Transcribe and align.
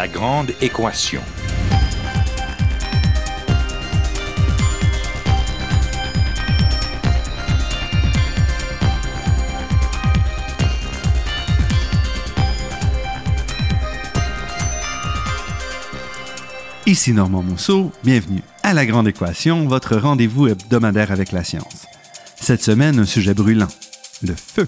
La 0.00 0.08
grande 0.08 0.52
équation. 0.62 1.20
Ici 16.86 17.12
Normand 17.12 17.42
Mousseau, 17.42 17.92
bienvenue 18.02 18.40
à 18.62 18.72
La 18.72 18.86
Grande 18.86 19.06
Équation, 19.06 19.68
votre 19.68 19.96
rendez-vous 19.96 20.48
hebdomadaire 20.48 21.12
avec 21.12 21.30
la 21.30 21.44
science. 21.44 21.86
Cette 22.36 22.62
semaine, 22.62 22.98
un 23.00 23.04
sujet 23.04 23.34
brûlant, 23.34 23.68
le 24.22 24.34
feu. 24.34 24.66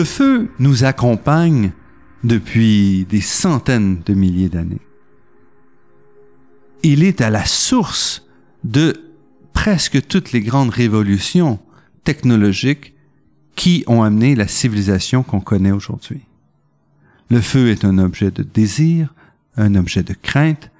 Le 0.00 0.06
feu 0.06 0.50
nous 0.58 0.84
accompagne 0.84 1.72
depuis 2.24 3.04
des 3.10 3.20
centaines 3.20 4.00
de 4.06 4.14
milliers 4.14 4.48
d'années. 4.48 4.80
Il 6.82 7.04
est 7.04 7.20
à 7.20 7.28
la 7.28 7.44
source 7.44 8.26
de 8.64 8.94
presque 9.52 10.06
toutes 10.06 10.32
les 10.32 10.40
grandes 10.40 10.70
révolutions 10.70 11.60
technologiques 12.02 12.94
qui 13.56 13.84
ont 13.88 14.02
amené 14.02 14.34
la 14.34 14.48
civilisation 14.48 15.22
qu'on 15.22 15.42
connaît 15.42 15.70
aujourd'hui. 15.70 16.22
Le 17.28 17.42
feu 17.42 17.68
est 17.68 17.84
un 17.84 17.98
objet 17.98 18.30
de 18.30 18.42
désir, 18.42 19.12
un 19.58 19.74
objet 19.74 20.02
de 20.02 20.14
crainte, 20.14 20.70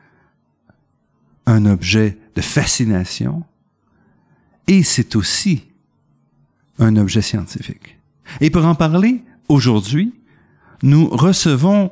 un 1.44 1.66
objet 1.66 2.16
de 2.36 2.40
fascination, 2.40 3.44
et 4.66 4.82
c'est 4.82 5.14
aussi 5.14 5.64
un 6.78 6.96
objet 6.96 7.20
scientifique. 7.20 7.99
Et 8.40 8.50
pour 8.50 8.64
en 8.64 8.74
parler, 8.74 9.22
aujourd'hui, 9.48 10.12
nous 10.82 11.08
recevons 11.08 11.90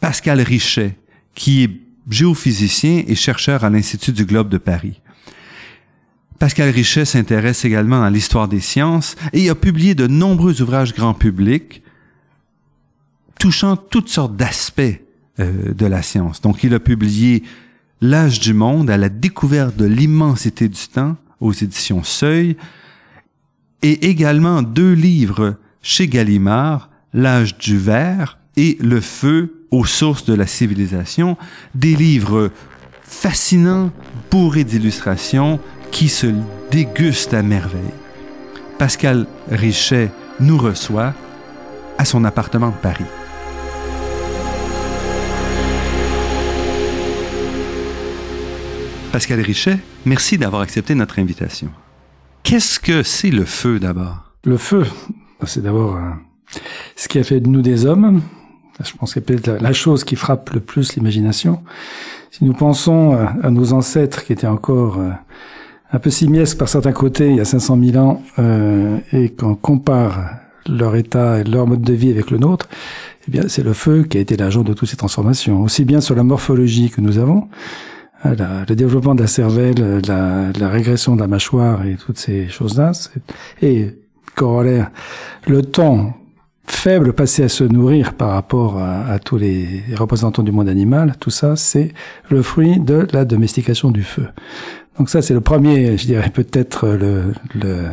Pascal 0.00 0.40
Richet, 0.40 0.96
qui 1.34 1.64
est 1.64 1.70
géophysicien 2.08 3.04
et 3.06 3.14
chercheur 3.14 3.64
à 3.64 3.70
l'Institut 3.70 4.12
du 4.12 4.24
Globe 4.24 4.48
de 4.48 4.58
Paris. 4.58 5.00
Pascal 6.38 6.70
Richet 6.70 7.04
s'intéresse 7.04 7.64
également 7.64 8.02
à 8.02 8.10
l'histoire 8.10 8.48
des 8.48 8.60
sciences 8.60 9.14
et 9.32 9.48
a 9.48 9.54
publié 9.54 9.94
de 9.94 10.08
nombreux 10.08 10.60
ouvrages 10.60 10.92
grand 10.92 11.14
public 11.14 11.82
touchant 13.38 13.76
toutes 13.76 14.08
sortes 14.08 14.36
d'aspects 14.36 14.80
euh, 15.38 15.72
de 15.72 15.86
la 15.86 16.02
science. 16.02 16.40
Donc, 16.40 16.64
il 16.64 16.74
a 16.74 16.80
publié 16.80 17.44
L'âge 18.04 18.40
du 18.40 18.52
monde 18.52 18.90
à 18.90 18.96
la 18.96 19.08
découverte 19.08 19.76
de 19.76 19.84
l'immensité 19.84 20.68
du 20.68 20.88
temps 20.88 21.16
aux 21.38 21.52
éditions 21.52 22.02
Seuil 22.02 22.56
et 23.80 24.08
également 24.08 24.60
deux 24.60 24.92
livres 24.92 25.54
chez 25.82 26.08
Gallimard, 26.08 26.88
L'âge 27.14 27.58
du 27.58 27.76
verre 27.76 28.38
et 28.56 28.78
Le 28.80 29.00
feu 29.00 29.66
aux 29.70 29.84
sources 29.84 30.24
de 30.24 30.32
la 30.32 30.46
civilisation, 30.46 31.36
des 31.74 31.94
livres 31.94 32.50
fascinants, 33.02 33.90
bourrés 34.30 34.64
d'illustrations, 34.64 35.60
qui 35.90 36.08
se 36.08 36.28
dégustent 36.70 37.34
à 37.34 37.42
merveille. 37.42 37.82
Pascal 38.78 39.26
Richet 39.50 40.10
nous 40.40 40.56
reçoit 40.56 41.12
à 41.98 42.04
son 42.04 42.24
appartement 42.24 42.70
de 42.70 42.76
Paris. 42.76 43.04
Pascal 49.12 49.40
Richet, 49.40 49.78
merci 50.06 50.38
d'avoir 50.38 50.62
accepté 50.62 50.94
notre 50.94 51.18
invitation. 51.18 51.70
Qu'est-ce 52.42 52.80
que 52.80 53.02
c'est 53.02 53.30
le 53.30 53.44
feu 53.44 53.78
d'abord? 53.78 54.32
Le 54.44 54.56
feu, 54.56 54.86
c'est 55.46 55.62
d'abord 55.62 55.96
euh, 55.96 56.10
ce 56.96 57.08
qui 57.08 57.18
a 57.18 57.24
fait 57.24 57.40
de 57.40 57.48
nous 57.48 57.62
des 57.62 57.86
hommes. 57.86 58.22
Je 58.82 58.92
pense 58.96 59.14
que 59.14 59.20
peut-être 59.20 59.60
la 59.60 59.72
chose 59.72 60.04
qui 60.04 60.16
frappe 60.16 60.50
le 60.50 60.60
plus 60.60 60.94
l'imagination. 60.94 61.62
Si 62.30 62.44
nous 62.44 62.54
pensons 62.54 63.14
euh, 63.14 63.26
à 63.42 63.50
nos 63.50 63.72
ancêtres 63.72 64.24
qui 64.24 64.32
étaient 64.32 64.46
encore 64.46 64.98
euh, 64.98 65.10
un 65.92 65.98
peu 65.98 66.10
simiesques 66.10 66.58
par 66.58 66.68
certains 66.68 66.92
côtés 66.92 67.30
il 67.30 67.36
y 67.36 67.40
a 67.40 67.44
500 67.44 67.78
000 67.82 67.96
ans 67.98 68.22
et 69.12 69.28
qu'on 69.28 69.54
compare 69.54 70.30
leur 70.66 70.96
état 70.96 71.40
et 71.40 71.44
leur 71.44 71.66
mode 71.66 71.82
de 71.82 71.92
vie 71.92 72.10
avec 72.10 72.30
le 72.30 72.38
nôtre, 72.38 72.66
eh 73.28 73.30
bien, 73.30 73.42
c'est 73.48 73.62
le 73.62 73.74
feu 73.74 74.04
qui 74.04 74.16
a 74.16 74.20
été 74.20 74.36
l'agent 74.36 74.62
de 74.62 74.72
toutes 74.72 74.88
ces 74.88 74.96
transformations. 74.96 75.60
Aussi 75.62 75.84
bien 75.84 76.00
sur 76.00 76.14
la 76.14 76.22
morphologie 76.22 76.88
que 76.88 77.02
nous 77.02 77.18
avons, 77.18 77.48
le 78.24 78.74
développement 78.74 79.14
de 79.14 79.20
la 79.20 79.26
cervelle, 79.26 80.00
la, 80.06 80.50
la, 80.58 80.68
régression 80.70 81.14
de 81.14 81.20
la 81.20 81.26
mâchoire 81.26 81.84
et 81.84 81.96
toutes 81.96 82.16
ces 82.16 82.48
choses-là, 82.48 82.92
et 83.60 83.94
corollaire, 84.34 84.90
le 85.46 85.62
temps 85.62 86.14
faible 86.64 87.12
passé 87.12 87.42
à 87.42 87.48
se 87.48 87.64
nourrir 87.64 88.14
par 88.14 88.30
rapport 88.30 88.78
à, 88.78 89.18
tous 89.18 89.36
les 89.36 89.82
représentants 89.96 90.42
du 90.42 90.52
monde 90.52 90.68
animal, 90.68 91.14
tout 91.20 91.30
ça, 91.30 91.56
c'est 91.56 91.92
le 92.30 92.42
fruit 92.42 92.80
de 92.80 93.06
la 93.12 93.24
domestication 93.24 93.90
du 93.90 94.02
feu. 94.02 94.28
Donc 94.98 95.10
ça, 95.10 95.22
c'est 95.22 95.34
le 95.34 95.40
premier, 95.40 95.96
je 95.96 96.06
dirais 96.06 96.30
peut-être 96.30 96.88
le, 96.88 97.32
le 97.54 97.86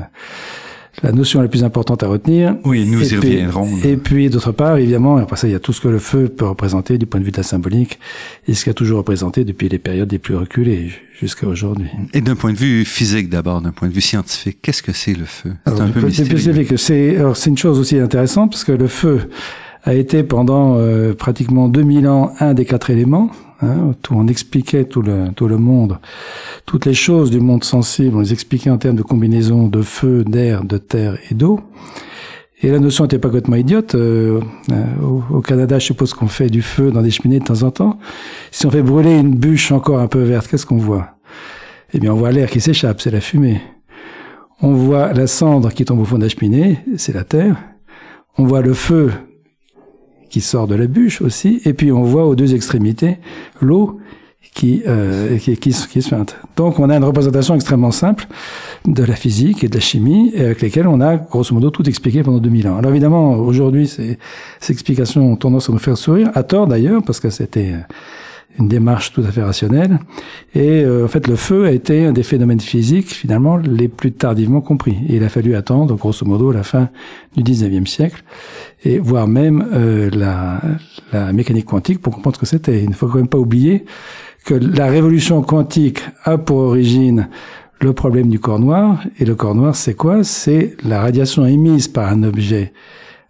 la 1.03 1.11
notion 1.11 1.41
la 1.41 1.47
plus 1.47 1.63
importante 1.63 2.03
à 2.03 2.07
retenir. 2.07 2.55
Oui, 2.65 2.85
nous 2.85 3.13
y 3.13 3.15
reviendrons. 3.15 3.67
Et 3.83 3.97
puis, 3.97 4.29
d'autre 4.29 4.51
part, 4.51 4.77
évidemment, 4.77 5.17
après 5.17 5.37
ça, 5.37 5.47
il 5.47 5.51
y 5.51 5.55
a 5.55 5.59
tout 5.59 5.73
ce 5.73 5.81
que 5.81 5.87
le 5.87 5.99
feu 5.99 6.27
peut 6.27 6.45
représenter 6.45 6.97
du 6.97 7.05
point 7.05 7.19
de 7.19 7.25
vue 7.25 7.31
de 7.31 7.37
la 7.37 7.43
symbolique 7.43 7.99
et 8.47 8.53
ce 8.53 8.63
qu'il 8.63 8.71
a 8.71 8.73
toujours 8.73 8.99
représenté 8.99 9.43
depuis 9.45 9.69
les 9.69 9.79
périodes 9.79 10.11
les 10.11 10.19
plus 10.19 10.35
reculées 10.35 10.91
jusqu'à 11.19 11.47
aujourd'hui. 11.47 11.89
Et 12.13 12.21
d'un 12.21 12.35
point 12.35 12.53
de 12.53 12.57
vue 12.57 12.85
physique 12.85 13.29
d'abord, 13.29 13.61
d'un 13.61 13.71
point 13.71 13.87
de 13.87 13.93
vue 13.93 14.01
scientifique, 14.01 14.59
qu'est-ce 14.61 14.83
que 14.83 14.93
c'est 14.93 15.13
le 15.13 15.25
feu? 15.25 15.51
C'est 15.65 15.79
un 15.79 15.89
peu 15.89 16.01
mystérieux. 16.01 16.77
C'est, 16.77 17.17
c'est 17.35 17.49
une 17.49 17.57
chose 17.57 17.79
aussi 17.79 17.97
intéressante 17.97 18.51
parce 18.51 18.63
que 18.63 18.71
le 18.71 18.87
feu 18.87 19.29
a 19.83 19.93
été 19.93 20.23
pendant 20.23 20.77
euh, 20.77 21.13
pratiquement 21.13 21.67
2000 21.67 22.07
ans 22.07 22.33
un 22.39 22.53
des 22.53 22.65
quatre 22.65 22.89
éléments 22.89 23.31
Hein, 23.61 23.93
tout, 24.01 24.13
on 24.15 24.27
expliquait 24.27 24.85
tout 24.85 25.01
le, 25.01 25.31
tout 25.35 25.47
le 25.47 25.57
monde, 25.57 25.99
toutes 26.65 26.85
les 26.85 26.93
choses 26.93 27.29
du 27.29 27.41
monde 27.41 27.65
sensible, 27.65 28.15
on 28.15 28.21
les 28.21 28.31
expliquait 28.31 28.69
en 28.69 28.77
termes 28.77 28.95
de 28.95 29.03
combinaison 29.03 29.67
de 29.67 29.81
feu, 29.81 30.23
d'air, 30.23 30.63
de 30.63 30.77
terre 30.77 31.17
et 31.29 31.33
d'eau. 31.33 31.59
Et 32.61 32.69
la 32.69 32.79
notion 32.79 33.05
n'était 33.05 33.19
pas 33.19 33.29
complètement 33.29 33.55
idiote. 33.55 33.95
Euh, 33.95 34.41
euh, 34.71 34.85
au, 35.31 35.41
Canada, 35.41 35.79
je 35.79 35.85
suppose 35.85 36.13
qu'on 36.13 36.27
fait 36.27 36.49
du 36.49 36.61
feu 36.61 36.91
dans 36.91 37.01
des 37.01 37.11
cheminées 37.11 37.39
de 37.39 37.45
temps 37.45 37.63
en 37.63 37.71
temps. 37.71 37.99
Si 38.51 38.65
on 38.65 38.71
fait 38.71 38.81
brûler 38.81 39.17
une 39.17 39.35
bûche 39.35 39.71
encore 39.71 39.99
un 39.99 40.07
peu 40.07 40.21
verte, 40.21 40.47
qu'est-ce 40.47 40.65
qu'on 40.65 40.77
voit? 40.77 41.17
Eh 41.93 41.99
bien, 41.99 42.13
on 42.13 42.17
voit 42.17 42.31
l'air 42.31 42.49
qui 42.49 42.59
s'échappe, 42.59 42.99
c'est 43.01 43.11
la 43.11 43.21
fumée. 43.21 43.61
On 44.61 44.73
voit 44.73 45.13
la 45.13 45.25
cendre 45.25 45.71
qui 45.71 45.85
tombe 45.85 45.99
au 45.99 46.05
fond 46.05 46.17
de 46.17 46.23
la 46.23 46.29
cheminée, 46.29 46.79
c'est 46.97 47.13
la 47.13 47.23
terre. 47.23 47.55
On 48.37 48.43
voit 48.45 48.61
le 48.61 48.73
feu 48.73 49.11
qui 50.29 50.41
sort 50.41 50.67
de 50.67 50.75
la 50.75 50.87
bûche 50.87 51.21
aussi, 51.21 51.61
et 51.65 51.73
puis 51.73 51.91
on 51.91 52.03
voit 52.03 52.25
aux 52.25 52.35
deux 52.35 52.53
extrémités 52.55 53.17
l'eau 53.61 53.99
qui, 54.53 54.81
euh, 54.87 55.37
qui, 55.37 55.57
qui, 55.57 55.71
qui, 55.71 56.01
se 56.01 56.09
feinte. 56.09 56.37
Donc 56.55 56.79
on 56.79 56.89
a 56.89 56.97
une 56.97 57.03
représentation 57.03 57.55
extrêmement 57.55 57.91
simple 57.91 58.27
de 58.85 59.03
la 59.03 59.15
physique 59.15 59.63
et 59.63 59.69
de 59.69 59.75
la 59.75 59.79
chimie, 59.79 60.33
avec 60.35 60.61
lesquelles 60.61 60.87
on 60.87 61.01
a 61.01 61.17
grosso 61.17 61.53
modo 61.53 61.69
tout 61.69 61.87
expliqué 61.87 62.23
pendant 62.23 62.39
2000 62.39 62.67
ans. 62.67 62.77
Alors 62.77 62.91
évidemment, 62.91 63.33
aujourd'hui, 63.33 63.87
ces, 63.87 64.17
ces 64.59 64.73
explications 64.73 65.31
ont 65.31 65.35
tendance 65.35 65.69
à 65.69 65.73
nous 65.73 65.79
faire 65.79 65.97
sourire, 65.97 66.31
à 66.33 66.43
tort 66.43 66.67
d'ailleurs, 66.67 67.03
parce 67.03 67.19
que 67.19 67.29
c'était 67.29 67.73
une 68.57 68.67
démarche 68.67 69.13
tout 69.13 69.21
à 69.21 69.31
fait 69.31 69.43
rationnelle. 69.43 69.99
Et 70.55 70.83
euh, 70.83 71.05
en 71.05 71.07
fait, 71.07 71.27
le 71.27 71.35
feu 71.35 71.65
a 71.65 71.71
été 71.71 72.05
un 72.05 72.11
des 72.11 72.23
phénomènes 72.23 72.59
physiques 72.59 73.09
finalement 73.09 73.57
les 73.57 73.87
plus 73.87 74.11
tardivement 74.11 74.61
compris. 74.61 74.97
Et 75.07 75.17
il 75.17 75.23
a 75.23 75.29
fallu 75.29 75.55
attendre, 75.55 75.95
grosso 75.95 76.25
modo, 76.25 76.51
la 76.51 76.63
fin 76.63 76.89
du 77.35 77.43
19e 77.43 77.85
siècle, 77.85 78.23
et 78.83 78.99
voire 78.99 79.27
même 79.27 79.67
euh, 79.73 80.09
la, 80.11 80.61
la 81.13 81.31
mécanique 81.31 81.65
quantique 81.65 82.01
pour 82.01 82.13
comprendre 82.13 82.35
ce 82.35 82.41
que 82.41 82.45
c'était. 82.45 82.83
Il 82.83 82.89
ne 82.89 82.95
faut 82.95 83.07
quand 83.07 83.17
même 83.17 83.27
pas 83.27 83.37
oublier 83.37 83.85
que 84.45 84.53
la 84.53 84.87
révolution 84.87 85.41
quantique 85.41 86.01
a 86.23 86.37
pour 86.37 86.57
origine 86.57 87.29
le 87.81 87.93
problème 87.93 88.29
du 88.29 88.39
corps 88.39 88.59
noir. 88.59 89.03
Et 89.19 89.25
le 89.25 89.35
corps 89.35 89.55
noir, 89.55 89.75
c'est 89.75 89.93
quoi? 89.93 90.23
C'est 90.23 90.75
la 90.83 91.01
radiation 91.01 91.45
émise 91.45 91.87
par 91.87 92.09
un 92.09 92.23
objet 92.23 92.73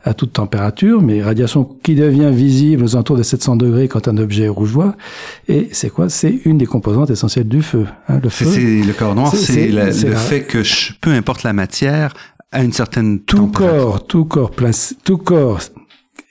à 0.04 0.14
toute 0.14 0.34
température, 0.34 1.02
mais 1.02 1.22
radiation 1.22 1.64
qui 1.84 1.96
devient 1.96 2.32
visible 2.32 2.84
aux 2.84 2.96
alentours 2.96 3.18
de 3.18 3.24
700 3.24 3.58
degrés 3.58 3.88
quand 3.88 4.08
un 4.08 4.18
objet 4.18 4.44
est 4.44 4.50
rougeois. 4.50 4.96
Et 5.48 5.68
c'est 5.72 5.90
quoi? 5.90 6.10
C'est 6.10 6.40
une 6.46 6.58
des 6.58 6.66
composantes 6.66 7.10
essentielles 7.10 7.48
du 7.48 7.62
feu. 7.62 7.86
Hein, 8.08 8.20
le 8.24 8.30
feu. 8.30 8.46
C'est 8.46 8.88
le 8.88 8.94
corps 8.94 9.16
noir, 9.16 9.34
c'est 9.36 9.68
le 9.68 9.92
fait 9.92 10.44
que 10.44 10.64
peu 11.02 11.12
importe 11.12 11.44
la 11.44 11.54
matière, 11.54 12.14
à 12.52 12.64
une 12.64 12.74
certaine 12.74 13.20
tout 13.20 13.48
corps, 13.48 14.08
tout 14.08 14.26
corps, 14.26 14.52
place, 14.52 14.96
tout 15.04 15.18
corps 15.18 15.60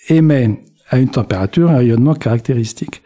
émet 0.08 0.60
à 0.90 0.98
une 0.98 1.10
température 1.10 1.70
un 1.70 1.76
rayonnement 1.76 2.14
caractéristique. 2.14 3.02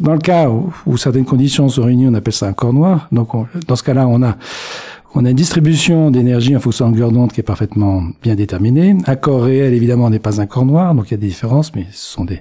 Dans 0.00 0.14
le 0.14 0.18
cas 0.18 0.48
où, 0.48 0.96
certaines 0.96 1.24
conditions 1.24 1.68
sont 1.68 1.84
réunies, 1.84 2.08
on 2.08 2.14
appelle 2.14 2.32
ça 2.32 2.46
un 2.46 2.52
corps 2.52 2.72
noir. 2.72 3.08
Donc, 3.12 3.28
dans 3.66 3.76
ce 3.76 3.82
cas-là, 3.82 4.06
on 4.08 4.22
a 4.22 4.36
on 5.14 5.24
a 5.24 5.30
une 5.30 5.36
distribution 5.36 6.10
d'énergie 6.10 6.56
en 6.56 6.60
fonction 6.60 6.86
de 6.86 6.92
longueur 6.92 7.12
d'onde 7.12 7.32
qui 7.32 7.40
est 7.40 7.44
parfaitement 7.44 8.02
bien 8.22 8.34
déterminée. 8.34 8.96
Un 9.06 9.16
corps 9.16 9.42
réel, 9.42 9.74
évidemment, 9.74 10.08
n'est 10.08 10.18
pas 10.18 10.40
un 10.40 10.46
corps 10.46 10.64
noir, 10.64 10.94
donc 10.94 11.08
il 11.08 11.10
y 11.12 11.14
a 11.14 11.18
des 11.18 11.28
différences, 11.28 11.74
mais 11.74 11.86
ce 11.92 12.14
sont 12.14 12.24
des, 12.24 12.40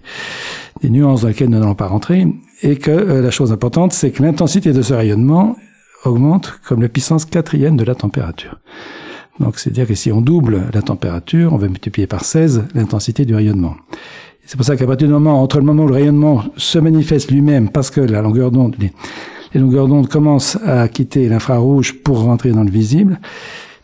nuances 0.84 1.22
dans 1.22 1.28
lesquelles 1.28 1.50
nous 1.50 1.60
n'allons 1.60 1.76
pas 1.76 1.88
rentrer. 1.88 2.28
Et 2.64 2.78
que 2.78 2.92
euh, 2.92 3.22
la 3.22 3.32
chose 3.32 3.52
importante, 3.52 3.92
c'est 3.92 4.12
que 4.12 4.24
l'intensité 4.24 4.72
de 4.72 4.82
ce 4.82 4.94
rayonnement 4.94 5.56
augmente 6.06 6.60
comme 6.66 6.82
la 6.82 6.90
puissance 6.90 7.26
quatrième 7.26 7.76
de 7.76 7.84
la 7.84 7.96
température. 7.96 8.60
Donc, 9.40 9.60
c'est-à-dire 9.60 9.88
que 9.88 9.96
si 9.96 10.12
on 10.12 10.22
double 10.22 10.64
la 10.74 10.82
température, 10.82 11.54
on 11.54 11.58
va 11.58 11.68
multiplier 11.68 12.08
par 12.08 12.24
16 12.24 12.64
l'intensité 12.74 13.26
du 13.26 13.36
rayonnement. 13.36 13.76
C'est 14.46 14.58
pour 14.58 14.66
ça 14.66 14.76
qu'à 14.76 14.88
partir 14.88 15.08
du 15.08 15.14
moment, 15.14 15.42
entre 15.42 15.58
le 15.58 15.64
moment 15.64 15.84
où 15.84 15.88
le 15.88 15.94
rayonnement 15.94 16.44
se 16.58 16.80
manifeste 16.80 17.32
lui-même, 17.32 17.70
parce 17.70 17.90
que 17.90 18.02
la 18.02 18.22
longueur 18.22 18.52
d'onde, 18.52 18.76
les, 19.53 19.59
longueurs 19.59 19.88
d'onde 19.88 20.07
commencent 20.07 20.57
à 20.65 20.88
quitter 20.88 21.27
l'infrarouge 21.30 21.94
pour 22.03 22.21
rentrer 22.21 22.51
dans 22.51 22.63
le 22.63 22.71
visible, 22.71 23.19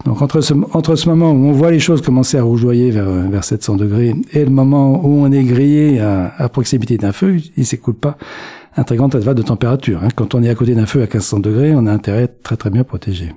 donc 0.06 0.22
entre 0.22 0.42
ce, 0.42 0.54
entre 0.74 0.96
ce 0.96 1.10
moment 1.10 1.32
où 1.32 1.48
on 1.48 1.52
voit 1.52 1.72
les 1.72 1.80
choses 1.80 2.02
commencer 2.02 2.38
à 2.38 2.44
rougeoyer 2.44 2.92
vers, 2.92 3.10
vers 3.10 3.44
700 3.44 3.76
degrés 3.76 4.16
et 4.32 4.46
le 4.46 4.52
moment 4.52 5.06
où 5.06 5.24
on 5.24 5.32
est 5.32 5.44
grillé 5.44 6.00
à, 6.00 6.34
à 6.38 6.50
proximité 6.50 6.98
d'un 6.98 7.12
feu, 7.12 7.38
il 7.58 7.66
s'écoule 7.66 7.96
pas 7.96 8.18
un 8.78 8.84
très 8.84 8.96
grand 8.96 9.08
intervalle 9.08 9.36
de 9.36 9.42
température. 9.42 10.04
Hein. 10.04 10.10
Quand 10.16 10.36
on 10.36 10.44
est 10.44 10.50
à 10.50 10.56
côté 10.56 10.76
d'un 10.76 10.86
feu 10.86 11.00
à 11.00 11.06
1500 11.06 11.40
degrés, 11.40 11.74
on 11.76 11.88
a 11.88 11.92
intérêt 11.92 12.20
à 12.20 12.22
être 12.24 12.44
très 12.44 12.56
très 12.56 12.70
bien 12.70 12.84
protégé. 12.84 13.34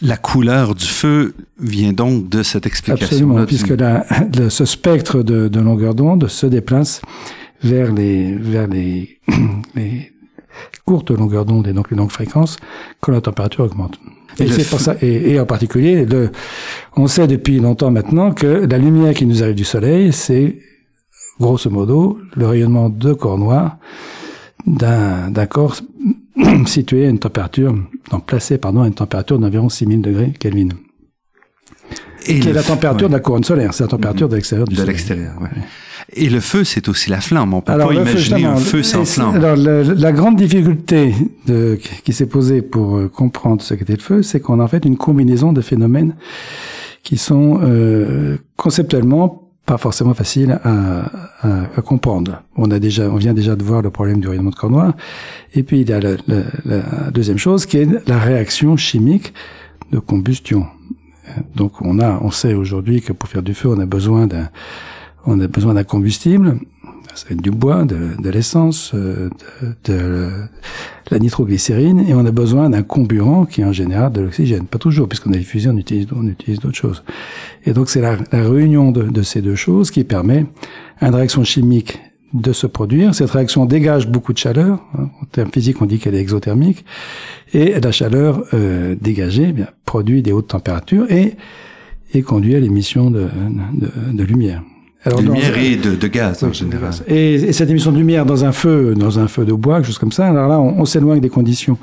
La 0.00 0.16
couleur 0.16 0.74
du 0.74 0.86
feu 0.86 1.34
vient 1.60 1.92
donc 1.92 2.28
de 2.28 2.42
cette 2.42 2.66
explication. 2.66 3.06
Absolument, 3.06 3.46
puisque 3.46 3.70
la, 3.70 4.04
ce 4.48 4.64
spectre 4.64 5.22
de, 5.22 5.48
de 5.48 5.60
longueur 5.60 5.94
d'onde 5.94 6.28
se 6.28 6.46
déplace 6.46 7.00
vers 7.62 7.92
les 7.92 8.34
vers 8.36 8.66
les, 8.66 9.18
les 9.74 10.12
courtes 10.84 11.10
longueurs 11.10 11.44
d'onde 11.44 11.66
et 11.68 11.72
donc 11.72 11.90
les 11.90 11.96
longues 11.96 12.10
fréquences 12.10 12.56
quand 13.00 13.12
la 13.12 13.20
température 13.20 13.64
augmente. 13.64 13.98
Et, 14.38 14.48
c'est 14.48 14.68
pour 14.68 14.80
ça, 14.80 14.96
et, 15.00 15.32
et, 15.32 15.40
en 15.40 15.46
particulier, 15.46 16.04
le, 16.04 16.32
on 16.96 17.06
sait 17.06 17.28
depuis 17.28 17.60
longtemps 17.60 17.92
maintenant 17.92 18.32
que 18.32 18.66
la 18.68 18.78
lumière 18.78 19.14
qui 19.14 19.26
nous 19.26 19.42
arrive 19.42 19.54
du 19.54 19.64
soleil, 19.64 20.12
c'est 20.12 20.58
grosso 21.38 21.70
modo 21.70 22.18
le 22.36 22.46
rayonnement 22.46 22.88
de 22.88 23.12
corps 23.12 23.38
noirs 23.38 23.78
d'un, 24.66 25.46
corps 25.46 25.76
situé 26.66 27.06
à 27.06 27.10
une 27.10 27.18
température, 27.18 27.74
donc 28.10 28.26
placé 28.26 28.58
pardon, 28.58 28.82
à 28.82 28.86
une 28.86 28.94
température 28.94 29.38
d'environ 29.38 29.68
6000 29.68 30.00
degrés 30.00 30.32
Kelvin. 30.38 30.68
Et 32.26 32.40
qui 32.40 32.48
est 32.48 32.52
la 32.52 32.62
température 32.62 33.08
de 33.08 33.12
la 33.12 33.20
couronne 33.20 33.44
solaire, 33.44 33.74
c'est 33.74 33.84
la 33.84 33.88
température 33.88 34.28
de 34.28 34.36
l'extérieur 34.36 34.66
du 34.66 34.74
de 34.74 34.80
soleil. 34.80 34.94
l'extérieur, 34.94 35.34
ouais. 35.42 35.62
Et 36.16 36.28
le 36.28 36.40
feu, 36.40 36.64
c'est 36.64 36.88
aussi 36.88 37.10
la 37.10 37.20
flamme. 37.20 37.54
On 37.54 37.60
peut 37.60 37.72
alors, 37.72 37.88
pas 37.88 37.94
imaginer 37.94 38.44
un 38.44 38.56
feu 38.56 38.82
sans 38.82 39.04
flamme. 39.04 39.34
Alors, 39.34 39.56
la, 39.56 40.12
grande 40.12 40.36
difficulté 40.36 41.14
de, 41.46 41.78
qui 42.04 42.12
s'est 42.12 42.26
posée 42.26 42.62
pour 42.62 42.96
euh, 42.96 43.08
comprendre 43.08 43.62
ce 43.62 43.74
qu'était 43.74 43.96
le 43.96 44.02
feu, 44.02 44.22
c'est 44.22 44.40
qu'on 44.40 44.60
a 44.60 44.64
en 44.64 44.68
fait 44.68 44.84
une 44.84 44.96
combinaison 44.96 45.52
de 45.52 45.60
phénomènes 45.60 46.14
qui 47.02 47.18
sont 47.18 47.60
euh, 47.62 48.38
conceptuellement 48.56 49.40
pas 49.66 49.78
forcément 49.78 50.14
faciles 50.14 50.60
à, 50.62 51.06
à, 51.40 51.62
à, 51.76 51.82
comprendre. 51.82 52.42
On 52.56 52.70
a 52.70 52.78
déjà, 52.78 53.08
on 53.10 53.16
vient 53.16 53.32
déjà 53.34 53.56
de 53.56 53.62
voir 53.62 53.80
le 53.82 53.90
problème 53.90 54.20
du 54.20 54.28
rayonnement 54.28 54.50
de 54.50 54.56
corps 54.56 54.70
noir. 54.70 54.92
Et 55.54 55.62
puis 55.62 55.80
il 55.80 55.88
y 55.88 55.92
a 55.92 56.00
la, 56.00 56.16
la, 56.28 56.42
la 56.64 57.10
deuxième 57.10 57.38
chose 57.38 57.64
qui 57.64 57.78
est 57.78 57.88
la 58.06 58.18
réaction 58.18 58.76
chimique 58.76 59.32
de 59.90 59.98
combustion. 59.98 60.66
Donc 61.56 61.80
on 61.80 61.98
a, 61.98 62.18
on 62.20 62.30
sait 62.30 62.54
aujourd'hui 62.54 63.00
que 63.00 63.12
pour 63.12 63.28
faire 63.28 63.42
du 63.42 63.54
feu, 63.54 63.70
on 63.70 63.80
a 63.80 63.86
besoin 63.86 64.26
d'un 64.26 64.50
on 65.26 65.40
a 65.40 65.46
besoin 65.46 65.74
d'un 65.74 65.84
combustible, 65.84 66.58
ça 67.14 67.26
va 67.28 67.34
être 67.34 67.42
du 67.42 67.50
bois, 67.50 67.84
de, 67.84 68.20
de 68.20 68.30
l'essence, 68.30 68.92
euh, 68.94 69.30
de, 69.84 69.92
de, 69.92 70.30
la 71.10 71.18
nitroglycérine, 71.18 72.00
et 72.08 72.14
on 72.14 72.24
a 72.26 72.30
besoin 72.30 72.70
d'un 72.70 72.82
comburant 72.82 73.44
qui 73.44 73.60
est 73.60 73.64
en 73.64 73.72
général 73.72 74.12
de 74.12 74.20
l'oxygène. 74.20 74.66
Pas 74.66 74.78
toujours, 74.78 75.08
puisqu'on 75.08 75.32
a 75.32 75.38
fusées, 75.38 75.70
on 75.70 75.76
utilise, 75.76 76.06
on 76.14 76.26
utilise 76.26 76.60
d'autres 76.60 76.76
choses. 76.76 77.04
Et 77.66 77.72
donc 77.72 77.88
c'est 77.88 78.00
la, 78.00 78.16
la, 78.32 78.48
réunion 78.48 78.90
de, 78.90 79.02
de, 79.02 79.22
ces 79.22 79.42
deux 79.42 79.54
choses 79.54 79.90
qui 79.90 80.02
permet 80.04 80.46
une 81.00 81.14
réaction 81.14 81.44
chimique 81.44 82.00
de 82.32 82.52
se 82.52 82.66
produire. 82.66 83.14
Cette 83.14 83.30
réaction 83.30 83.64
dégage 83.64 84.08
beaucoup 84.08 84.32
de 84.32 84.38
chaleur. 84.38 84.80
En 84.94 85.24
termes 85.30 85.52
physiques, 85.52 85.80
on 85.80 85.86
dit 85.86 85.98
qu'elle 85.98 86.16
est 86.16 86.20
exothermique. 86.20 86.84
Et 87.52 87.78
la 87.78 87.92
chaleur 87.92 88.42
euh, 88.54 88.96
dégagée 89.00 89.46
eh 89.50 89.52
bien, 89.52 89.68
produit 89.84 90.20
des 90.20 90.32
hautes 90.32 90.48
températures 90.48 91.08
et, 91.12 91.34
et 92.12 92.22
conduit 92.22 92.56
à 92.56 92.60
l'émission 92.60 93.10
de, 93.12 93.28
de 94.12 94.24
lumière. 94.24 94.62
Alors, 95.04 95.20
lumière 95.20 95.56
et 95.58 95.76
de, 95.76 95.94
de, 95.94 96.06
gaz 96.08 96.42
en 96.42 96.52
général. 96.52 96.92
Et, 97.06 97.34
et, 97.34 97.52
cette 97.52 97.68
émission 97.68 97.92
de 97.92 97.98
lumière 97.98 98.24
dans 98.24 98.44
un 98.44 98.52
feu, 98.52 98.94
dans 98.96 99.18
un 99.18 99.28
feu 99.28 99.44
de 99.44 99.52
bois, 99.52 99.76
quelque 99.76 99.86
chose 99.86 99.98
comme 99.98 100.12
ça. 100.12 100.28
Alors 100.28 100.48
là, 100.48 100.58
on, 100.58 100.80
on 100.80 100.84
s'éloigne 100.86 101.20
des 101.20 101.28
conditions 101.28 101.76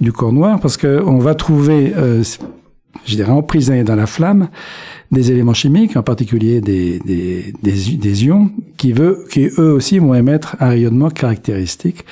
du 0.00 0.12
corps 0.12 0.32
noir 0.32 0.58
parce 0.58 0.76
que 0.76 1.00
on 1.06 1.18
va 1.18 1.36
trouver, 1.36 1.92
euh, 1.96 2.24
je 3.04 3.14
dirais, 3.14 3.30
emprisonnés 3.30 3.84
dans 3.84 3.94
la 3.94 4.06
flamme, 4.06 4.48
des 5.12 5.30
éléments 5.30 5.54
chimiques, 5.54 5.96
en 5.96 6.02
particulier 6.02 6.60
des, 6.60 6.98
des, 6.98 7.54
des, 7.62 7.96
des 7.96 8.24
ions, 8.24 8.50
qui, 8.76 8.92
veut, 8.92 9.24
qui 9.30 9.46
eux 9.58 9.72
aussi 9.72 10.00
vont 10.00 10.14
émettre 10.14 10.56
un 10.58 10.70
rayonnement 10.70 11.10
caractéristique 11.10 12.04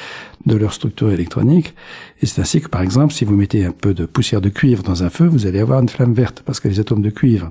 de 0.47 0.56
leur 0.56 0.73
structure 0.73 1.11
électronique. 1.11 1.75
Et 2.21 2.27
c'est 2.27 2.41
ainsi 2.41 2.61
que, 2.61 2.69
par 2.69 2.83
exemple, 2.83 3.12
si 3.12 3.25
vous 3.25 3.35
mettez 3.35 3.65
un 3.65 3.73
peu 3.73 3.95
de 3.95 4.06
poussière 4.06 4.41
de 4.41 4.51
cuivre 4.51 4.83
dans 4.83 5.03
un 5.03 5.11
feu, 5.11 5.27
vous 5.27 5.47
allez 5.47 5.59
avoir 5.59 5.81
une 5.81 5.89
flamme 5.89 6.15
verte, 6.15 6.43
parce 6.45 6.61
que 6.61 6.69
les 6.69 6.79
atomes 6.81 7.03
de 7.03 7.11
cuivre 7.11 7.51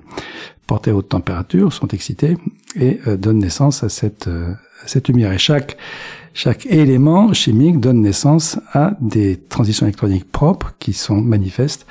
portés 0.68 0.92
à 0.92 0.95
haute 0.95 1.10
température 1.10 1.74
sont 1.74 1.88
excités 1.88 2.38
et 2.75 3.00
euh, 3.07 3.18
donnent 3.18 3.39
naissance 3.39 3.83
à 3.83 3.89
cette, 3.89 4.27
euh, 4.27 4.54
cette 4.86 5.07
lumière. 5.07 5.31
Et 5.31 5.38
chaque, 5.38 5.77
chaque 6.33 6.65
élément 6.65 7.33
chimique 7.33 7.80
donne 7.80 8.01
naissance 8.01 8.60
à 8.71 8.95
des 9.01 9.38
transitions 9.38 9.86
électroniques 9.86 10.31
propres 10.31 10.74
qui 10.80 10.94
sont 10.94 11.21
manifestes 11.21 11.86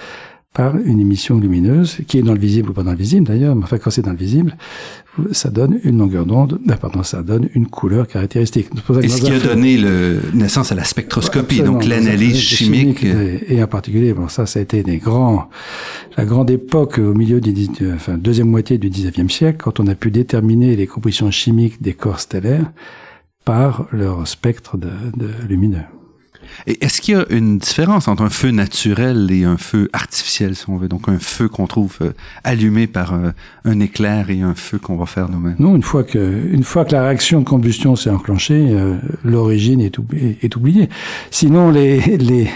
par 0.52 0.76
une 0.76 1.00
émission 1.00 1.38
lumineuse 1.38 1.99
qui 2.06 2.19
est 2.19 2.22
dans 2.22 2.34
le 2.34 2.38
visible 2.38 2.70
ou 2.70 2.72
pas 2.75 2.82
dans 2.82 2.90
le 2.90 2.96
visible 2.96 3.26
d'ailleurs, 3.26 3.56
mais 3.56 3.64
enfin 3.64 3.78
quand 3.78 3.90
c'est 3.90 4.02
dans 4.02 4.10
le 4.10 4.19
visible, 4.19 4.56
ça 5.32 5.50
donne 5.50 5.81
une 5.82 5.99
longueur 5.99 6.26
d'onde, 6.26 6.58
euh, 6.69 6.76
pardon, 6.76 7.02
ça 7.02 7.22
donne 7.22 7.49
une 7.54 7.66
couleur 7.66 8.06
caractéristique. 8.06 8.68
Et 9.02 9.09
ce 9.09 9.23
qui 9.23 9.30
a 9.30 9.38
donné 9.38 9.78
le, 9.78 10.21
naissance 10.35 10.71
à 10.71 10.75
la 10.75 10.85
spectroscopie, 10.85 11.62
donc 11.62 11.87
l'analyse 11.87 12.38
chimique. 12.38 13.04
Et, 13.04 13.62
en 13.62 13.66
particulier, 13.66 14.12
bon 14.12 14.28
ça, 14.28 14.44
ça 14.44 14.59
a 14.59 14.62
été 14.62 14.82
des 14.82 14.99
grands, 14.99 15.49
la 16.16 16.25
grande 16.26 16.50
époque 16.50 16.99
au 16.99 17.14
milieu 17.14 17.40
du, 17.40 17.54
enfin 17.94 18.18
deuxième 18.18 18.49
moitié 18.49 18.76
du 18.76 18.90
19e 18.90 19.30
siècle, 19.30 19.59
quand 19.62 19.80
on 19.80 19.87
a 19.87 19.94
pu 19.94 20.11
déterminer 20.11 20.76
les 20.76 20.87
compositions 20.87 21.30
chimiques 21.30 21.80
des 21.80 21.94
corps 21.94 22.21
stellaires 22.21 22.71
par 23.44 23.87
leur 23.90 24.28
spectre 24.28 24.76
de, 24.76 24.90
de 25.16 25.30
lumineux. 25.49 25.85
Et 26.66 26.85
est-ce 26.85 27.00
qu'il 27.00 27.14
y 27.14 27.16
a 27.16 27.25
une 27.30 27.59
différence 27.59 28.09
entre 28.09 28.23
un 28.23 28.30
feu 28.30 28.50
naturel 28.50 29.30
et 29.30 29.44
un 29.44 29.56
feu 29.56 29.88
artificiel, 29.92 30.54
si 30.54 30.68
on 30.68 30.76
veut? 30.76 30.88
Donc, 30.88 31.09
un 31.09 31.18
feu 31.18 31.49
qu'on 31.49 31.66
trouve 31.66 31.97
euh, 32.00 32.12
allumé 32.44 32.87
par 32.87 33.14
euh, 33.14 33.30
un 33.64 33.80
éclair 33.80 34.30
et 34.30 34.40
un 34.42 34.54
feu 34.54 34.78
qu'on 34.78 34.97
va 34.97 35.06
faire 35.06 35.28
nous-mêmes? 35.28 35.56
Non, 35.59 35.76
une 35.76 35.82
fois 35.82 36.04
que, 36.04 36.18
une 36.52 36.64
fois 36.64 36.85
que 36.85 36.92
la 36.92 37.04
réaction 37.04 37.40
de 37.40 37.44
combustion 37.44 37.97
s'est 37.97 38.11
enclenchée, 38.11 38.68
euh, 38.71 38.97
l'origine 39.25 39.80
est, 39.80 39.99
est, 40.42 40.56
oubliée. 40.56 40.88
Sinon, 41.30 41.71
les, 41.71 42.00
les, 42.18 42.49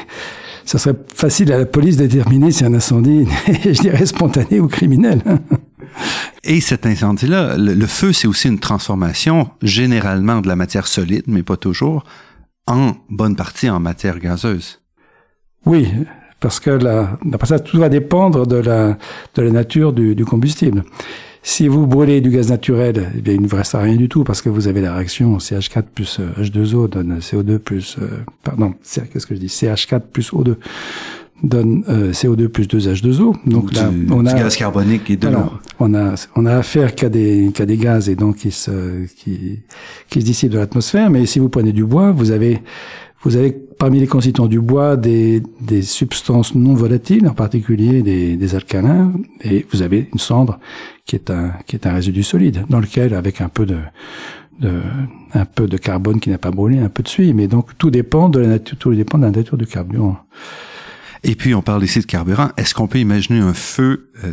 ça 0.64 0.78
serait 0.78 0.96
facile 1.14 1.52
à 1.52 1.58
la 1.58 1.66
police 1.66 1.96
de 1.96 2.06
déterminer 2.06 2.50
si 2.50 2.64
un 2.64 2.74
incendie, 2.74 3.26
je 3.64 3.80
dirais, 3.80 4.06
spontané 4.06 4.60
ou 4.60 4.68
criminel. 4.68 5.22
Et 6.44 6.60
cet 6.60 6.86
incendie-là, 6.86 7.56
le 7.56 7.86
feu, 7.86 8.12
c'est 8.12 8.28
aussi 8.28 8.48
une 8.48 8.60
transformation 8.60 9.48
généralement 9.62 10.40
de 10.40 10.48
la 10.48 10.54
matière 10.54 10.86
solide, 10.86 11.24
mais 11.26 11.42
pas 11.42 11.56
toujours, 11.56 12.04
en 12.66 12.92
bonne 13.08 13.36
partie 13.36 13.70
en 13.70 13.80
matière 13.80 14.18
gazeuse. 14.18 14.80
Oui, 15.64 15.88
parce 16.40 16.60
que 16.60 16.70
la, 16.70 17.18
ça, 17.44 17.58
tout 17.58 17.78
va 17.78 17.88
dépendre 17.88 18.46
de 18.46 18.56
la, 18.56 18.98
de 19.34 19.42
la 19.42 19.50
nature 19.50 19.92
du, 19.92 20.14
du 20.14 20.24
combustible. 20.24 20.84
Si 21.42 21.68
vous 21.68 21.86
brûlez 21.86 22.20
du 22.20 22.30
gaz 22.30 22.50
naturel, 22.50 23.12
eh 23.16 23.20
bien, 23.20 23.34
il 23.34 23.40
ne 23.40 23.46
vous 23.46 23.56
restera 23.56 23.84
rien 23.84 23.94
du 23.94 24.08
tout 24.08 24.24
parce 24.24 24.42
que 24.42 24.48
vous 24.48 24.66
avez 24.66 24.80
la 24.80 24.94
réaction 24.94 25.38
CH4 25.38 25.84
plus 25.94 26.18
H2O 26.18 26.88
donne 26.88 27.20
CO2 27.20 27.58
plus, 27.58 27.96
euh, 28.02 28.24
pardon, 28.42 28.74
qu'est-ce 28.82 29.26
que 29.26 29.34
je 29.36 29.40
dis? 29.40 29.46
CH4 29.46 30.00
plus 30.00 30.32
O2 30.32 30.56
donne 31.42 31.84
euh, 31.88 32.12
CO2 32.12 32.48
plus 32.48 32.66
2H2O. 32.66 33.34
Donc 33.46 33.72
là, 33.74 33.90
on 34.10 34.24
a 34.26 34.32
du 34.32 34.40
gaz 34.40 34.56
carbonique 34.56 35.10
et 35.10 35.16
de 35.16 35.28
l'eau. 35.28 35.50
On 35.78 35.94
a 35.94 36.14
on 36.34 36.46
a 36.46 36.56
affaire 36.56 36.94
qu'à 36.94 37.08
des 37.08 37.50
qu'à 37.54 37.66
des 37.66 37.76
gaz 37.76 38.08
et 38.08 38.16
donc 38.16 38.36
qui 38.36 38.50
se 38.50 39.06
qui 39.06 39.60
qui 40.08 40.20
se 40.20 40.26
dissipent 40.26 40.52
de 40.52 40.58
l'atmosphère. 40.58 41.10
Mais 41.10 41.26
si 41.26 41.38
vous 41.38 41.48
prenez 41.48 41.72
du 41.72 41.84
bois, 41.84 42.10
vous 42.10 42.30
avez 42.30 42.62
vous 43.22 43.36
avez 43.36 43.50
parmi 43.50 43.98
les 43.98 44.06
constituants 44.06 44.46
du 44.46 44.60
bois 44.60 44.96
des, 44.96 45.42
des 45.60 45.82
substances 45.82 46.54
non 46.54 46.74
volatiles, 46.74 47.26
en 47.26 47.34
particulier 47.34 48.02
des, 48.02 48.36
des 48.36 48.54
alcalins, 48.54 49.12
et 49.42 49.66
vous 49.72 49.82
avez 49.82 50.08
une 50.12 50.18
cendre 50.18 50.58
qui 51.06 51.16
est 51.16 51.30
un 51.30 51.52
qui 51.66 51.76
est 51.76 51.86
un 51.86 51.92
résidu 51.92 52.22
solide 52.22 52.64
dans 52.68 52.80
lequel 52.80 53.14
avec 53.14 53.40
un 53.40 53.48
peu 53.48 53.66
de 53.66 53.78
de, 54.60 54.80
un 55.34 55.44
peu 55.44 55.66
de 55.66 55.76
carbone 55.76 56.18
qui 56.18 56.30
n'a 56.30 56.38
pas 56.38 56.50
brûlé, 56.50 56.78
un 56.78 56.88
peu 56.88 57.02
de 57.02 57.08
suie, 57.08 57.34
mais 57.34 57.46
donc 57.46 57.76
tout 57.76 57.90
dépend 57.90 58.28
de 58.28 58.38
la 58.38 58.46
nature, 58.48 58.78
tout 58.78 58.94
dépend 58.94 59.18
de 59.18 59.24
la 59.24 59.30
nature 59.30 59.56
du 59.56 59.66
carburant. 59.66 60.16
Et 61.24 61.34
puis, 61.34 61.54
on 61.54 61.62
parle 61.62 61.82
ici 61.84 62.00
de 62.00 62.04
carburant. 62.06 62.48
Est-ce 62.56 62.74
qu'on 62.74 62.86
peut 62.86 62.98
imaginer 62.98 63.40
un 63.40 63.54
feu, 63.54 64.10
euh, 64.24 64.32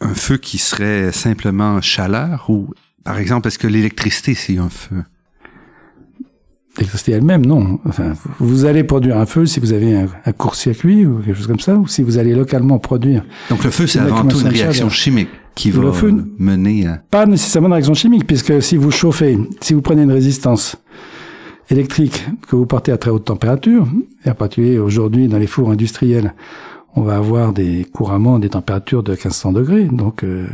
un, 0.00 0.14
feu 0.14 0.36
qui 0.36 0.58
serait 0.58 1.12
simplement 1.12 1.80
chaleur 1.80 2.46
ou 2.48 2.68
Par 3.04 3.18
exemple, 3.18 3.48
est-ce 3.48 3.58
que 3.58 3.66
l'électricité, 3.66 4.34
c'est 4.34 4.58
un 4.58 4.68
feu? 4.68 5.02
L'électricité 6.76 7.12
elle-même, 7.12 7.46
non. 7.46 7.78
Enfin, 7.86 8.14
vous 8.40 8.64
allez 8.64 8.82
produire 8.82 9.16
un 9.18 9.26
feu 9.26 9.46
si 9.46 9.60
vous 9.60 9.72
avez 9.72 9.96
un, 9.96 10.08
un 10.24 10.32
court-circuit 10.32 11.06
ou 11.06 11.18
quelque 11.20 11.36
chose 11.36 11.46
comme 11.46 11.60
ça, 11.60 11.76
ou 11.76 11.86
si 11.86 12.02
vous 12.02 12.18
allez 12.18 12.34
localement 12.34 12.78
produire. 12.78 13.22
Donc 13.48 13.62
le 13.62 13.70
feu, 13.70 13.86
c'est 13.86 14.00
avant 14.00 14.24
tout 14.24 14.40
une 14.40 14.48
réaction 14.48 14.88
chimique 14.90 15.28
qui 15.54 15.70
Le 15.70 15.80
va 15.88 15.92
feu- 15.92 16.12
mener 16.38 16.88
à... 16.88 17.00
Pas 17.10 17.26
nécessairement 17.26 17.68
une 17.68 17.74
réaction 17.74 17.94
chimique, 17.94 18.26
puisque 18.26 18.60
si 18.60 18.76
vous 18.76 18.90
chauffez, 18.90 19.38
si 19.60 19.72
vous 19.72 19.82
prenez 19.82 20.02
une 20.02 20.10
résistance 20.10 20.76
électrique 21.70 22.24
que 22.48 22.56
vous 22.56 22.66
portez 22.66 22.92
à 22.92 22.98
très 22.98 23.10
haute 23.10 23.24
température, 23.24 23.86
et 24.24 24.30
en 24.30 24.34
particulier 24.34 24.78
aujourd'hui 24.78 25.28
dans 25.28 25.38
les 25.38 25.46
fours 25.46 25.70
industriels, 25.70 26.34
on 26.96 27.02
va 27.02 27.16
avoir 27.16 27.52
des 27.52 27.84
couramment 27.92 28.38
des 28.38 28.50
températures 28.50 29.02
de 29.02 29.12
1500 29.12 29.52
degrés. 29.52 29.84
Donc, 29.84 30.22
euh, 30.22 30.46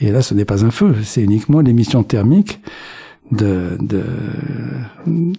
et 0.00 0.10
là, 0.10 0.22
ce 0.22 0.34
n'est 0.34 0.44
pas 0.44 0.64
un 0.64 0.70
feu, 0.70 0.94
c'est 1.02 1.22
uniquement 1.22 1.60
l'émission 1.60 2.02
thermique 2.02 2.60
de, 3.30 3.76
de, 3.80 4.04
de, 5.06 5.32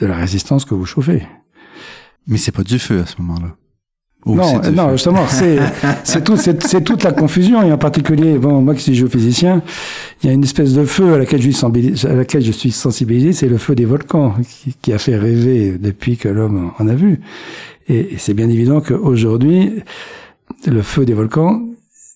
de 0.00 0.06
la 0.06 0.16
résistance 0.16 0.64
que 0.64 0.74
vous 0.74 0.86
chauffez. 0.86 1.22
Mais 2.26 2.38
c'est 2.38 2.52
pas 2.52 2.62
du 2.62 2.78
feu 2.78 3.00
à 3.00 3.06
ce 3.06 3.20
moment-là. 3.20 3.56
Ou 4.24 4.36
non, 4.36 4.60
non, 4.72 4.92
justement, 4.92 5.26
c'est 5.28 5.58
c'est 6.04 6.22
tout, 6.22 6.36
c'est 6.36 6.84
toute 6.84 7.02
la 7.02 7.10
confusion 7.12 7.62
et 7.62 7.72
en 7.72 7.78
particulier, 7.78 8.38
bon, 8.38 8.60
moi 8.60 8.74
qui 8.74 8.82
suis 8.82 8.94
géophysicien, 8.94 9.62
il 10.22 10.26
y 10.28 10.30
a 10.30 10.32
une 10.32 10.44
espèce 10.44 10.74
de 10.74 10.84
feu 10.84 11.14
à 11.14 11.18
laquelle 11.18 11.40
je 11.42 11.50
suis 11.50 11.52
sensibilisé, 11.54 12.08
à 12.08 12.14
laquelle 12.14 12.42
je 12.42 12.52
suis 12.52 12.70
sensibilisé, 12.70 13.32
c'est 13.32 13.48
le 13.48 13.58
feu 13.58 13.74
des 13.74 13.84
volcans 13.84 14.34
qui, 14.48 14.74
qui 14.80 14.92
a 14.92 14.98
fait 14.98 15.16
rêver 15.16 15.76
depuis 15.78 16.16
que 16.16 16.28
l'homme 16.28 16.70
en 16.78 16.86
a 16.86 16.94
vu. 16.94 17.20
Et, 17.88 18.14
et 18.14 18.18
c'est 18.18 18.34
bien 18.34 18.48
évident 18.48 18.80
qu'aujourd'hui, 18.80 19.82
le 20.66 20.82
feu 20.82 21.04
des 21.04 21.14
volcans 21.14 21.60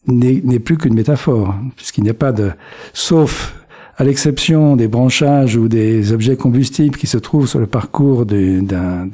n'est 0.06 0.60
plus 0.60 0.76
qu'une 0.78 0.94
métaphore, 0.94 1.56
puisqu'il 1.74 2.04
n'y 2.04 2.10
a 2.10 2.14
pas 2.14 2.30
de, 2.30 2.52
sauf 2.92 3.56
à 3.96 4.04
l'exception 4.04 4.76
des 4.76 4.86
branchages 4.86 5.56
ou 5.56 5.66
des 5.66 6.12
objets 6.12 6.36
combustibles 6.36 6.96
qui 6.96 7.08
se 7.08 7.18
trouvent 7.18 7.48
sur 7.48 7.58
le 7.58 7.66
parcours 7.66 8.26
du- 8.26 8.62
d'un 8.62 9.08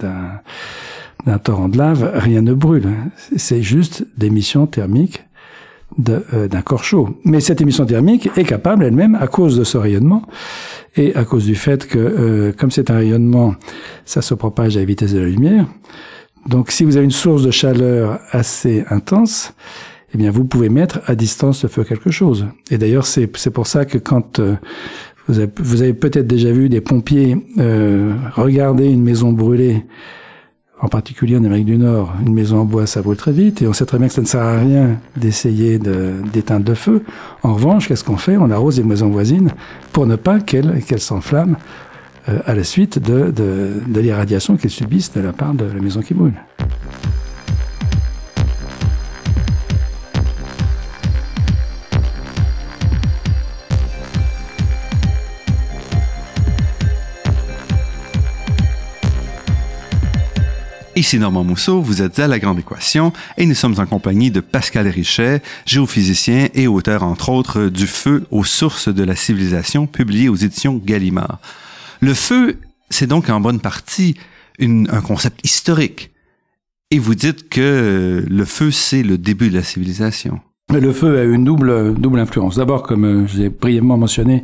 d'un 1.27 1.39
torrent 1.39 1.69
de 1.69 1.79
lave, 1.79 2.11
rien 2.15 2.43
ne 2.43 2.55
brûle. 2.55 2.89
C'est 3.37 3.63
juste 3.63 4.07
d'émissions 4.17 4.67
thermiques 4.67 5.25
de, 5.99 6.25
euh, 6.33 6.49
d'un 6.49 6.63
corps 6.63 6.85
chaud. 6.85 7.21
Mais 7.25 7.41
cette 7.41 7.61
émission 7.61 7.85
thermique 7.85 8.31
est 8.37 8.45
capable 8.45 8.85
elle-même, 8.85 9.15
à 9.15 9.27
cause 9.27 9.59
de 9.59 9.65
ce 9.65 9.77
rayonnement, 9.77 10.23
et 10.97 11.15
à 11.15 11.25
cause 11.25 11.45
du 11.45 11.55
fait 11.55 11.87
que, 11.87 11.99
euh, 11.99 12.53
comme 12.53 12.71
c'est 12.71 12.91
un 12.91 12.97
rayonnement, 12.97 13.55
ça 14.05 14.23
se 14.23 14.35
propage 14.35 14.77
à 14.77 14.81
la 14.81 14.87
vitesse 14.87 15.13
de 15.13 15.21
la 15.21 15.27
lumière. 15.27 15.67
Donc, 16.47 16.71
si 16.71 16.85
vous 16.85 16.97
avez 16.97 17.05
une 17.05 17.11
source 17.13 17.43
de 17.43 17.51
chaleur 17.51 18.19
assez 18.31 18.85
intense, 18.91 19.55
eh 20.15 20.19
bien, 20.19 20.31
vous 20.31 20.45
pouvez 20.45 20.69
mettre 20.69 21.01
à 21.07 21.15
distance 21.15 21.63
le 21.63 21.69
feu 21.69 21.85
quelque 21.85 22.11
chose. 22.11 22.47
Et 22.71 22.79
d'ailleurs, 22.79 23.07
c'est, 23.07 23.31
c'est 23.37 23.51
pour 23.51 23.67
ça 23.67 23.85
que 23.85 23.99
quand 23.99 24.41
euh, 24.41 24.57
vous 25.29 25.39
avez, 25.39 25.51
vous 25.57 25.83
avez 25.83 25.95
peut-être 25.95 26.27
déjà 26.27 26.51
vu 26.51 26.69
des 26.69 26.81
pompiers 26.81 27.37
euh, 27.59 28.15
regarder 28.35 28.89
une 28.89 29.03
maison 29.03 29.33
brûlée 29.33 29.85
en 30.83 30.89
particulier 30.89 31.37
en 31.37 31.45
Amérique 31.45 31.67
du 31.67 31.79
Nord, 31.79 32.13
une 32.27 32.35
maison 32.35 32.59
en 32.59 32.65
bois, 32.65 32.87
ça 32.87 33.01
brûle 33.03 33.17
très 33.17 33.31
vite, 33.33 33.63
et 33.63 33.69
on 33.69 33.73
sait 33.73 33.87
très 33.87 33.99
bien 33.99 34.09
que 34.09 34.15
ça 34.15 34.21
ne 34.21 34.27
sert 34.27 34.43
à 34.43 34.59
rien 34.59 34.97
d'essayer 35.17 35.79
de- 35.79 36.15
d'éteindre 36.33 36.69
le 36.69 36.75
feu. 36.75 37.05
En 37.45 37.55
revanche, 37.55 37.87
qu'est-ce 37.89 38.03
qu'on 38.05 38.17
fait? 38.17 38.37
On 38.37 38.51
arrose 38.51 38.79
les 38.79 38.85
maisons 38.85 39.09
voisines 39.09 39.51
pour 39.93 40.07
ne 40.07 40.17
pas 40.17 40.41
qu'elles 40.41 40.83
s'enflamment 40.99 41.57
euh, 42.29 42.39
à 42.47 42.55
la 42.55 42.65
suite 42.65 42.99
de 42.99 43.33
l'irradiation 44.01 44.57
qu'elles 44.57 44.71
subissent 44.73 45.13
de 45.13 45.21
la 45.21 45.33
part 45.33 45.55
de 45.55 45.65
la 45.65 45.81
maison 45.81 46.01
qui 46.03 46.15
brûle. 46.15 46.35
Ici 60.95 61.19
Normand 61.19 61.43
Mousseau, 61.43 61.81
vous 61.81 62.03
êtes 62.03 62.19
à 62.19 62.29
La 62.29 62.39
Grande 62.39 62.59
Équation 62.59 63.15
et 63.39 63.47
nous 63.47 63.55
sommes 63.55 63.77
en 63.79 63.87
compagnie 63.87 64.31
de 64.31 64.41
Pascal 64.41 64.87
Richet, 64.89 65.41
géophysicien 65.65 66.49
et 66.53 66.67
auteur 66.67 67.03
entre 67.03 67.31
autres 67.31 67.69
du 67.69 67.87
Feu 67.87 68.27
aux 68.31 68.45
sources 68.45 68.89
de 68.89 69.03
la 69.03 69.17
civilisation, 69.17 69.87
publié 69.87 70.29
aux 70.29 70.37
éditions 70.37 70.75
Gallimard. 70.77 71.41
Le 72.01 72.13
feu, 72.13 72.59
c'est 72.91 73.07
donc 73.07 73.31
en 73.31 73.41
bonne 73.41 73.61
partie 73.61 74.17
un 74.61 75.01
concept 75.01 75.41
historique. 75.47 76.11
Et 76.91 76.99
vous 76.99 77.15
dites 77.15 77.49
que 77.49 78.27
le 78.29 78.45
feu, 78.45 78.71
c'est 78.71 79.03
le 79.03 79.17
début 79.17 79.49
de 79.49 79.57
la 79.57 79.65
civilisation. 79.65 80.41
Le 80.81 80.93
feu 80.93 81.19
a 81.19 81.25
eu 81.25 81.35
une 81.35 81.45
double, 81.45 81.95
double 81.95 82.19
influence. 82.19 82.57
D'abord, 82.57 82.83
comme 82.83 83.05
euh, 83.05 83.27
je 83.27 83.39
l'ai 83.39 83.49
brièvement 83.51 83.99
mentionné, 83.99 84.43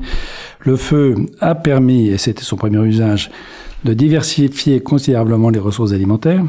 le 0.61 0.77
feu 0.77 1.15
a 1.41 1.55
permis, 1.55 2.09
et 2.09 2.19
c'était 2.19 2.43
son 2.43 2.57
premier 2.57 2.85
usage, 2.85 3.31
de 3.85 3.95
diversifier 3.95 4.81
considérablement 4.81 5.49
les 5.49 5.59
ressources 5.59 5.93
alimentaires, 5.93 6.45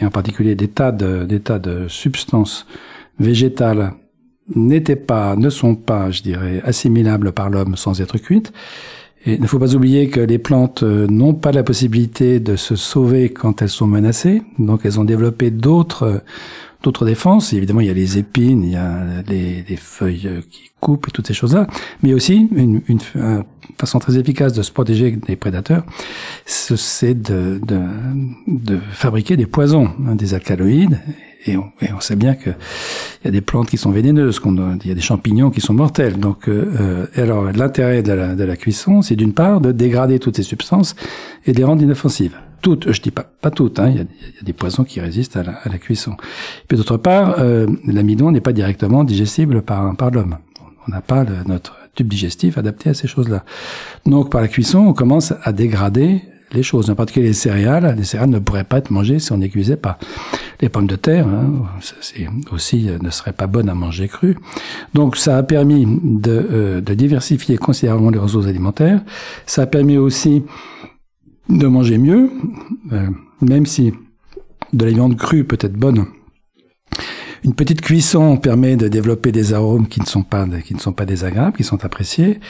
et 0.00 0.06
en 0.06 0.10
particulier 0.10 0.54
des 0.54 0.68
tas 0.68 0.92
de, 0.92 1.24
des 1.24 1.40
tas 1.40 1.58
de 1.58 1.88
substances 1.88 2.66
végétales 3.18 3.94
n'étaient 4.54 4.96
pas, 4.96 5.34
ne 5.34 5.50
sont 5.50 5.74
pas, 5.74 6.10
je 6.10 6.22
dirais, 6.22 6.62
assimilables 6.64 7.32
par 7.32 7.50
l'homme 7.50 7.76
sans 7.76 8.00
être 8.00 8.18
cuites. 8.18 8.52
Et 9.26 9.34
il 9.34 9.40
ne 9.40 9.46
faut 9.46 9.58
pas 9.58 9.74
oublier 9.74 10.08
que 10.08 10.20
les 10.20 10.38
plantes 10.38 10.82
euh, 10.82 11.06
n'ont 11.08 11.34
pas 11.34 11.50
la 11.52 11.62
possibilité 11.62 12.40
de 12.40 12.56
se 12.56 12.76
sauver 12.76 13.30
quand 13.30 13.62
elles 13.62 13.68
sont 13.70 13.86
menacées, 13.86 14.42
donc 14.58 14.82
elles 14.84 15.00
ont 15.00 15.04
développé 15.04 15.50
d'autres 15.50 16.22
d'autres 16.82 17.06
défenses. 17.06 17.54
Évidemment, 17.54 17.80
il 17.80 17.86
y 17.86 17.90
a 17.90 17.94
les 17.94 18.18
épines, 18.18 18.62
il 18.62 18.72
y 18.72 18.76
a 18.76 19.22
les, 19.26 19.64
les 19.66 19.76
feuilles 19.76 20.26
euh, 20.26 20.40
qui 20.50 20.70
coupent 20.80 21.08
et 21.08 21.10
toutes 21.10 21.26
ces 21.26 21.32
choses-là, 21.32 21.66
mais 22.02 22.12
aussi 22.12 22.46
une, 22.54 22.82
une, 22.88 22.98
façon 23.80 23.98
très 23.98 24.18
efficace 24.18 24.52
de 24.52 24.62
se 24.62 24.70
protéger 24.70 25.12
des 25.12 25.34
prédateurs, 25.36 25.84
ce- 26.44 26.76
c'est 26.76 27.14
de, 27.14 27.58
de, 27.66 27.80
de 28.46 28.78
fabriquer 28.92 29.36
des 29.38 29.46
poisons, 29.46 29.88
hein, 30.06 30.14
des 30.14 30.34
alcaloïdes. 30.34 31.00
Et 31.46 31.56
on, 31.56 31.64
et 31.82 31.92
on 31.92 32.00
sait 32.00 32.16
bien 32.16 32.34
que 32.34 32.50
il 32.50 33.26
y 33.26 33.28
a 33.28 33.30
des 33.30 33.40
plantes 33.40 33.68
qui 33.68 33.76
sont 33.76 33.90
vénéneuses, 33.90 34.38
qu'on 34.38 34.54
il 34.82 34.88
y 34.88 34.90
a 34.90 34.94
des 34.94 35.00
champignons 35.00 35.50
qui 35.50 35.60
sont 35.60 35.74
mortels. 35.74 36.18
Donc, 36.18 36.48
euh, 36.48 36.72
euh, 36.80 37.06
et 37.14 37.20
alors 37.20 37.44
l'intérêt 37.52 38.02
de 38.02 38.12
la, 38.12 38.34
de 38.34 38.44
la 38.44 38.56
cuisson, 38.56 39.02
c'est 39.02 39.16
d'une 39.16 39.34
part 39.34 39.60
de 39.60 39.70
dégrader 39.72 40.18
toutes 40.18 40.36
ces 40.36 40.42
substances 40.42 40.94
et 41.44 41.52
de 41.52 41.58
les 41.58 41.64
rendre 41.64 41.82
inoffensives. 41.82 42.36
Toutes, 42.62 42.90
je 42.90 43.00
dis 43.02 43.10
pas 43.10 43.24
pas 43.42 43.50
toutes. 43.50 43.78
Hein, 43.78 43.90
il, 43.90 43.96
y 43.96 44.00
a, 44.00 44.02
y 44.02 44.40
a 44.40 44.42
des 44.42 44.54
poisons 44.54 44.84
qui 44.84 45.00
résistent 45.00 45.36
à 45.36 45.42
la, 45.42 45.52
à 45.52 45.68
la 45.68 45.76
cuisson. 45.78 46.12
Et 46.12 46.64
puis 46.66 46.78
d'autre 46.78 46.96
part, 46.96 47.36
euh, 47.38 47.66
l'amidon 47.86 48.30
n'est 48.30 48.40
pas 48.40 48.54
directement 48.54 49.04
digestible 49.04 49.60
par 49.60 49.94
par 49.96 50.10
l'homme. 50.10 50.38
On 50.88 50.90
n'a 50.90 51.02
pas 51.02 51.24
le- 51.24 51.44
notre 51.46 51.76
tube 51.94 52.08
digestif 52.08 52.56
adapté 52.58 52.90
à 52.90 52.94
ces 52.94 53.06
choses-là. 53.06 53.44
Donc 54.06 54.30
par 54.30 54.40
la 54.40 54.48
cuisson, 54.48 54.78
on 54.78 54.94
commence 54.94 55.34
à 55.42 55.52
dégrader 55.52 56.22
les 56.54 56.62
choses, 56.62 56.90
en 56.90 56.94
particulier 56.94 57.28
les 57.28 57.32
céréales. 57.32 57.94
Les 57.96 58.04
céréales 58.04 58.30
ne 58.30 58.38
pourraient 58.38 58.64
pas 58.64 58.78
être 58.78 58.90
mangées 58.90 59.18
si 59.18 59.32
on 59.32 59.38
ne 59.38 59.74
pas. 59.76 59.98
Les 60.60 60.68
pommes 60.68 60.86
de 60.86 60.96
terre, 60.96 61.26
hein, 61.26 61.64
c'est 62.00 62.26
aussi 62.52 62.88
euh, 62.88 62.98
ne 63.02 63.10
seraient 63.10 63.32
pas 63.32 63.46
bonnes 63.46 63.68
à 63.68 63.74
manger 63.74 64.08
crues. 64.08 64.36
Donc 64.94 65.16
ça 65.16 65.36
a 65.36 65.42
permis 65.42 65.86
de, 66.02 66.30
euh, 66.30 66.80
de 66.80 66.94
diversifier 66.94 67.56
considérablement 67.56 68.10
les 68.10 68.18
ressources 68.18 68.46
alimentaires. 68.46 69.02
Ça 69.46 69.62
a 69.62 69.66
permis 69.66 69.98
aussi 69.98 70.44
de 71.48 71.66
manger 71.66 71.98
mieux, 71.98 72.30
euh, 72.92 73.08
même 73.40 73.66
si 73.66 73.92
de 74.72 74.84
la 74.84 74.92
viande 74.92 75.16
crue 75.16 75.44
peut 75.44 75.58
être 75.60 75.76
bonne. 75.76 76.06
Une 77.44 77.52
petite 77.52 77.82
cuisson 77.82 78.38
permet 78.38 78.76
de 78.76 78.88
développer 78.88 79.30
des 79.30 79.52
arômes 79.52 79.86
qui 79.86 80.00
ne 80.00 80.06
sont 80.06 80.22
pas 80.22 80.46
qui 80.64 80.74
ne 80.74 80.80
sont 80.80 80.94
pas 80.94 81.04
désagréables, 81.04 81.54
qui 81.54 81.62
sont 81.62 81.84
appréciés. 81.84 82.40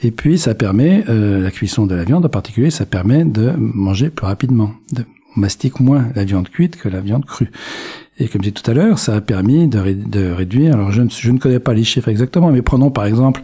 Et 0.00 0.12
puis 0.12 0.38
ça 0.38 0.54
permet 0.54 1.04
euh, 1.08 1.42
la 1.42 1.50
cuisson 1.50 1.86
de 1.86 1.94
la 1.96 2.04
viande 2.04 2.24
en 2.24 2.28
particulier, 2.28 2.70
ça 2.70 2.86
permet 2.86 3.24
de 3.24 3.52
manger 3.56 4.10
plus 4.10 4.26
rapidement. 4.26 4.70
De, 4.92 5.04
on 5.36 5.40
mastique 5.40 5.80
moins 5.80 6.06
la 6.14 6.22
viande 6.22 6.48
cuite 6.48 6.76
que 6.76 6.88
la 6.88 7.00
viande 7.00 7.24
crue. 7.24 7.50
Et 8.20 8.28
comme 8.28 8.44
je 8.44 8.50
disais 8.50 8.62
tout 8.62 8.70
à 8.70 8.74
l'heure, 8.74 9.00
ça 9.00 9.16
a 9.16 9.20
permis 9.20 9.66
de, 9.66 9.80
de 9.92 10.30
réduire. 10.30 10.74
Alors 10.74 10.92
je 10.92 11.02
ne, 11.02 11.10
je 11.10 11.32
ne 11.32 11.38
connais 11.38 11.58
pas 11.58 11.74
les 11.74 11.82
chiffres 11.82 12.08
exactement, 12.08 12.52
mais 12.52 12.62
prenons 12.62 12.92
par 12.92 13.06
exemple 13.06 13.42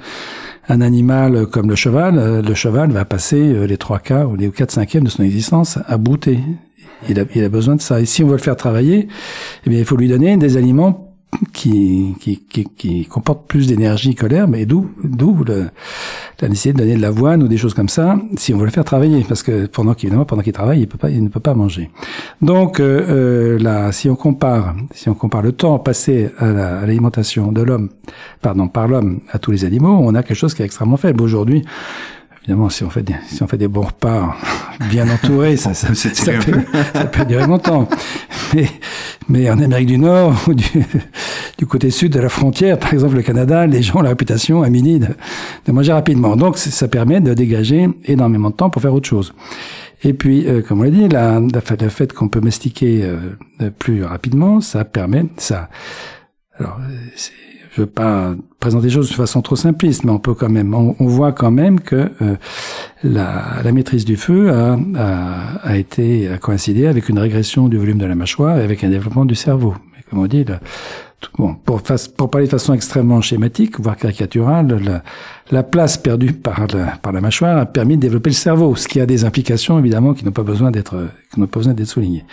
un 0.69 0.81
animal 0.81 1.47
comme 1.47 1.69
le 1.69 1.75
cheval. 1.75 2.19
Euh, 2.19 2.41
Le 2.41 2.55
cheval 2.55 2.93
va 2.93 3.05
passer 3.05 3.41
euh, 3.41 3.67
les 3.67 3.79
trois 3.79 3.99
quarts 3.99 4.31
ou 4.31 4.37
les 4.37 4.49
quatre 4.51 4.71
cinquièmes 4.71 5.03
de 5.03 5.11
son 5.11 5.25
existence 5.25 5.81
à 5.89 5.97
bouter. 5.97 6.39
Il 7.09 7.19
a, 7.19 7.25
il 7.35 7.45
a 7.45 7.49
besoin 7.49 7.77
de 7.77 7.81
ça. 7.81 8.01
Et 8.01 8.07
si 8.07 8.23
on 8.23 8.27
veut 8.27 8.37
le 8.37 8.43
faire 8.43 8.57
travailler, 8.57 9.09
eh 9.67 9.71
bien, 9.71 9.79
il 9.79 9.85
faut 9.85 9.97
lui 9.97 10.09
donner 10.09 10.37
des 10.37 10.57
aliments 10.57 11.11
qui, 11.53 12.15
qui, 12.21 12.43
qui, 12.49 12.65
qui 12.77 13.07
comportent 13.07 13.47
plus 13.47 13.67
d'énergie 13.67 14.15
que 14.15 14.27
l'herbe, 14.27 14.55
et 14.57 14.67
d'où, 14.67 14.91
d'où 15.03 15.45
la 15.45 16.49
nécessité 16.49 16.73
de 16.73 16.79
donner 16.79 16.97
de 16.97 17.01
l'avoine 17.01 17.43
ou 17.43 17.49
des 17.49 17.57
choses 17.57 17.75
comme 17.75 17.89
ça, 17.89 18.19
si 18.37 18.53
on 18.53 18.59
veut 18.59 18.65
le 18.65 18.71
faire 18.71 18.85
travailler, 18.85 19.25
parce 19.27 19.43
que 19.43 19.67
pendant 19.67 19.95
qu'évidemment, 19.95 20.25
pendant 20.25 20.43
qu'il 20.43 20.53
travaille, 20.53 20.81
il 20.81 20.89
peut 20.89 20.99
pas, 20.99 21.11
il 21.11 21.23
ne 21.23 21.29
peut 21.29 21.41
pas 21.41 21.55
manger. 21.55 21.91
Donc, 22.43 22.81
euh, 22.81 23.07
euh, 23.09 23.59
là, 23.59 23.93
si 23.93 24.09
on 24.11 24.17
compare, 24.17 24.75
si 24.93 25.09
on 25.09 25.15
compare 25.15 25.43
le 25.43 25.53
temps 25.53 25.79
passé 25.79 26.31
à 26.39 26.47
l'alimentation 26.87 27.53
de 27.53 27.63
l'homme, 27.63 27.91
pardon, 28.43 28.69
par 28.69 28.89
l'homme 28.89 29.21
à 29.31 29.39
tous 29.39 29.51
les 29.51 29.65
animaux, 29.65 29.99
on 30.01 30.15
a 30.15 30.23
quelque 30.23 30.37
chose 30.37 30.55
qui 30.55 30.63
est 30.63 30.67
extrêmement 30.67 30.97
faible. 30.97 31.23
Aujourd'hui, 31.23 31.65
évidemment, 32.51 32.69
si 32.69 32.83
on 32.83 32.91
fait 32.91 33.05
des, 33.05 33.15
si 33.29 33.41
on 33.45 33.47
fait 33.47 33.59
des 33.59 33.69
bons 33.69 33.83
repas 33.83 34.35
bien 34.91 35.09
entourés, 35.09 35.57
ça, 35.57 35.73
ça, 35.73 35.95
ça, 35.95 36.33
peut, 36.33 36.61
ça, 36.93 37.05
peut, 37.05 37.25
durer 37.25 37.47
longtemps. 37.47 37.89
Mais, 38.55 38.67
mais 39.29 39.49
en 39.49 39.61
Amérique 39.61 39.87
du 39.87 39.99
Nord 39.99 40.35
ou 40.49 40.55
du, 40.55 40.67
du, 41.59 41.67
côté 41.67 41.91
sud 41.91 42.13
de 42.13 42.19
la 42.19 42.29
frontière, 42.29 42.77
par 42.77 42.93
exemple 42.93 43.15
le 43.15 43.23
Canada, 43.23 43.69
les 43.69 43.83
gens 43.83 44.01
ont 44.01 44.03
la 44.03 44.09
réputation 44.09 44.65
à 44.65 44.69
midi 44.69 44.99
de, 44.99 45.07
de 45.67 45.73
manger 45.73 45.93
rapidement. 45.93 46.35
Donc 46.35 46.59
ça 46.59 46.89
permet 46.89 47.21
de 47.21 47.35
dégager 47.35 47.89
énormément 48.07 48.51
de 48.51 48.57
temps 48.57 48.69
pour 48.69 48.83
faire 48.83 48.95
autre 48.95 49.09
chose. 49.09 49.33
Et 50.03 50.13
puis, 50.13 50.49
euh, 50.49 50.61
comme 50.61 50.81
on 50.81 50.83
l'a 50.83 50.91
dit, 50.91 51.09
la, 51.09 51.39
le 51.39 51.89
fait 51.89 52.13
qu'on 52.13 52.29
peut 52.29 52.41
mastiquer 52.41 53.03
euh, 53.05 53.71
plus 53.79 54.03
rapidement, 54.03 54.61
ça 54.61 54.85
permet 54.85 55.27
ça. 55.37 55.69
Alors, 56.59 56.79
je 57.73 57.83
veux 57.83 57.87
pas 57.87 58.35
présenter 58.59 58.87
les 58.87 58.93
choses 58.93 59.09
de 59.09 59.15
façon 59.15 59.43
trop 59.43 59.57
simpliste, 59.57 60.05
mais 60.05 60.11
on 60.11 60.19
peut 60.19 60.35
quand 60.35 60.49
même, 60.49 60.75
on, 60.75 61.07
voit 61.07 61.33
quand 61.33 61.51
même 61.51 61.81
que 61.81 62.11
euh, 62.21 62.37
la, 63.05 63.63
la, 63.63 63.73
maîtrise 63.73 64.05
du 64.05 64.17
feu 64.17 64.51
a, 64.51 64.77
a, 64.97 65.57
a, 65.63 65.77
été 65.77 66.29
a 66.29 66.39
coïncidé 66.39 66.87
avec 66.87 67.09
une 67.09 67.19
régression 67.19 67.69
du 67.69 67.79
volume 67.79 67.99
de 67.99 68.07
la 68.07 68.15
mâchoire 68.15 68.59
et 68.59 68.63
avec 68.63 68.83
un 68.83 68.91
développement 68.91 69.25
du 69.25 69.35
cerveau. 69.35 69.75
Mais 69.95 70.03
comme 70.09 70.19
on 70.19 70.27
dit, 70.27 70.45
bon, 71.39 71.55
pour, 71.55 71.81
pour, 72.17 72.31
parler 72.31 72.47
de 72.47 72.51
façon 72.51 72.75
extrêmement 72.75 73.21
schématique, 73.21 73.79
voire 73.79 73.97
caricaturale, 73.97 74.81
la, 74.83 75.03
la 75.53 75.63
place 75.63 75.97
perdue 75.97 76.33
par 76.33 76.67
la, 76.75 76.97
par 76.97 77.13
la 77.13 77.21
mâchoire 77.21 77.57
a 77.57 77.67
permis 77.67 77.97
de 77.97 78.03
développer 78.03 78.31
le 78.31 78.35
cerveau, 78.35 78.75
ce 78.75 78.89
qui 78.89 79.01
a 79.01 79.07
des 79.07 79.25
implications 79.25 79.79
évidemment 79.79 80.13
qui 80.13 80.25
n'ont 80.25 80.33
pas 80.33 80.43
besoin 80.43 80.73
d'être 80.73 81.09
qui 81.33 81.39
n'ont 81.39 81.47
pas 81.47 81.61
besoin 81.61 81.75
d'être 81.75 81.89
soulignées. 81.89 82.25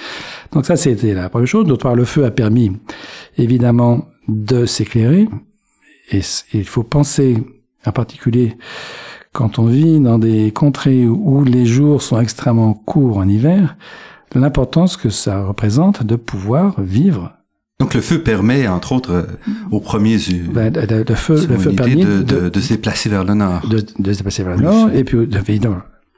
Donc 0.52 0.66
ça, 0.66 0.76
c'était 0.76 1.14
la 1.14 1.30
première 1.30 1.48
chose. 1.48 1.68
D'autre 1.68 1.84
part, 1.84 1.96
le 1.96 2.06
feu 2.06 2.26
a 2.26 2.32
permis 2.32 2.72
évidemment 3.38 4.06
de 4.28 4.66
s'éclairer. 4.66 5.28
Et 6.12 6.22
il 6.54 6.66
faut 6.66 6.84
penser, 6.84 7.44
en 7.86 7.92
particulier 7.92 8.58
quand 9.38 9.60
on 9.60 9.68
vit 9.68 10.00
dans 10.00 10.18
des 10.18 10.52
contrées 10.52 11.06
où 11.06 11.44
les 11.44 11.68
jours 11.68 12.02
sont 12.02 12.20
extrêmement 12.20 12.74
courts 12.74 13.18
en 13.18 13.28
hiver, 13.28 13.78
l'importance 14.34 14.98
que 14.98 15.10
ça 15.10 15.44
représente 15.44 16.04
de 16.04 16.16
pouvoir 16.16 16.82
vivre 16.82 17.34
donc 17.80 17.94
le 17.94 18.02
feu 18.02 18.24
permet, 18.24 18.68
entre 18.68 18.92
autres, 18.92 19.12
euh, 19.12 19.24
aux 19.70 19.80
premiers 19.80 20.18
ben, 20.52 20.74
le, 20.74 21.14
feu, 21.14 21.46
le 21.48 21.58
feu 21.60 21.74
permet 21.74 22.04
de, 22.04 22.24
de, 22.24 22.50
de, 22.50 22.60
se 22.60 22.74
déplacer 22.74 23.08
vers 23.08 23.24
le 23.24 23.36
nord. 23.36 23.68
De, 23.68 23.86
de 24.00 24.14
se 24.14 24.18
déplacer 24.18 24.44
vers 24.44 24.58
le 24.58 24.64
nord, 24.64 24.90
et 24.92 25.04
puis 25.04 25.20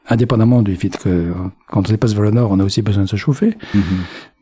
indépendamment 0.08 0.62
du 0.62 0.78
fait 0.78 0.98
que 0.98 1.34
quand 1.70 1.82
on 1.82 1.86
se 1.86 1.92
déplace 1.92 2.14
vers 2.14 2.24
le 2.24 2.32
nord, 2.32 2.52
on 2.52 2.62
a 2.62 2.64
aussi 2.64 2.82
besoin 2.82 3.04
de 3.04 3.10
se 3.10 3.18
chauffer. 3.18 3.58
Mm-hmm. 3.76 3.82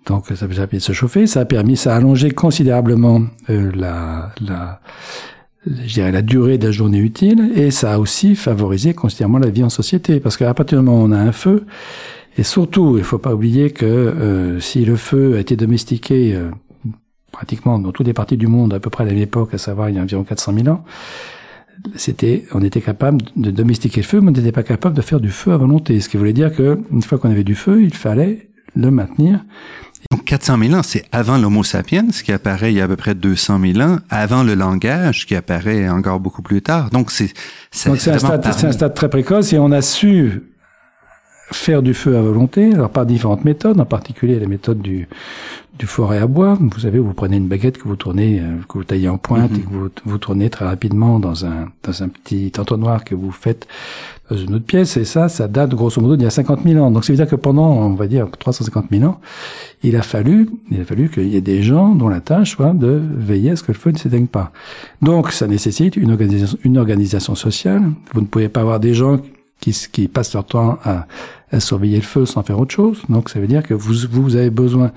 Donc 0.08 0.28
ça 0.28 0.46
a 0.46 0.48
permis 0.48 0.78
de 0.78 0.80
se 0.80 0.94
chauffer, 0.94 1.28
ça 1.28 1.42
a 1.42 1.46
permis, 1.46 1.76
ça 1.76 1.94
a 1.94 1.98
allongé 1.98 2.32
considérablement 2.32 3.22
euh, 3.50 3.72
la, 3.76 4.32
la, 4.42 4.80
je 5.66 5.94
dirais 5.94 6.12
la 6.12 6.22
durée 6.22 6.58
de 6.58 6.66
la 6.66 6.72
journée 6.72 7.00
utile, 7.00 7.52
et 7.56 7.72
ça 7.72 7.94
a 7.94 8.00
aussi 8.00 8.36
favorisé 8.36 8.94
considérablement 8.94 9.40
la 9.40 9.52
vie 9.52 9.64
en 9.64 9.70
société, 9.70 10.20
parce 10.20 10.38
qu'à 10.38 10.54
partir 10.54 10.80
du 10.80 10.86
moment 10.86 11.02
où 11.02 11.06
on 11.08 11.12
a 11.12 11.20
un 11.20 11.34
feu, 11.34 11.66
et 12.38 12.44
surtout, 12.44 12.92
il 12.96 13.00
ne 13.00 13.04
faut 13.04 13.18
pas 13.18 13.34
oublier 13.34 13.72
que 13.72 13.86
euh, 13.86 14.60
si 14.60 14.86
le 14.86 14.96
feu 14.96 15.36
a 15.36 15.40
été 15.40 15.56
domestiqué 15.56 16.36
euh, 16.36 16.52
pratiquement 17.32 17.78
dans 17.78 17.92
toutes 17.92 18.08
les 18.08 18.14
parties 18.14 18.38
du 18.38 18.48
monde 18.48 18.74
à 18.74 18.80
peu 18.80 18.90
près 18.90 19.04
à 19.04 19.08
la 19.08 19.14
même 19.14 19.22
époque, 19.22 19.54
à 19.54 19.58
savoir 19.58 19.90
il 19.90 19.96
y 19.96 20.00
a 20.00 20.02
environ 20.02 20.24
400 20.24 20.54
000 20.54 20.68
ans, 20.70 20.86
c'était, 21.96 22.46
on 22.54 22.62
était 22.64 22.82
capable 22.82 23.20
de 23.36 23.52
domestiquer 23.52 24.02
le 24.02 24.06
feu, 24.06 24.22
mais 24.22 24.30
on 24.30 24.32
n'était 24.32 24.52
pas 24.52 24.64
capable 24.64 24.96
de 24.96 25.02
faire 25.02 25.20
du 25.20 25.30
feu 25.30 25.52
à 25.52 25.58
volonté. 25.58 26.00
Ce 26.00 26.10
qui 26.10 26.18
voulait 26.18 26.34
dire 26.34 26.56
que 26.56 26.80
une 26.92 27.02
fois 27.02 27.18
qu'on 27.18 27.30
avait 27.30 27.44
du 27.44 27.56
feu, 27.56 27.84
il 27.84 27.94
fallait 27.94 28.50
le 28.76 28.92
maintenir. 28.92 29.44
Donc 30.12 30.26
400 30.26 30.58
000 30.60 30.74
ans, 30.74 30.84
c'est 30.84 31.04
avant 31.12 31.38
l'Homo 31.38 31.64
sapiens 31.64 32.08
qui 32.08 32.32
apparaît 32.32 32.72
il 32.72 32.78
y 32.78 32.82
a 32.82 32.86
à 32.86 32.88
peu 32.88 32.96
près 32.96 33.16
200 33.16 33.60
000 33.74 33.80
ans, 33.82 33.98
avant 34.10 34.44
le 34.44 34.56
langage 34.56 35.26
qui 35.26 35.36
apparaît 35.36 35.90
encore 35.90 36.20
beaucoup 36.20 36.42
plus 36.42 36.62
tard. 36.62 36.90
Donc 36.92 37.12
c'est 37.12 37.34
c'est 37.72 37.90
un, 37.90 37.94
un 37.94 38.72
stade 38.72 38.94
très 38.94 39.10
précoce 39.10 39.54
et 39.54 39.60
on 39.60 39.72
a 39.72 39.82
su 39.82 40.44
faire 41.52 41.82
du 41.82 41.94
feu 41.94 42.18
à 42.18 42.22
volonté, 42.22 42.74
alors 42.74 42.90
par 42.90 43.06
différentes 43.06 43.46
méthodes, 43.46 43.80
en 43.80 43.86
particulier 43.86 44.40
la 44.40 44.48
méthode 44.48 44.82
du, 44.82 45.08
du 45.78 45.86
forêt 45.86 46.18
à 46.18 46.28
bois. 46.28 46.58
Vous 46.60 46.80
savez, 46.80 47.00
vous 47.00 47.14
prenez 47.14 47.38
une 47.38 47.48
baguette 47.48 47.78
que 47.78 47.88
vous 47.88 47.96
tournez, 47.96 48.40
euh, 48.40 48.58
que 48.68 48.78
vous 48.78 48.84
taillez 48.84 49.08
en 49.08 49.18
pointe 49.18 49.52
et 49.56 49.62
que 49.62 49.70
vous, 49.70 49.90
vous 50.06 50.18
tournez 50.18 50.50
très 50.50 50.66
rapidement 50.66 51.20
dans 51.20 51.46
un, 51.46 51.70
dans 51.84 52.04
un 52.04 52.10
petit 52.10 52.52
entonnoir 52.58 53.04
que 53.04 53.16
vous 53.16 53.32
faites 53.32 53.68
dans 54.30 54.38
une 54.38 54.56
autre 54.56 54.66
pièce. 54.66 54.98
Et 54.98 55.06
ça, 55.06 55.30
ça 55.30 55.48
date 55.48 55.74
grosso 55.74 56.02
modo 56.02 56.16
d'il 56.16 56.24
y 56.24 56.28
a 56.28 56.32
50 56.32 56.64
000 56.64 56.84
ans. 56.84 56.92
Donc 56.92 57.06
ça 57.06 57.14
veut 57.14 57.18
dire 57.18 57.28
que 57.28 57.36
pendant, 57.36 57.70
on 57.70 57.94
va 57.94 58.08
dire, 58.08 58.28
350 58.38 58.88
000 58.92 59.04
ans, 59.06 59.20
il 59.84 59.96
a 59.96 60.02
fallu, 60.02 60.50
il 60.72 60.82
a 60.82 60.86
fallu 60.86 61.10
qu'il 61.10 61.28
y 61.28 61.38
ait 61.38 61.42
des 61.42 61.62
gens 61.62 61.96
dont 61.96 62.10
la 62.10 62.20
tâche 62.20 62.56
soit 62.56 62.74
de 62.74 63.02
veiller 63.16 63.52
à 63.52 63.56
ce 63.56 63.64
que 63.64 63.72
le 63.72 63.78
feu 63.78 63.92
ne 63.92 63.98
s'éteigne 63.98 64.28
pas. 64.28 64.52
Donc 65.02 65.32
ça 65.32 65.48
nécessite 65.48 65.96
une 65.96 66.12
organisation, 66.12 66.58
une 66.64 66.78
organisation 66.78 67.36
sociale. 67.36 67.84
Vous 68.14 68.22
ne 68.22 68.26
pouvez 68.26 68.50
pas 68.50 68.62
avoir 68.62 68.80
des 68.80 68.94
gens 68.94 69.20
qui, 69.60 69.72
qui 69.92 70.08
passent 70.08 70.34
leur 70.34 70.46
temps 70.46 70.80
à 70.84 71.08
à 71.52 71.60
surveiller 71.60 71.98
le 71.98 72.04
feu 72.04 72.26
sans 72.26 72.44
faire 72.44 72.60
autre 72.60 72.74
chose. 72.74 73.02
Donc 73.10 73.30
ça 73.30 73.40
veut 73.40 73.48
dire 73.48 73.64
que 73.64 73.74
vous, 73.74 73.94
vous 74.12 74.36
avez 74.36 74.50
besoin 74.50 74.92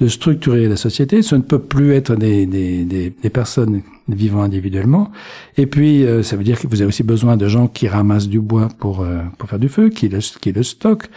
de 0.00 0.06
structurer 0.06 0.68
la 0.68 0.76
société. 0.76 1.22
Ce 1.22 1.34
ne 1.34 1.42
peut 1.42 1.58
plus 1.58 1.92
être 1.92 2.14
des, 2.14 2.46
des, 2.46 2.84
des, 2.84 3.10
des 3.10 3.30
personnes 3.30 3.82
vivant 4.08 4.42
individuellement. 4.42 5.10
Et 5.56 5.66
puis 5.66 6.04
euh, 6.04 6.22
ça 6.22 6.36
veut 6.36 6.44
dire 6.44 6.58
que 6.60 6.66
vous 6.68 6.80
avez 6.80 6.88
aussi 6.88 7.02
besoin 7.02 7.36
de 7.36 7.48
gens 7.48 7.66
qui 7.66 7.88
ramassent 7.88 8.28
du 8.28 8.40
bois 8.40 8.68
pour, 8.78 9.00
euh, 9.00 9.22
pour 9.38 9.48
faire 9.48 9.58
du 9.58 9.68
feu, 9.68 9.88
qui 9.88 10.08
le, 10.08 10.20
qui 10.40 10.52
le 10.52 10.62
stockent. 10.62 11.10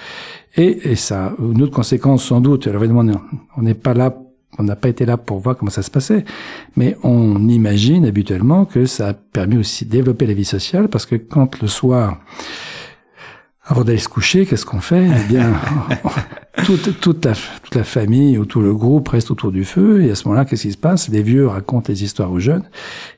Et, 0.57 0.91
et 0.91 0.95
ça, 0.95 1.33
une 1.39 1.61
autre 1.61 1.73
conséquence 1.73 2.25
sans 2.25 2.41
doute, 2.41 2.67
alors 2.67 2.83
évidemment 2.83 3.21
on 3.57 3.61
n'est 3.61 3.73
pas 3.73 3.93
là 3.93 4.17
on 4.59 4.63
n'a 4.63 4.75
pas 4.75 4.89
été 4.89 5.05
là 5.05 5.15
pour 5.15 5.39
voir 5.39 5.55
comment 5.55 5.71
ça 5.71 5.81
se 5.81 5.89
passait, 5.89 6.25
mais 6.75 6.97
on 7.03 7.47
imagine 7.47 8.05
habituellement 8.05 8.65
que 8.65 8.85
ça 8.85 9.07
a 9.07 9.13
permis 9.13 9.55
aussi 9.55 9.85
de 9.85 9.91
développer 9.91 10.27
la 10.27 10.33
vie 10.33 10.43
sociale, 10.43 10.89
parce 10.89 11.05
que 11.05 11.15
quand 11.15 11.61
le 11.61 11.69
soir, 11.69 12.19
avant 13.63 13.83
d'aller 13.83 13.99
se 13.99 14.09
coucher, 14.09 14.45
qu'est-ce 14.45 14.65
qu'on 14.65 14.81
fait? 14.81 15.07
Eh 15.07 15.27
bien, 15.31 15.53
toute, 16.65 16.99
toute, 16.99 17.23
la, 17.25 17.33
toute 17.33 17.75
la 17.75 17.83
famille 17.83 18.37
ou 18.37 18.45
tout 18.45 18.61
le 18.61 18.73
groupe 18.73 19.09
reste 19.09 19.29
autour 19.29 19.51
du 19.51 19.65
feu. 19.65 20.03
Et 20.03 20.11
à 20.11 20.15
ce 20.15 20.27
moment-là, 20.27 20.45
qu'est-ce 20.45 20.63
qui 20.63 20.71
se 20.71 20.77
passe? 20.77 21.09
Les 21.09 21.21
vieux 21.21 21.47
racontent 21.47 21.85
les 21.89 22.03
histoires 22.03 22.31
aux 22.31 22.39
jeunes. 22.39 22.63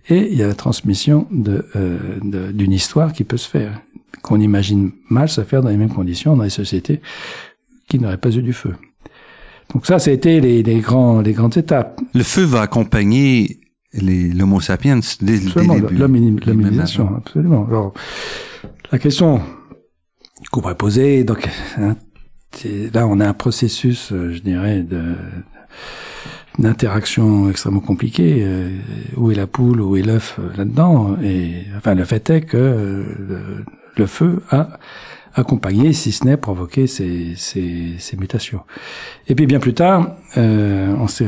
Et 0.09 0.31
il 0.31 0.37
y 0.37 0.43
a 0.43 0.47
la 0.47 0.53
transmission 0.53 1.27
de, 1.31 1.65
euh, 1.75 2.51
d'une 2.51 2.73
histoire 2.73 3.13
qui 3.13 3.23
peut 3.23 3.37
se 3.37 3.49
faire, 3.49 3.79
qu'on 4.21 4.39
imagine 4.39 4.91
mal 5.09 5.29
se 5.29 5.41
faire 5.41 5.61
dans 5.61 5.69
les 5.69 5.77
mêmes 5.77 5.93
conditions 5.93 6.35
dans 6.35 6.43
les 6.43 6.49
sociétés 6.49 7.01
qui 7.87 7.99
n'auraient 7.99 8.17
pas 8.17 8.35
eu 8.35 8.41
du 8.41 8.53
feu. 8.53 8.75
Donc 9.73 9.85
ça, 9.85 9.97
ça 9.97 10.11
a 10.11 10.13
été 10.13 10.41
les, 10.41 10.61
les, 10.61 10.79
grands, 10.79 11.21
les 11.21 11.33
grandes 11.33 11.57
étapes. 11.57 12.01
Le 12.13 12.23
feu 12.23 12.43
va 12.43 12.61
accompagner 12.61 13.61
l'Homo 13.93 14.59
sapiens 14.59 14.99
dès, 15.21 15.39
dès 15.39 15.45
le 15.45 15.79
début. 15.81 15.97
Absolument. 17.17 17.65
Alors, 17.67 17.93
la 18.91 18.99
question 18.99 19.41
pourrait 20.51 20.75
poser. 20.75 21.23
Donc 21.23 21.47
hein, 21.77 21.95
là, 22.93 23.07
on 23.07 23.19
a 23.19 23.27
un 23.27 23.33
processus, 23.33 24.11
euh, 24.11 24.33
je 24.33 24.39
dirais, 24.39 24.83
de 24.83 25.15
d'interaction 26.59 27.49
extrêmement 27.49 27.79
compliquée. 27.79 28.43
Euh, 28.43 28.69
où 29.17 29.31
est 29.31 29.35
la 29.35 29.47
poule, 29.47 29.81
où 29.81 29.97
est 29.97 30.03
l'œuf 30.03 30.37
euh, 30.39 30.55
là-dedans 30.55 31.17
Et 31.23 31.63
enfin, 31.77 31.95
le 31.95 32.05
fait 32.05 32.29
est 32.29 32.41
que 32.41 33.03
le, 33.95 34.05
feu 34.05 34.43
a 34.51 34.77
accompagné, 35.33 35.93
si 35.93 36.11
ce 36.11 36.25
n'est 36.25 36.37
provoqué 36.37 36.85
ces, 36.85 37.33
ces, 37.37 37.95
ces, 37.97 38.17
mutations. 38.17 38.61
Et 39.27 39.33
puis 39.33 39.47
bien 39.47 39.59
plus 39.59 39.73
tard, 39.73 40.15
on 40.35 41.07
s'est 41.07 41.25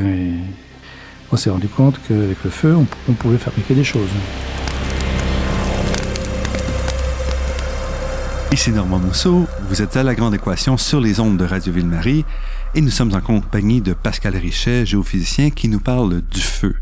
on 1.32 1.36
s'est 1.36 1.50
rendu 1.50 1.66
compte 1.66 1.98
qu'avec 2.06 2.44
le 2.44 2.50
feu, 2.50 2.76
on 3.08 3.12
pouvait 3.14 3.38
fabriquer 3.38 3.74
des 3.74 3.82
choses. 3.82 4.10
Ici 8.52 8.70
Normand 8.70 8.98
Mousseau, 8.98 9.46
vous 9.68 9.82
êtes 9.82 9.96
à 9.96 10.02
La 10.02 10.14
Grande 10.14 10.34
Équation 10.34 10.76
sur 10.76 11.00
les 11.00 11.20
ondes 11.20 11.36
de 11.36 11.44
Radio 11.44 11.72
Ville-Marie 11.72 12.24
et 12.74 12.80
nous 12.80 12.90
sommes 12.90 13.12
en 13.14 13.20
compagnie 13.20 13.80
de 13.80 13.92
Pascal 13.92 14.36
Richet, 14.36 14.86
géophysicien, 14.86 15.50
qui 15.50 15.68
nous 15.68 15.80
parle 15.80 16.22
du 16.22 16.40
feu. 16.40 16.76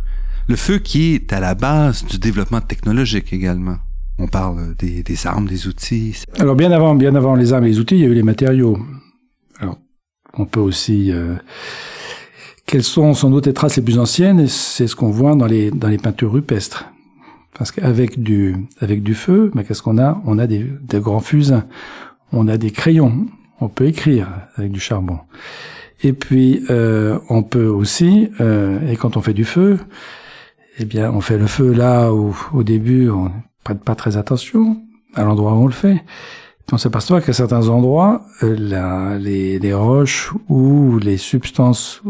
Le 0.47 0.57
feu 0.57 0.79
qui 0.79 1.15
est 1.15 1.33
à 1.33 1.41
la 1.41 1.55
base 1.55 2.05
du 2.05 2.19
développement 2.19 2.61
technologique 2.61 3.33
également. 3.33 3.77
On 4.19 4.29
parle 4.29 4.75
des, 4.77 5.03
des 5.03 5.27
armes, 5.27 5.47
des 5.47 5.67
outils. 5.67 6.23
Alors 6.39 6.55
bien 6.55 6.71
avant, 6.71 6.95
bien 6.95 7.15
avant 7.15 7.35
les 7.35 7.53
armes 7.53 7.65
et 7.65 7.69
les 7.69 7.81
outils, 7.81 7.97
il 7.97 8.01
y 8.03 8.05
a 8.05 8.09
eu 8.09 8.15
les 8.15 8.23
matériaux. 8.23 8.79
Alors 9.59 9.79
on 10.35 10.45
peut 10.45 10.61
aussi... 10.61 11.11
Euh, 11.13 11.35
quelles 12.67 12.83
sont 12.83 13.15
sans 13.15 13.31
doute 13.31 13.47
les 13.47 13.53
traces 13.53 13.77
les 13.77 13.83
plus 13.83 13.99
anciennes 13.99 14.47
C'est 14.49 14.87
ce 14.87 14.97
qu'on 14.97 15.11
voit 15.11 15.35
dans 15.35 15.47
les, 15.47 15.71
dans 15.71 15.89
les 15.89 15.99
peintures 15.99 16.33
rupestres. 16.33 16.87
Parce 17.57 17.71
qu'avec 17.71 18.23
du, 18.23 18.57
avec 18.81 19.03
du 19.03 19.15
feu, 19.15 19.51
mais 19.55 19.65
qu'est-ce 19.65 19.83
qu'on 19.83 19.99
a? 19.99 20.21
On 20.27 20.39
a 20.39 20.47
des, 20.47 20.67
des, 20.83 21.01
grands 21.01 21.21
fusains, 21.21 21.65
on 22.33 22.49
a 22.49 22.57
des 22.59 22.71
crayons, 22.71 23.27
on 23.61 23.69
peut 23.69 23.87
écrire 23.87 24.29
avec 24.57 24.73
du 24.73 24.81
charbon. 24.81 25.21
Et 26.03 26.13
puis, 26.13 26.65
euh, 26.69 27.19
on 27.29 27.43
peut 27.43 27.67
aussi, 27.67 28.29
euh, 28.41 28.79
et 28.91 28.97
quand 28.97 29.17
on 29.17 29.23
fait 29.23 29.33
du 29.33 29.45
feu, 29.45 29.79
eh 30.79 30.85
bien, 30.85 31.13
on 31.13 31.21
fait 31.21 31.39
le 31.39 31.47
feu 31.47 31.73
là 31.73 32.13
où, 32.13 32.37
au 32.53 32.65
début, 32.65 33.09
on 33.09 33.31
prête 33.63 33.83
pas 33.83 33.95
très 33.95 34.17
attention 34.17 34.83
à 35.15 35.23
l'endroit 35.23 35.53
où 35.53 35.63
on 35.63 35.67
le 35.67 35.73
fait. 35.73 36.03
On 36.73 36.79
s'aperçoit 36.79 37.21
qu'à 37.21 37.33
certains 37.33 37.69
endroits, 37.69 38.23
euh, 38.43 39.19
les, 39.19 39.59
les 39.59 39.75
roches 39.75 40.33
ou 40.49 40.99
les 40.99 41.19
substances 41.19 42.03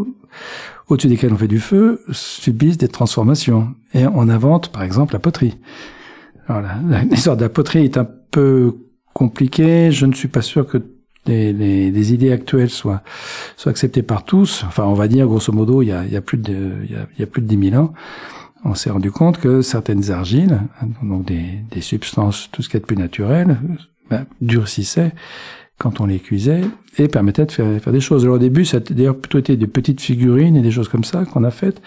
au-dessus 0.88 1.08
desquels 1.08 1.32
on 1.32 1.36
fait 1.36 1.48
du 1.48 1.60
feu 1.60 2.02
subissent 2.10 2.78
des 2.78 2.88
transformations. 2.88 3.74
Et 3.94 4.06
on 4.06 4.28
invente, 4.28 4.70
par 4.70 4.82
exemple, 4.82 5.14
la 5.14 5.18
poterie. 5.18 5.58
Alors, 6.48 6.70
l'histoire 7.10 7.36
de 7.36 7.42
la 7.42 7.48
poterie 7.48 7.84
est 7.84 7.96
un 7.96 8.08
peu 8.30 8.76
compliqué. 9.12 9.90
Je 9.92 10.06
ne 10.06 10.12
suis 10.12 10.28
pas 10.28 10.42
sûr 10.42 10.66
que 10.66 10.78
les, 11.26 12.12
idées 12.12 12.32
actuelles 12.32 12.70
soient, 12.70 13.02
acceptées 13.64 14.02
par 14.02 14.24
tous. 14.24 14.64
Enfin, 14.66 14.84
on 14.84 14.94
va 14.94 15.08
dire, 15.08 15.26
grosso 15.26 15.52
modo, 15.52 15.82
il 15.82 15.88
y 15.88 15.92
a, 15.92 16.20
plus 16.20 16.38
de, 16.38 16.74
il 16.84 16.90
y 16.90 16.96
a, 16.96 17.06
il 17.16 17.20
y 17.20 17.22
a 17.22 17.26
plus 17.26 17.40
de 17.40 17.46
10 17.46 17.70
000 17.70 17.82
ans, 17.82 17.94
on 18.64 18.74
s'est 18.74 18.90
rendu 18.90 19.10
compte 19.10 19.38
que 19.38 19.62
certaines 19.62 20.10
argiles, 20.10 20.60
donc 21.02 21.24
des, 21.26 21.64
des 21.70 21.80
substances, 21.80 22.48
tout 22.50 22.62
ce 22.62 22.68
qui 22.68 22.76
est 22.76 22.80
de 22.80 22.86
plus 22.86 22.96
naturel, 22.96 23.58
ben, 24.10 24.26
durcissaient 24.40 25.12
quand 25.78 26.00
on 26.00 26.06
les 26.06 26.18
cuisait 26.18 26.62
et 26.98 27.08
permettait 27.08 27.46
de 27.46 27.52
faire, 27.52 27.80
faire 27.80 27.92
des 27.92 28.00
choses. 28.00 28.24
Alors 28.24 28.36
au 28.36 28.38
début, 28.38 28.64
ça 28.64 28.76
a 28.76 28.80
d'ailleurs 28.80 29.16
plutôt 29.16 29.38
été 29.38 29.56
des 29.56 29.66
petites 29.66 30.00
figurines 30.00 30.56
et 30.56 30.62
des 30.62 30.70
choses 30.70 30.88
comme 30.88 31.04
ça 31.04 31.24
qu'on 31.24 31.44
a 31.44 31.50
faites. 31.50 31.82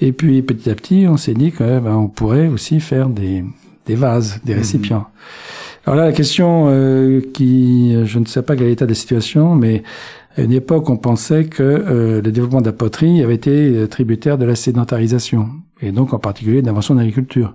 Et 0.00 0.12
puis 0.12 0.42
petit 0.42 0.70
à 0.70 0.74
petit, 0.74 1.06
on 1.08 1.16
s'est 1.16 1.34
dit 1.34 1.52
qu'on 1.52 1.80
ben, 1.80 2.10
pourrait 2.14 2.48
aussi 2.48 2.80
faire 2.80 3.08
des, 3.08 3.44
des 3.86 3.94
vases, 3.94 4.40
des 4.44 4.52
mhm. 4.52 4.58
récipients. 4.58 5.06
Alors 5.86 5.96
là, 5.96 6.06
la 6.06 6.12
question 6.12 6.66
euh, 6.68 7.20
qui, 7.32 7.96
je 8.04 8.18
ne 8.18 8.24
sais 8.24 8.42
pas 8.42 8.56
quel 8.56 8.66
est 8.66 8.70
l'état 8.70 8.86
de 8.86 8.90
la 8.90 8.94
situation, 8.94 9.54
mais 9.54 9.82
à 10.36 10.42
une 10.42 10.52
époque, 10.52 10.88
on 10.90 10.96
pensait 10.96 11.44
que 11.44 11.62
euh, 11.62 12.22
le 12.22 12.32
développement 12.32 12.60
de 12.60 12.66
la 12.66 12.72
poterie 12.72 13.22
avait 13.22 13.34
été 13.34 13.86
tributaire 13.88 14.38
de 14.38 14.44
la 14.44 14.54
sédentarisation, 14.54 15.48
et 15.80 15.90
donc 15.90 16.12
en 16.12 16.18
particulier 16.18 16.60
de 16.60 16.66
l'invention 16.66 16.94
de 16.94 17.00
l'agriculture. 17.00 17.54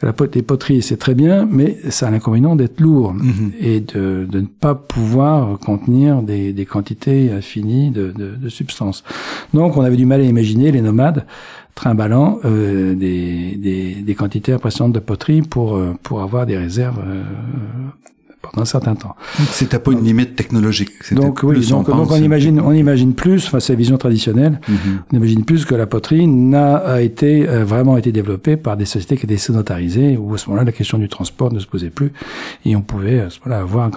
La 0.00 0.14
les 0.32 0.42
poteries, 0.42 0.82
c'est 0.82 0.96
très 0.96 1.14
bien, 1.14 1.48
mais 1.50 1.76
ça 1.90 2.06
a 2.06 2.10
l'inconvénient 2.10 2.54
d'être 2.54 2.80
lourd 2.80 3.14
mhm. 3.14 3.50
et 3.58 3.80
de, 3.80 4.28
de, 4.30 4.40
ne 4.40 4.46
pas 4.46 4.76
pouvoir 4.76 5.58
contenir 5.58 6.22
des, 6.22 6.52
des 6.52 6.66
quantités 6.66 7.32
infinies 7.32 7.90
de, 7.90 8.12
de, 8.12 8.36
de, 8.36 8.48
substances. 8.48 9.02
Donc, 9.54 9.76
on 9.76 9.80
avait 9.82 9.96
du 9.96 10.06
mal 10.06 10.20
à 10.20 10.24
imaginer 10.24 10.70
les 10.70 10.82
nomades 10.82 11.26
trimballant 11.74 12.38
euh, 12.44 12.94
des, 12.94 13.56
des, 13.56 13.94
des, 14.02 14.14
quantités 14.14 14.52
impressionnantes 14.52 14.94
de 14.94 15.00
poterie 15.00 15.42
pour, 15.42 15.76
euh, 15.76 15.94
pour 16.02 16.22
avoir 16.22 16.44
des 16.46 16.56
réserves 16.56 16.98
euh, 17.04 17.22
pendant 18.42 18.62
un 18.62 18.66
certain 18.66 18.94
temps. 18.94 19.16
C'était 19.50 19.78
pas 19.78 19.92
une 19.92 20.04
limite 20.04 20.36
technologique. 20.36 20.90
Donc 21.12 21.40
oui, 21.42 21.66
donc, 21.68 21.88
on, 21.88 22.16
imagine, 22.16 22.60
on 22.60 22.72
imagine 22.72 23.14
plus, 23.14 23.46
enfin 23.46 23.60
c'est 23.60 23.72
la 23.72 23.78
vision 23.78 23.98
traditionnelle, 23.98 24.60
mhm. 24.68 24.76
on 25.12 25.16
imagine 25.16 25.44
plus 25.44 25.64
que 25.64 25.74
la 25.74 25.86
poterie 25.86 26.26
n'a 26.26 27.00
été 27.00 27.48
euh, 27.48 27.64
vraiment 27.64 27.96
été 27.96 28.12
développée 28.12 28.56
par 28.56 28.76
des 28.76 28.84
sociétés 28.84 29.16
qui 29.16 29.26
étaient 29.26 29.36
sédentarisées 29.36 30.16
où 30.16 30.34
à 30.34 30.38
ce 30.38 30.48
moment-là 30.48 30.64
la 30.64 30.72
question 30.72 30.98
du 30.98 31.08
transport 31.08 31.52
ne 31.52 31.58
se 31.58 31.66
posait 31.66 31.90
plus 31.90 32.12
et 32.64 32.76
on 32.76 32.82
pouvait 32.82 33.20
à 33.20 33.30
ce 33.30 33.40
moment-là 33.40 33.60
avoir 33.60 33.90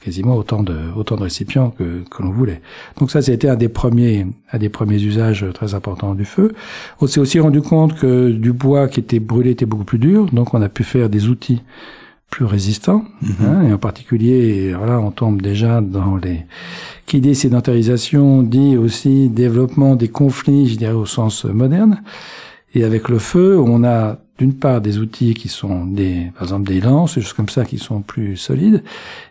quasiment 0.00 0.34
autant 0.34 0.62
de 0.62 0.76
autant 0.96 1.16
de 1.16 1.22
récipients 1.22 1.70
que, 1.70 2.02
que 2.10 2.22
l'on 2.22 2.30
voulait. 2.30 2.62
Donc 2.98 3.10
ça, 3.10 3.22
c'était 3.22 3.48
un 3.48 3.56
des 3.56 3.68
premiers 3.68 4.26
un 4.52 4.58
des 4.58 4.68
premiers 4.68 5.02
usages 5.02 5.46
très 5.54 5.74
importants 5.74 6.14
du 6.14 6.24
feu. 6.24 6.52
On 7.00 7.06
s'est 7.06 7.20
aussi 7.20 7.38
rendu 7.38 7.62
compte 7.62 7.98
que 7.98 8.30
du 8.30 8.52
bois 8.52 8.88
qui 8.88 9.00
était 9.00 9.20
brûlé 9.20 9.50
était 9.50 9.66
beaucoup 9.66 9.84
plus 9.84 9.98
dur, 9.98 10.26
donc 10.32 10.54
on 10.54 10.62
a 10.62 10.68
pu 10.68 10.84
faire 10.84 11.08
des 11.08 11.28
outils 11.28 11.62
plus 12.30 12.44
résistants, 12.44 13.04
mhm. 13.22 13.34
hein, 13.44 13.62
et 13.68 13.72
en 13.72 13.78
particulier, 13.78 14.72
voilà, 14.72 15.00
on 15.00 15.10
tombe 15.10 15.42
déjà 15.42 15.80
dans 15.80 16.16
les 16.16 16.46
qui 17.06 17.20
dit 17.20 17.34
sédentarisation 17.34 18.42
dit 18.42 18.76
aussi 18.76 19.28
développement 19.28 19.96
des 19.96 20.08
conflits, 20.08 20.68
je 20.68 20.76
dirais 20.76 20.92
au 20.92 21.06
sens 21.06 21.44
moderne. 21.44 22.02
Et 22.72 22.84
avec 22.84 23.08
le 23.08 23.18
feu, 23.18 23.58
on 23.58 23.82
a 23.82 24.18
d'une 24.38 24.54
part 24.54 24.80
des 24.80 24.98
outils 24.98 25.34
qui 25.34 25.48
sont 25.48 25.84
des, 25.84 26.30
par 26.34 26.44
exemple 26.44 26.68
des 26.68 26.80
lances, 26.80 27.16
des 27.16 27.20
choses 27.20 27.32
comme 27.32 27.48
ça 27.48 27.64
qui 27.64 27.78
sont 27.78 28.00
plus 28.00 28.36
solides, 28.36 28.82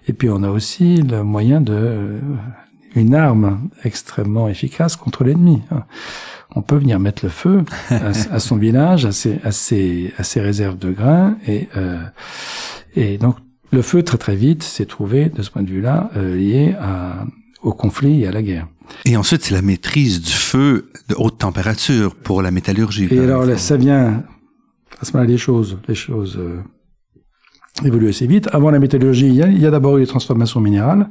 et 0.07 0.13
puis 0.13 0.29
on 0.29 0.43
a 0.43 0.49
aussi 0.49 0.97
le 1.01 1.23
moyen 1.23 1.61
de 1.61 1.73
euh, 1.73 2.19
une 2.95 3.15
arme 3.15 3.69
extrêmement 3.83 4.49
efficace 4.49 4.95
contre 4.95 5.23
l'ennemi. 5.23 5.61
Hein. 5.71 5.83
On 6.55 6.61
peut 6.61 6.75
venir 6.75 6.99
mettre 6.99 7.23
le 7.23 7.29
feu 7.29 7.63
à, 7.89 8.39
son 8.39 8.57
village, 8.57 9.05
à 9.05 9.11
ses, 9.11 9.39
à 9.43 9.51
ses, 9.51 10.13
à 10.17 10.23
ses 10.23 10.41
réserves 10.41 10.77
de 10.77 10.91
grains, 10.91 11.37
et 11.47 11.69
euh, 11.77 12.03
et 12.95 13.17
donc, 13.17 13.35
le 13.71 13.81
feu, 13.81 14.03
très 14.03 14.17
très 14.17 14.35
vite, 14.35 14.63
s'est 14.63 14.85
trouvé, 14.85 15.29
de 15.29 15.41
ce 15.41 15.51
point 15.51 15.61
de 15.61 15.69
vue-là, 15.69 16.09
euh, 16.15 16.35
lié 16.35 16.75
à, 16.79 17.25
au 17.61 17.73
conflit 17.73 18.23
et 18.23 18.27
à 18.27 18.31
la 18.31 18.41
guerre. 18.41 18.67
Et 19.05 19.15
ensuite, 19.15 19.43
c'est 19.43 19.53
la 19.53 19.61
maîtrise 19.61 20.21
du 20.21 20.33
feu 20.33 20.91
de 21.07 21.15
haute 21.15 21.37
température 21.37 22.15
pour 22.15 22.41
la 22.41 22.49
métallurgie. 22.49 23.07
Et 23.11 23.19
alors, 23.19 23.45
là, 23.45 23.57
ça 23.57 23.77
vient, 23.77 24.23
à 24.99 25.05
ce 25.05 25.13
moment-là, 25.13 25.31
les 25.31 25.37
choses, 25.37 25.77
les 25.87 25.95
choses 25.95 26.37
euh, 26.39 26.61
évoluent 27.85 28.09
assez 28.09 28.25
vite. 28.25 28.49
Avant 28.51 28.71
la 28.71 28.79
métallurgie, 28.79 29.27
il 29.27 29.35
y 29.35 29.43
a, 29.43 29.47
il 29.47 29.61
y 29.61 29.67
a 29.67 29.71
d'abord 29.71 29.97
eu 29.97 30.01
les 30.01 30.07
transformations 30.07 30.59
minérales. 30.59 31.07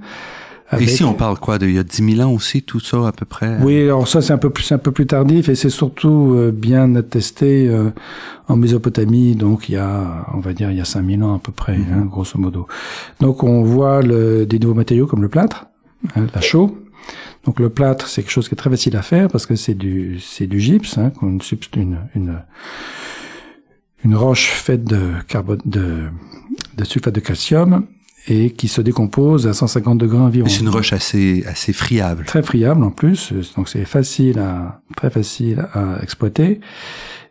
Ici, 0.78 1.02
on 1.02 1.14
parle 1.14 1.38
quoi 1.38 1.58
d'il 1.58 1.72
y 1.72 1.78
a 1.78 1.82
10 1.82 2.16
000 2.16 2.28
ans 2.28 2.32
aussi, 2.32 2.62
tout 2.62 2.80
ça 2.80 3.08
à 3.08 3.12
peu 3.12 3.24
près? 3.24 3.56
Oui, 3.62 3.82
alors 3.82 4.06
ça 4.06 4.20
c'est 4.20 4.34
un 4.34 4.38
peu 4.38 4.50
plus 4.50 4.70
un 4.70 4.78
peu 4.78 4.92
plus 4.92 5.06
tardif 5.06 5.48
et 5.48 5.54
c'est 5.54 5.70
surtout 5.70 6.34
euh, 6.36 6.50
bien 6.50 6.94
attesté 6.94 7.68
euh, 7.68 7.90
en 8.48 8.56
Mésopotamie, 8.56 9.34
donc 9.34 9.70
il 9.70 9.76
y 9.76 9.78
a, 9.78 10.26
on 10.34 10.40
va 10.40 10.52
dire, 10.52 10.70
il 10.70 10.76
y 10.76 10.80
a 10.80 10.84
5 10.84 11.06
000 11.06 11.22
ans 11.22 11.36
à 11.36 11.38
peu 11.38 11.52
près, 11.52 11.78
mhm. 11.78 11.86
hein, 11.92 12.04
grosso 12.04 12.38
modo. 12.38 12.66
Donc 13.20 13.42
on 13.44 13.62
voit 13.62 14.02
le, 14.02 14.44
des 14.44 14.58
nouveaux 14.58 14.74
matériaux 14.74 15.06
comme 15.06 15.22
le 15.22 15.30
plâtre, 15.30 15.66
hein, 16.14 16.26
la 16.34 16.40
chaux. 16.42 16.76
Donc 17.46 17.60
le 17.60 17.70
plâtre, 17.70 18.06
c'est 18.06 18.22
quelque 18.22 18.32
chose 18.32 18.48
qui 18.48 18.54
est 18.54 18.58
très 18.58 18.68
facile 18.68 18.94
à 18.96 19.02
faire 19.02 19.28
parce 19.28 19.46
que 19.46 19.56
c'est 19.56 19.74
du 19.74 20.20
c'est 20.20 20.46
du 20.46 20.60
gypse, 20.60 20.98
hein, 20.98 21.12
une, 21.22 21.40
une, 21.76 21.98
une 22.14 22.42
une 24.04 24.14
roche 24.14 24.48
faite 24.48 24.84
de 24.84 25.12
carbone 25.26 25.60
de, 25.64 26.04
de 26.76 26.84
sulfate 26.84 27.14
de 27.14 27.20
calcium 27.20 27.86
et 28.28 28.50
qui 28.50 28.68
se 28.68 28.80
décompose 28.80 29.46
à 29.46 29.52
150 29.52 29.98
degrés 29.98 30.18
environ. 30.18 30.48
C'est 30.48 30.60
une 30.60 30.68
roche 30.68 30.92
assez 30.92 31.44
assez 31.46 31.72
friable. 31.72 32.24
Très 32.24 32.42
friable 32.42 32.84
en 32.84 32.90
plus, 32.90 33.32
donc 33.56 33.68
c'est 33.68 33.84
facile 33.84 34.38
à 34.38 34.80
très 34.96 35.10
facile 35.10 35.66
à 35.72 36.02
exploiter. 36.02 36.60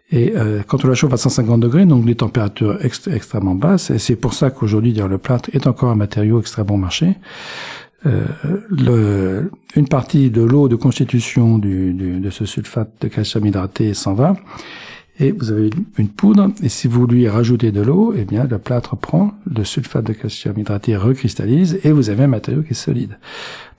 Et 0.09 0.33
euh, 0.35 0.61
quand 0.65 0.85
on 0.85 0.87
la 0.87 0.95
chauffe 0.95 1.13
à 1.13 1.17
150 1.17 1.59
degrés, 1.59 1.85
donc 1.85 2.05
des 2.05 2.15
températures 2.15 2.79
extrêmement 2.81 3.55
basses, 3.55 3.89
et 3.89 3.99
c'est 3.99 4.15
pour 4.15 4.33
ça 4.33 4.51
qu'aujourd'hui, 4.51 4.93
le 4.93 5.17
plâtre 5.17 5.49
est 5.53 5.67
encore 5.67 5.89
un 5.89 5.95
matériau 5.95 6.39
extrêmement 6.39 6.75
bon 6.75 6.77
marché. 6.77 7.15
Euh, 8.05 8.25
le, 8.69 9.51
une 9.75 9.87
partie 9.87 10.29
de 10.29 10.41
l'eau 10.41 10.69
de 10.69 10.75
constitution 10.75 11.57
du, 11.57 11.93
du, 11.93 12.19
de 12.19 12.29
ce 12.29 12.45
sulfate 12.45 12.91
de 13.01 13.07
calcium 13.07 13.45
hydraté 13.45 13.93
s'en 13.93 14.13
va, 14.13 14.35
et 15.19 15.31
vous 15.31 15.51
avez 15.51 15.69
une 15.97 16.09
poudre, 16.09 16.51
et 16.61 16.69
si 16.69 16.87
vous 16.87 17.07
lui 17.07 17.27
rajoutez 17.27 17.71
de 17.71 17.81
l'eau, 17.81 18.13
eh 18.15 18.25
bien, 18.25 18.45
le 18.45 18.59
plâtre 18.59 18.95
prend 18.95 19.33
le 19.45 19.63
sulfate 19.63 20.05
de 20.05 20.13
calcium 20.13 20.57
hydraté 20.57 20.95
recristallise, 20.95 21.79
et 21.83 21.91
vous 21.91 22.09
avez 22.09 22.25
un 22.25 22.27
matériau 22.27 22.61
qui 22.61 22.71
est 22.71 22.75
solide. 22.75 23.17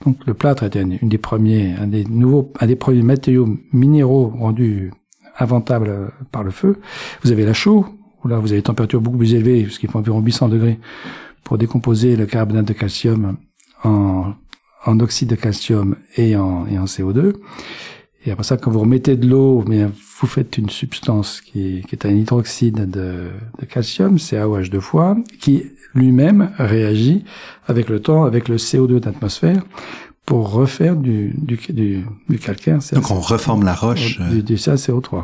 Donc, 0.05 0.17
le 0.25 0.33
plâtre 0.33 0.63
était 0.63 0.81
une 0.81 1.09
des 1.09 1.17
premiers, 1.17 1.75
un 1.79 1.87
des 1.87 2.03
nouveaux, 2.03 2.51
un 2.59 2.67
des 2.67 2.75
premiers 2.75 3.03
matériaux 3.03 3.47
minéraux 3.71 4.33
rendus 4.37 4.91
inventables 5.39 6.11
par 6.31 6.43
le 6.43 6.51
feu. 6.51 6.77
Vous 7.23 7.31
avez 7.31 7.45
la 7.45 7.53
chaux, 7.53 7.85
où 8.23 8.27
là, 8.27 8.39
vous 8.39 8.51
avez 8.51 8.59
des 8.59 8.63
températures 8.63 9.01
beaucoup 9.01 9.17
plus 9.17 9.33
élevées, 9.33 9.63
puisqu'il 9.63 9.89
faut 9.89 9.99
environ 9.99 10.19
800 10.19 10.49
degrés 10.49 10.79
pour 11.45 11.57
décomposer 11.57 12.17
le 12.17 12.25
carbonate 12.25 12.65
de 12.65 12.73
calcium 12.73 13.37
en, 13.83 14.33
en 14.85 14.99
oxyde 14.99 15.29
de 15.29 15.35
calcium 15.35 15.95
et 16.17 16.35
en, 16.35 16.67
et 16.67 16.77
en 16.77 16.85
CO2. 16.85 17.33
Et 18.25 18.31
après 18.31 18.43
ça, 18.43 18.57
quand 18.57 18.69
vous 18.69 18.81
remettez 18.81 19.15
de 19.15 19.27
l'eau, 19.27 19.63
vous 19.63 20.27
faites 20.27 20.57
une 20.57 20.69
substance 20.69 21.39
qui, 21.41 21.83
qui 21.87 21.95
est 21.95 22.05
un 22.05 22.09
hydroxyde 22.09 22.89
de, 22.89 23.29
de 23.59 23.65
calcium, 23.65 24.17
CaOH 24.19 24.67
deux 24.69 24.81
fois, 24.81 25.17
qui 25.39 25.71
lui-même 25.95 26.51
réagit 26.57 27.23
avec 27.67 27.87
le 27.87 28.01
temps, 28.01 28.25
avec 28.25 28.49
le 28.49 28.57
CO2 28.57 28.99
d'atmosphère, 28.99 29.63
pour 30.29 30.51
refaire 30.51 30.95
du, 30.95 31.33
du, 31.35 31.57
du, 31.69 32.05
du 32.29 32.37
calcaire. 32.37 32.77
Donc 32.93 33.09
on 33.09 33.19
reforme 33.19 33.65
la 33.65 33.73
roche. 33.73 34.19
Du, 34.29 34.43
du 34.43 34.55
CaCO3. 34.57 35.23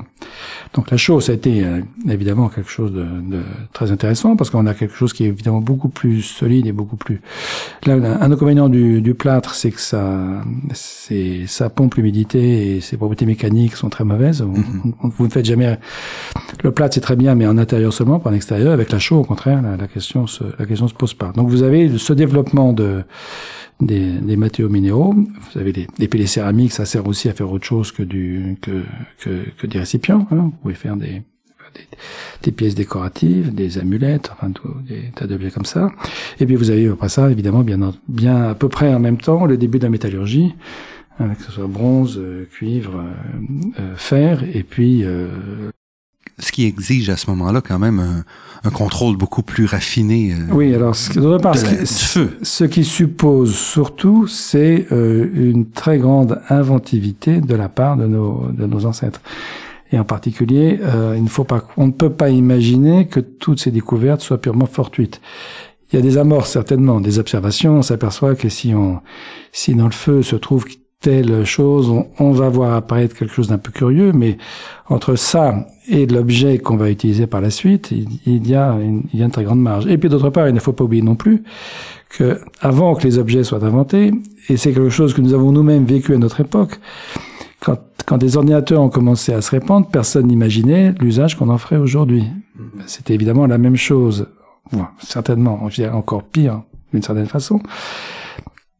Donc 0.73 0.89
la 0.89 0.97
chose, 0.97 1.25
ça 1.25 1.31
a 1.31 1.35
été 1.35 1.63
euh, 1.63 1.81
évidemment 2.09 2.49
quelque 2.49 2.71
chose 2.71 2.91
de, 2.91 3.03
de, 3.03 3.43
très 3.71 3.91
intéressant 3.91 4.35
parce 4.35 4.49
qu'on 4.49 4.65
a 4.65 4.73
quelque 4.73 4.95
chose 4.95 5.13
qui 5.13 5.25
est 5.25 5.27
évidemment 5.27 5.61
beaucoup 5.61 5.89
plus 5.89 6.23
solide 6.23 6.65
et 6.65 6.71
beaucoup 6.71 6.95
plus. 6.95 7.21
Là, 7.85 7.93
un 7.93 8.31
inconvénient 8.31 8.67
du, 8.67 8.99
du 8.99 9.13
plâtre, 9.13 9.53
c'est 9.53 9.69
que 9.69 9.79
ça, 9.79 10.41
c'est, 10.73 11.43
ça 11.45 11.69
pompe 11.69 11.93
l'humidité 11.93 12.75
et 12.75 12.81
ses 12.81 12.97
propriétés 12.97 13.27
mécaniques 13.27 13.75
sont 13.75 13.89
très 13.89 14.05
mauvaises. 14.05 14.41
Mhm. 14.41 14.93
vous 15.03 15.25
ne 15.25 15.29
faites 15.29 15.45
jamais. 15.45 15.77
Le 16.63 16.71
plâtre 16.71 16.95
c'est 16.95 17.01
très 17.01 17.15
bien, 17.15 17.35
mais 17.35 17.45
en 17.45 17.59
intérieur 17.59 17.93
seulement, 17.93 18.19
pas 18.19 18.31
en 18.31 18.33
extérieur. 18.33 18.73
Avec 18.73 18.91
la 18.91 18.97
chaux, 18.97 19.17
au 19.17 19.23
contraire, 19.23 19.61
la, 19.61 19.77
la 19.77 19.87
question 19.87 20.25
se, 20.25 20.43
la 20.57 20.65
question 20.65 20.87
se 20.87 20.95
pose 20.95 21.13
pas. 21.13 21.31
Donc 21.35 21.47
vous 21.47 21.61
avez 21.61 21.95
ce 21.99 22.13
développement 22.13 22.73
de 22.73 23.03
des, 23.81 24.11
des 24.13 24.35
matériaux 24.35 24.69
minéraux. 24.69 25.13
Vous 25.13 25.59
avez 25.59 25.73
des, 25.73 25.87
des 25.97 26.07
pellets 26.07 26.27
céramiques, 26.27 26.71
ça 26.71 26.85
sert 26.85 27.07
aussi 27.07 27.29
à 27.29 27.33
faire 27.33 27.51
autre 27.51 27.65
chose 27.65 27.91
que 27.91 28.03
du 28.03 28.57
que 28.61 28.83
que, 29.19 29.45
que 29.57 29.67
des 29.67 29.79
récipients. 29.79 30.27
Hein. 30.31 30.35
Vous 30.35 30.51
pouvez 30.61 30.73
faire 30.75 30.95
des, 30.95 31.21
des, 31.73 31.87
des, 32.43 32.51
pièces 32.51 32.75
décoratives, 32.75 33.53
des 33.53 33.77
amulettes, 33.77 34.31
enfin 34.31 34.51
tout, 34.51 34.73
des 34.87 35.11
tas 35.15 35.27
d'objets 35.27 35.51
comme 35.51 35.65
ça. 35.65 35.91
Et 36.39 36.45
puis 36.45 36.55
vous 36.55 36.69
avez 36.69 36.87
après 36.87 37.09
ça, 37.09 37.29
évidemment, 37.29 37.61
bien 37.61 37.93
bien 38.07 38.49
à 38.49 38.55
peu 38.55 38.69
près 38.69 38.93
en 38.93 38.99
même 38.99 39.17
temps, 39.17 39.45
le 39.45 39.57
début 39.57 39.79
de 39.79 39.83
la 39.83 39.89
métallurgie, 39.89 40.55
avec 41.19 41.37
que 41.37 41.43
ce 41.43 41.51
soit 41.51 41.67
bronze, 41.67 42.17
euh, 42.17 42.45
cuivre, 42.51 42.97
euh, 42.97 43.79
euh, 43.79 43.95
fer, 43.95 44.43
et 44.53 44.63
puis 44.63 45.03
ce 46.39 46.51
qui 46.51 46.65
exige 46.65 47.09
à 47.09 47.17
ce 47.17 47.29
moment-là 47.29 47.61
quand 47.61 47.79
même 47.79 47.99
un, 47.99 48.23
un, 48.67 48.71
contrôle 48.71 49.15
beaucoup 49.15 49.41
plus 49.41 49.65
raffiné. 49.65 50.33
Euh, 50.33 50.53
oui, 50.53 50.73
alors 50.73 50.95
ce, 50.95 51.13
ce, 51.85 52.27
ce 52.41 52.63
qui 52.65 52.83
suppose 52.83 53.55
surtout, 53.55 54.27
c'est 54.27 54.87
euh, 54.91 55.29
une 55.33 55.69
très 55.69 55.97
grande 55.97 56.41
inventivité 56.49 57.39
de 57.39 57.55
la 57.55 57.69
part 57.69 57.95
de 57.95 58.05
nos, 58.05 58.47
de 58.51 58.65
nos 58.65 58.85
ancêtres. 58.85 59.21
Et 59.91 59.99
en 59.99 60.03
particulier, 60.03 60.79
euh, 60.81 61.13
il 61.15 61.23
ne 61.23 61.29
faut 61.29 61.43
pas, 61.43 61.67
on 61.77 61.87
ne 61.87 61.91
peut 61.91 62.09
pas 62.09 62.29
imaginer 62.29 63.07
que 63.07 63.19
toutes 63.19 63.59
ces 63.59 63.71
découvertes 63.71 64.21
soient 64.21 64.41
purement 64.41 64.65
fortuites. 64.65 65.21
il 65.91 65.95
y 65.95 65.99
a 65.99 66.01
des 66.01 66.17
amorces 66.17 66.51
certainement, 66.51 66.99
des 66.99 67.19
observations. 67.19 67.77
On 67.77 67.81
s'aperçoit 67.81 68.35
que 68.35 68.49
si 68.49 68.73
on, 68.73 68.99
si 69.53 69.73
dans 69.73 69.85
le 69.85 69.91
feu 69.91 70.21
se 70.21 70.35
trouve 70.35 70.65
telle 71.01 71.45
chose, 71.45 71.93
on, 72.19 72.31
va 72.31 72.49
voir 72.49 72.73
apparaître 72.73 73.15
quelque 73.15 73.33
chose 73.33 73.49
d'un 73.49 73.57
peu 73.57 73.71
curieux, 73.71 74.11
mais 74.11 74.37
entre 74.89 75.15
ça 75.15 75.67
et 75.87 76.07
l'objet 76.07 76.57
qu'on 76.57 76.77
va 76.77 76.89
utiliser 76.89 77.27
par 77.27 77.41
la 77.41 77.51
suite, 77.51 77.91
il, 77.91 78.47
y 78.47 78.55
a 78.55 78.71
une, 78.71 79.03
il 79.13 79.19
y 79.19 79.21
a 79.21 79.25
une 79.25 79.31
très 79.31 79.43
grande 79.43 79.61
marge. 79.61 79.85
Et 79.87 79.97
puis 79.97 80.09
d'autre 80.09 80.29
part, 80.31 80.47
il 80.47 80.55
ne 80.55 80.59
faut 80.59 80.73
pas 80.73 80.83
oublier 80.83 81.03
non 81.03 81.15
plus 81.15 81.43
que 82.09 82.39
avant 82.59 82.95
que 82.95 83.03
les 83.03 83.19
objets 83.19 83.43
soient 83.43 83.63
inventés, 83.63 84.13
et 84.49 84.57
c'est 84.57 84.73
quelque 84.73 84.89
chose 84.89 85.13
que 85.13 85.21
nous 85.21 85.33
avons 85.33 85.51
nous-mêmes 85.51 85.85
vécu 85.85 86.13
à 86.13 86.17
notre 86.17 86.41
époque, 86.41 86.79
quand, 87.59 87.77
quand 88.05 88.17
des 88.17 88.37
ordinateurs 88.37 88.81
ont 88.81 88.89
commencé 88.89 89.33
à 89.33 89.41
se 89.41 89.51
répandre, 89.51 89.87
personne 89.87 90.27
n'imaginait 90.27 90.93
l'usage 90.99 91.37
qu'on 91.37 91.49
en 91.49 91.57
ferait 91.57 91.77
aujourd'hui. 91.77 92.23
C'était 92.87 93.13
évidemment 93.13 93.47
la 93.47 93.57
même 93.57 93.75
chose, 93.75 94.27
certainement, 94.99 95.67
je 95.69 95.75
dirais 95.75 95.93
encore 95.93 96.23
pire 96.23 96.61
d'une 96.93 97.03
certaine 97.03 97.27
façon 97.27 97.59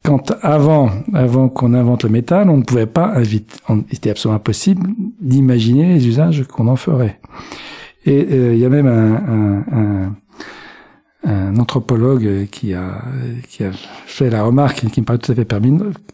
quand 0.05 0.33
avant, 0.41 0.91
avant 1.13 1.49
qu'on 1.49 1.73
invente 1.73 2.03
le 2.03 2.09
métal, 2.09 2.49
on 2.49 2.57
ne 2.57 2.63
pouvait 2.63 2.85
pas 2.85 3.07
inviter, 3.15 3.55
on, 3.67 3.79
était 3.91 4.11
absolument 4.11 4.37
impossible 4.37 4.89
d'imaginer 5.19 5.95
les 5.95 6.07
usages 6.07 6.43
qu'on 6.43 6.67
en 6.67 6.75
ferait. 6.75 7.19
Et 8.05 8.27
euh, 8.31 8.53
il 8.53 8.59
y 8.59 8.65
a 8.65 8.69
même 8.69 8.85
un, 8.85 9.63
un, 9.71 10.15
un, 11.27 11.57
anthropologue 11.57 12.45
qui 12.51 12.75
a, 12.75 13.01
qui 13.49 13.63
a 13.63 13.71
fait 14.05 14.29
la 14.29 14.43
remarque 14.43 14.85
qui 14.91 15.01
me 15.01 15.05
paraît 15.05 15.17
tout 15.17 15.31
à 15.31 15.35
fait, 15.35 15.47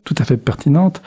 tout 0.03 0.15
à 0.17 0.23
fait 0.23 0.37
pertinente. 0.37 1.01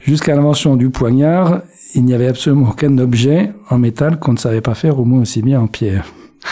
Jusqu'à 0.00 0.34
l'invention 0.36 0.76
du 0.76 0.90
poignard, 0.90 1.62
il 1.94 2.04
n'y 2.04 2.12
avait 2.12 2.28
absolument 2.28 2.68
aucun 2.70 2.98
objet 2.98 3.52
en 3.70 3.78
métal 3.78 4.18
qu'on 4.18 4.34
ne 4.34 4.38
savait 4.38 4.60
pas 4.60 4.74
faire 4.74 5.00
au 5.00 5.06
moins 5.06 5.22
aussi 5.22 5.40
bien 5.40 5.62
en 5.62 5.66
pierre. 5.66 6.04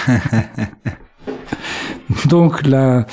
Donc 2.30 2.66
la, 2.66 3.04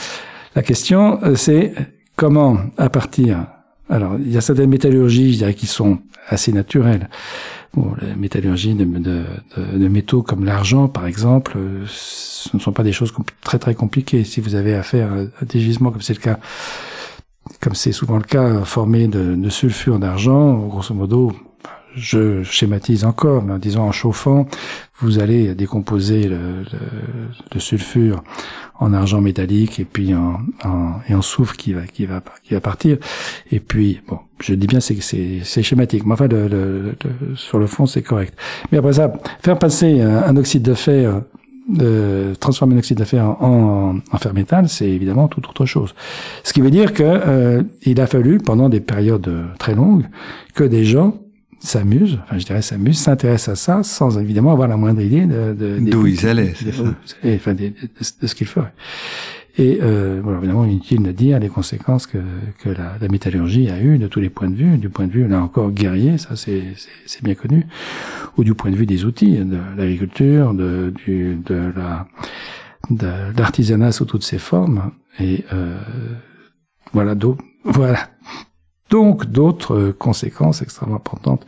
la 0.56 0.62
question, 0.62 1.20
euh, 1.24 1.36
c'est 1.36 1.74
Comment, 2.16 2.58
à 2.78 2.90
partir 2.90 3.46
Alors, 3.90 4.18
il 4.20 4.32
y 4.32 4.38
a 4.38 4.42
certaines 4.42 4.70
métallurgies, 4.70 5.34
je 5.34 5.38
dirais, 5.40 5.54
qui 5.54 5.68
sont 5.68 6.00
assez 6.28 6.52
naturelles. 6.52 7.10
Bon, 7.74 7.94
la 8.00 8.16
métallurgie 8.16 8.76
de, 8.76 9.88
métaux 9.88 10.22
comme 10.22 10.46
l'argent, 10.46 10.88
par 10.88 11.08
exemple, 11.08 11.58
ce 11.88 12.56
ne 12.56 12.62
sont 12.62 12.72
pas 12.72 12.84
des 12.84 12.92
choses 12.92 13.12
très 13.42 13.58
très 13.58 13.74
compliquées. 13.74 14.24
Si 14.24 14.42
vous 14.42 14.56
avez 14.56 14.76
affaire 14.76 15.12
à 15.42 15.46
des 15.46 15.60
gisements, 15.60 15.92
comme 15.92 16.02
c'est 16.02 16.14
le 16.14 16.20
cas, 16.20 16.40
comme 17.60 17.74
c'est 17.74 17.92
souvent 17.92 18.18
le 18.18 18.24
cas, 18.24 18.64
formés 18.64 19.08
de 19.08 19.50
sulfure 19.50 19.98
d'argent, 19.98 20.60
grosso 20.68 20.94
modo, 20.94 21.32
je 21.96 22.44
schématise 22.44 23.06
encore, 23.06 23.44
mais 23.44 23.54
en 23.54 23.58
disant 23.58 23.86
en 23.86 23.92
chauffant, 23.92 24.48
vous 25.00 25.20
allez 25.20 25.54
décomposer 25.56 26.24
le, 26.24 26.64
le, 26.64 26.80
le 27.54 27.60
sulfure 27.60 28.24
en 28.80 28.94
argent 28.94 29.22
métallique 29.22 29.80
et 29.80 29.86
puis 29.86 30.14
en, 30.14 30.40
en, 30.64 30.96
et 31.08 31.16
en 31.16 31.22
soufre 31.22 31.56
qui 31.56 31.74
va 31.74 31.86
qui 31.86 32.06
va 32.06 32.22
qui 32.44 32.54
va 32.54 32.60
partir. 32.60 32.98
Et 33.52 33.60
puis 33.60 34.02
bon, 34.08 34.20
je 34.40 34.54
dis 34.54 34.68
bien 34.68 34.80
c'est 34.80 34.98
c'est 35.02 35.64
schématique, 35.64 36.06
mais 36.06 36.14
enfin 36.14 36.28
le, 36.28 36.48
le, 36.48 36.96
sur 37.36 37.60
le 37.60 37.68
fond 37.68 37.86
c'est 37.86 38.02
correct. 38.02 38.38
Mais 38.72 38.78
après 38.78 38.94
ça, 38.94 39.14
faire 39.42 39.60
passer 39.60 40.02
un, 40.02 40.36
oxyde 40.36 40.64
de 40.64 40.74
fer 40.74 41.22
euh, 41.80 42.36
transformer 42.36 42.76
un 42.76 42.80
oxyde 42.80 42.98
de 42.98 43.06
fer 43.06 43.26
en, 43.26 44.00
en, 44.12 44.18
fer 44.18 44.34
métal, 44.34 44.68
c'est 44.68 44.90
évidemment 44.90 45.28
tout 45.30 45.48
autre 45.48 45.66
chose. 45.66 45.96
Ce 46.44 46.52
qui 46.52 46.60
veut 46.60 46.72
dire 46.72 46.94
que 46.94 47.04
euh, 47.04 47.64
il 47.84 48.02
a 48.02 48.08
fallu 48.08 48.40
pendant 48.40 48.68
des 48.68 48.82
périodes 48.82 49.32
très 49.60 49.76
longues 49.76 50.06
que 50.56 50.64
des 50.64 50.84
gens 50.84 51.16
s'amusent, 51.64 52.20
enfin 52.24 52.38
je 52.38 52.46
dirais 52.46 52.62
s'amusent, 52.62 53.00
s'intéressent 53.00 53.54
à 53.54 53.56
ça 53.56 53.84
sans 53.84 54.20
évidemment 54.20 54.52
avoir 54.52 54.68
la 54.68 54.78
moindre 54.78 55.02
idée 55.02 55.26
de, 55.26 55.80
d'où 55.80 56.06
ils 56.08 56.28
allaient, 56.28 56.54
et, 57.24 57.36
enfin 57.36 57.54
de, 57.54 57.68
de, 57.68 58.28
ce 58.28 58.36
qu'ils 58.36 58.48
feraient. 58.48 58.74
Et 59.58 59.80
euh, 59.82 60.20
voilà, 60.24 60.40
évidemment 60.40 60.66
inutile 60.66 61.04
de 61.04 61.12
dire 61.12 61.40
les 61.40 61.48
conséquences 61.48 62.08
que, 62.08 62.18
que 62.60 62.70
la, 62.70 62.98
la, 63.00 63.08
métallurgie 63.08 63.70
a 63.70 63.80
eu 63.80 64.00
de 64.00 64.08
tous 64.08 64.20
les 64.20 64.30
points 64.30 64.50
de 64.50 64.56
vue, 64.56 64.78
du 64.78 64.90
point 64.90 65.08
de 65.08 65.12
vue 65.12 65.28
là 65.28 65.42
encore 65.42 65.72
guerrier, 65.72 66.18
ça 66.18 66.36
c'est 66.36 67.24
bien 67.24 67.36
connu, 67.36 67.66
ou 68.38 68.44
du 68.44 68.56
point 68.56 68.72
de 68.72 68.76
vue 68.76 68.88
des 68.88 69.06
outils, 69.06 69.38
de 69.38 69.58
l'agriculture, 69.78 70.54
de 70.54 70.92
du 71.06 71.36
de 71.36 71.72
la 71.76 72.08
de 72.90 73.08
l'artisanat 73.38 73.94
sous 73.94 74.06
toutes 74.06 74.24
ses 74.24 74.40
formes, 74.40 74.92
et 75.20 75.46
euh, 75.54 75.78
voilà, 76.92 77.16
d'eau, 77.16 77.38
voilà 77.64 78.10
donc 78.94 79.26
d'autres 79.26 79.90
conséquences 79.98 80.62
extrêmement 80.62 80.98
importantes 80.98 81.48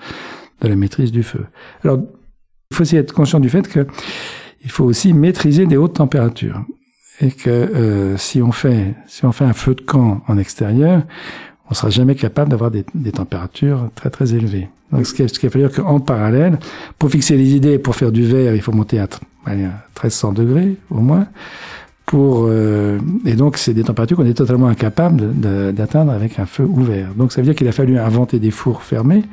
de 0.62 0.68
la 0.68 0.76
maîtrise 0.76 1.12
du 1.12 1.22
feu. 1.22 1.46
Alors, 1.84 2.00
il 2.72 2.76
faut 2.76 2.82
aussi 2.82 2.98
être 2.98 3.14
conscient 3.14 3.40
du 3.40 3.50
fait 3.50 3.68
que 3.68 3.86
il 4.64 4.72
faut 4.72 4.84
aussi 4.84 5.14
maîtriser 5.14 5.68
des 5.68 5.78
hautes 5.78 5.94
températures 5.94 6.60
et 7.22 7.30
que 7.30 7.52
euh, 7.52 8.18
si 8.18 8.42
on 8.42 8.52
fait 8.52 8.96
si 9.06 9.26
on 9.26 9.32
fait 9.32 9.46
un 9.46 9.54
feu 9.54 9.76
de 9.76 9.82
camp 9.82 10.24
en 10.28 10.40
extérieur, 10.40 11.04
on 11.70 11.76
sera 11.76 11.92
jamais 11.92 12.16
capable 12.16 12.50
d'avoir 12.50 12.72
des, 12.72 13.12
températures 13.12 13.92
très 13.94 14.10
très 14.10 14.34
élevées. 14.34 14.68
Donc 14.92 15.06
ce 15.06 15.14
qui, 15.14 15.30
ce 15.30 15.48
veut 15.48 15.60
dire 15.60 15.72
qu'en 15.72 16.00
parallèle, 16.00 16.58
pour 16.98 17.12
fixer 17.12 17.38
les 17.38 17.54
idées, 17.54 17.78
pour 17.78 17.96
faire 17.96 18.12
du 18.12 18.26
verre, 18.26 18.56
il 18.56 18.62
faut 18.64 18.72
monter 18.72 18.98
à 18.98 19.08
1300 19.48 20.34
degrés 20.34 20.78
au 20.90 21.00
moins 21.00 21.28
euh, 22.14 23.00
et 23.26 23.34
donc 23.34 23.58
c'est 23.58 23.74
des 23.74 23.84
températures 23.84 24.18
qu'on 24.18 24.26
est 24.26 24.36
totalement 24.36 24.68
incapable 24.68 25.34
d'atteindre 25.74 26.12
avec 26.12 26.40
un 26.40 26.46
feu 26.46 26.64
ouvert. 26.64 27.10
Donc 27.16 27.32
ça 27.32 27.42
veut 27.42 27.46
dire 27.46 27.56
qu'il 27.56 27.68
a 27.68 27.72
fallu 27.72 27.98
inventer 27.98 28.40
des 28.40 28.52
fours 28.52 28.84
fermés 28.84 29.24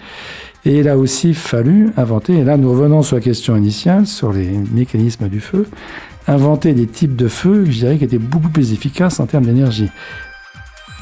et 0.65 0.79
il 0.79 0.89
a 0.89 0.97
aussi 0.97 1.35
fallu 1.35 1.91
inventer 1.97 2.39
et 2.39 2.45
là 2.45 2.57
nous 2.57 2.71
revenons 2.71 3.03
sur 3.03 3.17
la 3.17 3.23
question 3.23 3.57
initiale 3.57 4.07
sur 4.07 4.33
les 4.33 4.51
mécanismes 4.73 5.29
du 5.29 5.41
feu, 5.41 5.67
inventer 6.27 6.73
des 6.73 6.87
types 6.87 7.17
de 7.17 7.29
feux, 7.29 7.65
je 7.67 7.71
dirais 7.73 7.99
qui 7.99 8.05
étaient 8.05 8.19
beaucoup 8.19 8.49
plus 8.49 8.73
efficaces 8.73 9.21
en 9.21 9.27
termes 9.27 9.45
d'énergie. 9.45 9.91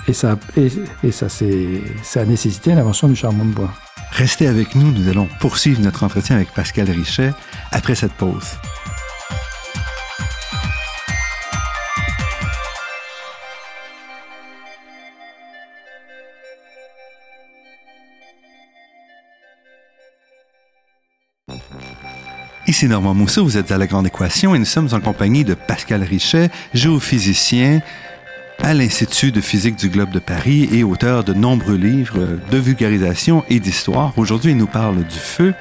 Et 0.09 0.13
et, 0.57 1.13
ça 1.13 1.29
ça 1.29 2.21
a 2.21 2.25
nécessité 2.25 2.75
l'invention 2.75 3.07
du 3.07 3.15
charbon 3.15 3.45
de 3.45 3.53
bois. 3.53 3.71
Restez 4.11 4.49
avec 4.49 4.75
nous, 4.75 4.91
nous 4.91 5.09
allons 5.09 5.29
poursuivre 5.39 5.81
notre 5.83 6.03
entretien 6.03 6.35
avec 6.35 6.53
Pascal 6.53 6.91
Richet 6.91 7.33
après 7.71 7.95
cette 7.95 8.13
pause. 8.15 8.57
Ici 22.71 22.87
Normand 22.87 23.15
Mousseau, 23.15 23.43
vous 23.43 23.57
êtes 23.57 23.73
à 23.73 23.79
La 23.79 23.89
Grande 23.89 24.07
Équation 24.07 24.55
et 24.55 24.59
nous 24.61 24.65
sommes 24.65 24.91
en 24.93 25.01
compagnie 25.01 25.43
de 25.43 25.55
Pascal 25.55 26.05
Richet, 26.05 26.51
géophysicien 26.73 27.83
à 28.61 28.75
l'Institut 28.75 29.33
de 29.33 29.41
physique 29.41 29.75
du 29.75 29.89
Globe 29.89 30.13
de 30.13 30.21
Paris 30.21 30.69
et 30.71 30.85
auteur 30.85 31.25
de 31.25 31.35
nombreux 31.35 31.75
livres 31.75 32.39
de 32.49 32.59
vulgarisation 32.59 33.43
et 33.49 33.59
d'histoire. 33.59 34.17
Aujourd'hui, 34.17 34.53
il 34.53 34.57
nous 34.57 34.69
parle 34.69 34.99
du 34.99 35.19
feu. 35.19 35.53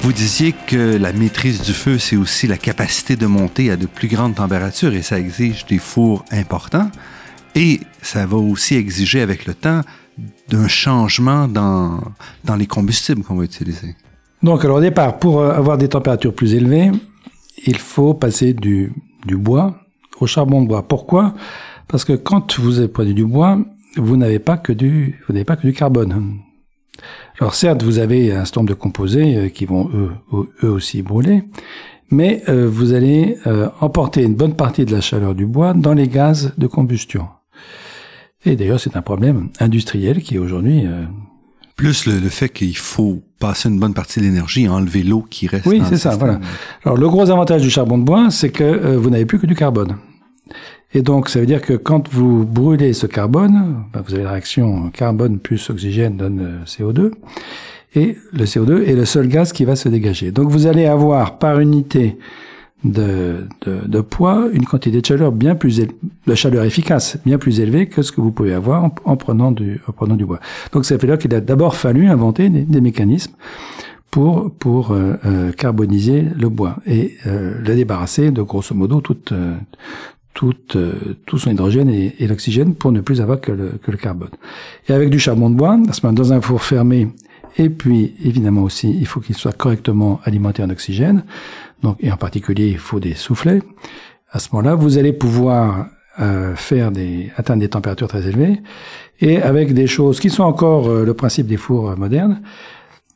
Vous 0.00 0.14
disiez 0.14 0.54
que 0.66 0.96
la 0.96 1.12
maîtrise 1.12 1.60
du 1.60 1.74
feu, 1.74 1.98
c'est 1.98 2.16
aussi 2.16 2.46
la 2.46 2.56
capacité 2.56 3.14
de 3.14 3.26
monter 3.26 3.70
à 3.70 3.76
de 3.76 3.84
plus 3.84 4.08
grandes 4.08 4.36
températures 4.36 4.94
et 4.94 5.02
ça 5.02 5.20
exige 5.20 5.66
des 5.66 5.78
fours 5.78 6.24
importants. 6.32 6.90
Et 7.54 7.80
ça 8.00 8.24
va 8.24 8.38
aussi 8.38 8.76
exiger 8.76 9.20
avec 9.20 9.44
le 9.44 9.52
temps 9.52 9.82
d'un 10.48 10.66
changement 10.66 11.46
dans, 11.46 12.00
dans 12.44 12.56
les 12.56 12.66
combustibles 12.66 13.22
qu'on 13.22 13.34
va 13.34 13.44
utiliser. 13.44 13.96
Donc, 14.44 14.62
alors 14.62 14.76
au 14.76 14.80
départ, 14.82 15.18
pour 15.18 15.40
euh, 15.40 15.52
avoir 15.52 15.78
des 15.78 15.88
températures 15.88 16.34
plus 16.34 16.54
élevées, 16.54 16.90
il 17.66 17.78
faut 17.78 18.12
passer 18.12 18.52
du, 18.52 18.92
du 19.24 19.38
bois 19.38 19.74
au 20.20 20.26
charbon 20.26 20.60
de 20.60 20.68
bois. 20.68 20.86
Pourquoi? 20.86 21.32
Parce 21.88 22.04
que 22.04 22.12
quand 22.12 22.60
vous 22.60 22.86
prenez 22.88 23.14
du 23.14 23.24
bois, 23.24 23.58
vous 23.96 24.18
n'avez 24.18 24.38
pas 24.38 24.58
que 24.58 24.74
du, 24.74 25.18
vous 25.26 25.32
n'avez 25.32 25.46
pas 25.46 25.56
que 25.56 25.66
du 25.66 25.72
carbone. 25.72 26.40
Alors 27.40 27.54
certes, 27.54 27.82
vous 27.82 27.98
avez 27.98 28.32
un 28.32 28.44
certain 28.44 28.60
nombre 28.60 28.68
de 28.68 28.74
composés 28.74 29.34
euh, 29.34 29.48
qui 29.48 29.64
vont 29.64 29.88
eux, 29.94 30.10
eux 30.62 30.70
aussi 30.70 31.00
brûler, 31.00 31.44
mais 32.10 32.42
euh, 32.50 32.68
vous 32.68 32.92
allez 32.92 33.38
emporter 33.80 34.24
une 34.24 34.34
bonne 34.34 34.56
partie 34.56 34.84
de 34.84 34.92
la 34.92 35.00
chaleur 35.00 35.34
du 35.34 35.46
bois 35.46 35.72
dans 35.72 35.94
les 35.94 36.06
gaz 36.06 36.52
de 36.58 36.66
combustion. 36.66 37.28
Et 38.44 38.56
d'ailleurs, 38.56 38.78
c'est 38.78 38.94
un 38.94 39.00
problème 39.00 39.48
industriel 39.58 40.22
qui 40.22 40.38
aujourd'hui 40.38 40.84
plus 41.76 42.06
le, 42.06 42.28
fait 42.28 42.48
qu'il 42.48 42.76
faut 42.76 43.22
passer 43.38 43.68
une 43.68 43.80
bonne 43.80 43.94
partie 43.94 44.20
de 44.20 44.24
l'énergie 44.24 44.66
à 44.66 44.72
enlever 44.72 45.02
l'eau 45.02 45.24
qui 45.28 45.46
reste. 45.46 45.66
Oui, 45.66 45.82
c'est 45.88 45.96
ça, 45.96 46.16
voilà. 46.16 46.40
Alors 46.84 46.96
le 46.96 47.08
gros 47.08 47.30
avantage 47.30 47.62
du 47.62 47.70
charbon 47.70 47.98
de 47.98 48.04
bois, 48.04 48.28
c'est 48.30 48.50
que 48.50 48.62
euh, 48.62 48.98
vous 48.98 49.10
n'avez 49.10 49.26
plus 49.26 49.38
que 49.38 49.46
du 49.46 49.54
carbone. 49.54 49.96
Et 50.92 51.02
donc, 51.02 51.28
ça 51.28 51.40
veut 51.40 51.46
dire 51.46 51.60
que 51.60 51.72
quand 51.72 52.08
vous 52.12 52.44
brûlez 52.44 52.92
ce 52.92 53.06
carbone, 53.06 53.84
ben, 53.92 54.02
vous 54.06 54.14
avez 54.14 54.22
la 54.22 54.30
réaction 54.30 54.90
carbone 54.90 55.40
plus 55.40 55.68
oxygène 55.68 56.16
donne 56.16 56.40
euh, 56.40 56.64
CO2, 56.64 57.10
et 57.96 58.16
le 58.32 58.44
CO2 58.44 58.84
est 58.84 58.94
le 58.94 59.04
seul 59.04 59.26
gaz 59.26 59.52
qui 59.52 59.64
va 59.64 59.74
se 59.74 59.88
dégager. 59.88 60.30
Donc, 60.30 60.50
vous 60.50 60.66
allez 60.66 60.86
avoir 60.86 61.38
par 61.38 61.58
unité 61.58 62.16
de, 62.84 63.46
de, 63.62 63.86
de, 63.86 64.00
poids, 64.00 64.48
une 64.52 64.64
quantité 64.66 65.00
de 65.00 65.06
chaleur 65.06 65.32
bien 65.32 65.54
plus 65.54 65.80
de 66.26 66.34
chaleur 66.34 66.64
efficace, 66.64 67.18
bien 67.24 67.38
plus 67.38 67.60
élevée 67.60 67.86
que 67.86 68.02
ce 68.02 68.12
que 68.12 68.20
vous 68.20 68.30
pouvez 68.30 68.52
avoir 68.52 68.90
en, 69.04 69.16
prenant, 69.16 69.52
du, 69.52 69.80
en 69.88 69.92
prenant 69.92 70.16
du 70.16 70.26
bois. 70.26 70.40
Donc 70.72 70.84
ça 70.84 70.98
fait 70.98 71.06
là 71.06 71.16
qu'il 71.16 71.34
a 71.34 71.40
d'abord 71.40 71.76
fallu 71.76 72.06
inventer 72.08 72.50
des, 72.50 72.62
des, 72.62 72.80
mécanismes 72.80 73.32
pour 74.10 74.52
pour 74.52 74.92
euh, 74.92 75.14
euh, 75.24 75.52
carboniser 75.52 76.22
le 76.22 76.48
bois 76.48 76.76
et 76.86 77.14
euh, 77.26 77.58
le 77.58 77.74
débarrasser 77.74 78.30
de 78.30 78.42
grosso 78.42 78.74
modo 78.74 79.00
toute 79.00 79.32
toute, 80.34 80.76
tout 81.26 81.38
son 81.38 81.52
hydrogène 81.52 81.88
et, 81.88 82.16
et 82.18 82.26
l'oxygène 82.26 82.74
pour 82.74 82.90
ne 82.90 83.00
plus 83.00 83.20
avoir 83.20 83.40
que 83.40 83.52
le, 83.52 83.78
que 83.80 83.92
le 83.92 83.96
carbone. 83.96 84.30
Et 84.88 84.92
avec 84.92 85.08
du 85.08 85.20
charbon 85.20 85.48
de 85.48 85.54
bois, 85.54 85.78
dans 86.02 86.32
un 86.32 86.40
four 86.40 86.60
fermé, 86.60 87.06
et 87.56 87.70
puis 87.70 88.14
évidemment 88.22 88.62
aussi, 88.62 88.90
il 88.90 89.06
faut 89.06 89.20
qu'il 89.20 89.36
soit 89.36 89.52
correctement 89.52 90.20
alimenté 90.24 90.62
en 90.62 90.70
oxygène. 90.70 91.22
Donc, 91.84 91.98
et 92.00 92.10
en 92.10 92.16
particulier, 92.16 92.70
il 92.70 92.78
faut 92.78 92.98
des 92.98 93.14
soufflets. 93.14 93.62
À 94.32 94.40
ce 94.40 94.48
moment-là, 94.52 94.74
vous 94.74 94.98
allez 94.98 95.12
pouvoir 95.12 95.86
euh, 96.18 96.56
faire 96.56 96.90
des 96.90 97.30
atteindre 97.36 97.60
des 97.60 97.68
températures 97.68 98.08
très 98.08 98.26
élevées 98.26 98.60
et 99.20 99.40
avec 99.40 99.72
des 99.74 99.86
choses 99.86 100.18
qui 100.18 100.30
sont 100.30 100.42
encore 100.42 100.88
le 100.88 101.14
principe 101.14 101.46
des 101.46 101.56
fours 101.56 101.96
modernes, 101.96 102.40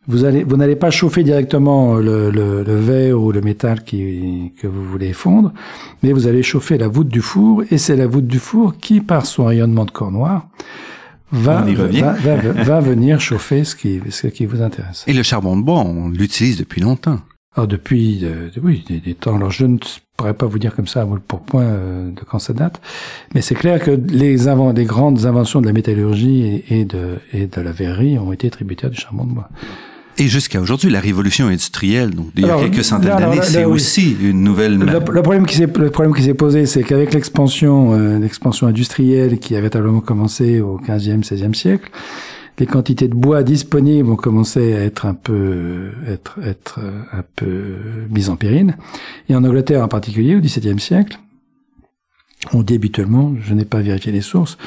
vous 0.09 0.24
allez, 0.24 0.42
vous 0.42 0.57
n'allez 0.57 0.74
pas 0.74 0.90
chauffer 0.90 1.22
directement 1.22 1.96
le, 1.96 2.31
le, 2.31 2.64
le, 2.64 2.76
verre 2.76 3.20
ou 3.20 3.31
le 3.31 3.42
métal 3.42 3.85
qui, 3.85 4.52
que 4.61 4.66
vous 4.66 4.83
voulez 4.85 5.12
fondre, 5.12 5.52
mais 6.02 6.12
vous 6.12 6.26
allez 6.26 6.42
chauffer 6.42 6.78
la 6.78 6.88
voûte 6.88 7.09
du 7.09 7.20
four, 7.20 7.62
et 7.70 7.76
c'est 7.76 7.94
la 7.94 8.07
voûte 8.07 8.26
du 8.26 8.38
four 8.38 8.78
qui, 8.78 9.02
par 9.02 9.26
son 9.26 9.44
rayonnement 9.44 9.85
de 9.85 9.90
corps 9.90 10.11
noir, 10.11 10.48
va, 11.31 11.61
va, 11.61 12.12
va, 12.14 12.37
va, 12.37 12.81
venir 12.81 13.20
chauffer 13.20 13.64
ce 13.64 13.76
qui, 13.76 14.00
ce 14.09 14.28
qui 14.28 14.46
vous 14.46 14.62
intéresse. 14.62 15.04
Et 15.07 15.12
le 15.12 15.22
charbon 15.22 15.59
de 15.59 15.62
bois, 15.62 15.81
on 15.81 16.09
l'utilise 16.09 16.57
depuis 16.57 16.81
longtemps. 16.81 17.18
Alors 17.59 17.66
depuis, 17.66 18.21
euh, 18.23 18.51
oui, 18.62 18.85
des, 18.88 19.01
des, 19.01 19.14
temps. 19.14 19.35
Alors 19.35 19.51
je 19.51 19.66
ne 19.66 19.79
pourrais 20.16 20.35
pas 20.35 20.47
vous 20.47 20.61
dire 20.61 20.77
comme 20.77 20.87
ça 20.87 21.05
pour 21.27 21.40
point 21.40 21.64
euh, 21.64 22.09
de 22.12 22.21
quand 22.21 22.38
ça 22.38 22.53
date, 22.53 22.81
mais 23.35 23.42
c'est 23.42 23.57
clair 23.57 23.81
que 23.81 23.90
les, 23.90 24.47
avant, 24.47 24.73
les 24.73 24.85
grandes 24.85 25.27
inventions 25.27 25.61
de 25.61 25.66
la 25.66 25.73
métallurgie 25.73 26.44
et, 26.44 26.79
et, 26.79 26.85
de, 26.85 27.16
et 27.33 27.49
de 27.49 27.61
la 27.61 27.73
verrerie 27.73 28.16
ont 28.16 28.33
été 28.33 28.49
tributaires 28.49 28.90
du 28.90 28.97
charbon 29.01 29.25
de 29.25 29.33
bois. 29.33 29.49
Et 30.18 30.29
jusqu'à 30.29 30.61
aujourd'hui, 30.61 30.88
la 30.88 31.01
révolution 31.01 31.49
industrielle, 31.49 32.14
donc 32.14 32.27
il 32.37 32.47
y 32.47 32.49
a 32.49 32.57
quelques 32.61 32.85
centaines 32.85 33.16
d'années, 33.16 33.42
c'est 33.42 33.64
aussi 33.64 34.16
une 34.23 34.44
nouvelle. 34.44 34.79
Le, 34.79 35.01
le 35.12 35.23
problème 35.23 35.44
qui 35.44 35.57
s'est 35.57 35.66
le 35.66 35.90
problème 35.90 36.14
qui 36.14 36.23
s'est 36.23 36.35
posé, 36.35 36.64
c'est 36.64 36.85
qu'avec 36.85 37.12
l'expansion 37.12 37.92
euh, 37.92 38.21
l'expansion 38.21 38.68
industrielle 38.68 39.40
qui 39.40 39.55
avait 39.55 39.62
véritablement 39.62 40.01
commencé 40.01 40.61
au 40.61 40.79
15e, 40.79 41.25
16e 41.25 41.55
siècle, 41.55 41.90
les 42.59 42.66
quantités 42.66 43.09
de 43.09 43.14
bois 43.14 43.42
disponibles 43.42 44.11
ont 44.11 44.16
commencé 44.16 44.75
à 44.75 44.81
être 44.81 45.07
un 45.07 45.14
peu 45.14 45.92
être 46.07 46.38
être 46.44 46.81
euh, 46.83 47.03
un 47.12 47.25
peu 47.37 47.77
mises 48.11 48.31
en 48.31 48.37
péril. 48.37 48.77
Et 49.29 49.37
en 49.37 49.44
Angleterre 49.44 49.83
en 49.83 49.88
particulier, 49.88 50.37
au 50.37 50.40
XVIIe 50.40 50.81
siècle, 50.81 51.18
on 52.53 52.62
dit 52.62 52.75
habituellement, 52.75 53.35
je 53.40 53.55
n'ai 53.55 53.64
pas 53.64 53.81
vérifié 53.81 54.12
les 54.12 54.21
sources, 54.21 54.59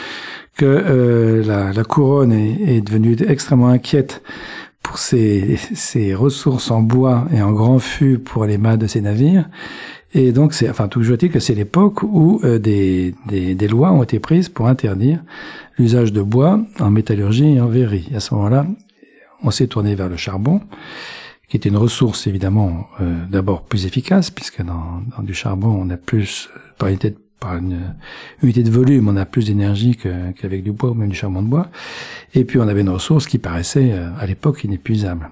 que 0.58 0.66
euh, 0.66 1.74
la, 1.74 1.84
couronne 1.84 2.32
est, 2.34 2.78
est 2.78 2.82
devenue 2.82 3.16
extrêmement 3.28 3.70
inquiète 3.70 4.22
pour 4.84 4.98
ses, 4.98 5.58
ses, 5.74 6.14
ressources 6.14 6.72
en 6.72 6.82
bois 6.82 7.28
et 7.34 7.42
en 7.42 7.52
grand 7.52 7.80
fût 7.80 8.18
pour 8.18 8.46
les 8.46 8.58
mâts 8.58 8.78
de 8.78 8.88
ses 8.88 9.02
navires. 9.02 9.48
Et 10.14 10.32
donc, 10.32 10.54
c'est, 10.54 10.70
enfin, 10.70 10.88
toujours 10.88 11.16
est-il 11.16 11.32
que 11.32 11.40
c'est 11.40 11.56
l'époque 11.56 12.04
où 12.04 12.42
euh, 12.44 12.60
des, 12.60 13.16
des, 13.28 13.56
des, 13.56 13.68
lois 13.68 13.92
ont 13.92 14.04
été 14.04 14.20
prises 14.20 14.50
pour 14.50 14.68
interdire 14.68 15.24
l'usage 15.78 16.12
de 16.12 16.22
bois 16.22 16.60
en 16.80 16.90
métallurgie 16.90 17.54
et 17.56 17.62
en 17.62 17.68
verrerie. 17.68 18.10
À 18.14 18.20
ce 18.20 18.34
moment-là, 18.36 18.66
on 19.44 19.52
s'est 19.52 19.68
tourné 19.68 19.96
vers 19.96 20.10
le 20.10 20.18
charbon, 20.18 20.62
qui 21.48 21.58
était 21.58 21.70
une 21.70 21.78
ressource 21.78 22.28
évidemment 22.28 22.88
euh, 23.00 23.16
d'abord 23.30 23.64
plus 23.64 23.86
efficace, 23.86 24.32
puisque 24.32 24.62
dans, 24.62 25.02
dans, 25.16 25.24
du 25.24 25.34
charbon, 25.34 25.70
on 25.70 25.90
a 25.90 25.98
plus, 25.98 26.50
par 26.78 26.90
unité 26.90 27.12
de 27.12 27.18
par 27.42 27.58
une 27.58 27.96
unité 28.44 28.64
de 28.64 28.70
volume, 28.70 29.10
on 29.10 29.18
a 29.18 29.26
plus 29.26 29.48
d'énergie 29.48 29.98
qu'avec 29.98 30.64
du 30.64 30.72
bois 30.72 30.92
ou 30.92 30.94
même 30.94 31.10
du 31.10 31.16
charbon 31.16 31.42
de 31.42 31.48
bois. 31.48 31.68
Et 32.36 32.46
puis 32.46 32.60
on 32.60 32.68
avait 32.68 32.82
une 32.82 32.90
ressource 32.90 33.26
qui 33.26 33.40
paraissait 33.40 33.92
euh, 33.92 34.10
à 34.20 34.26
l'époque 34.28 34.64
inépuisable, 34.64 35.28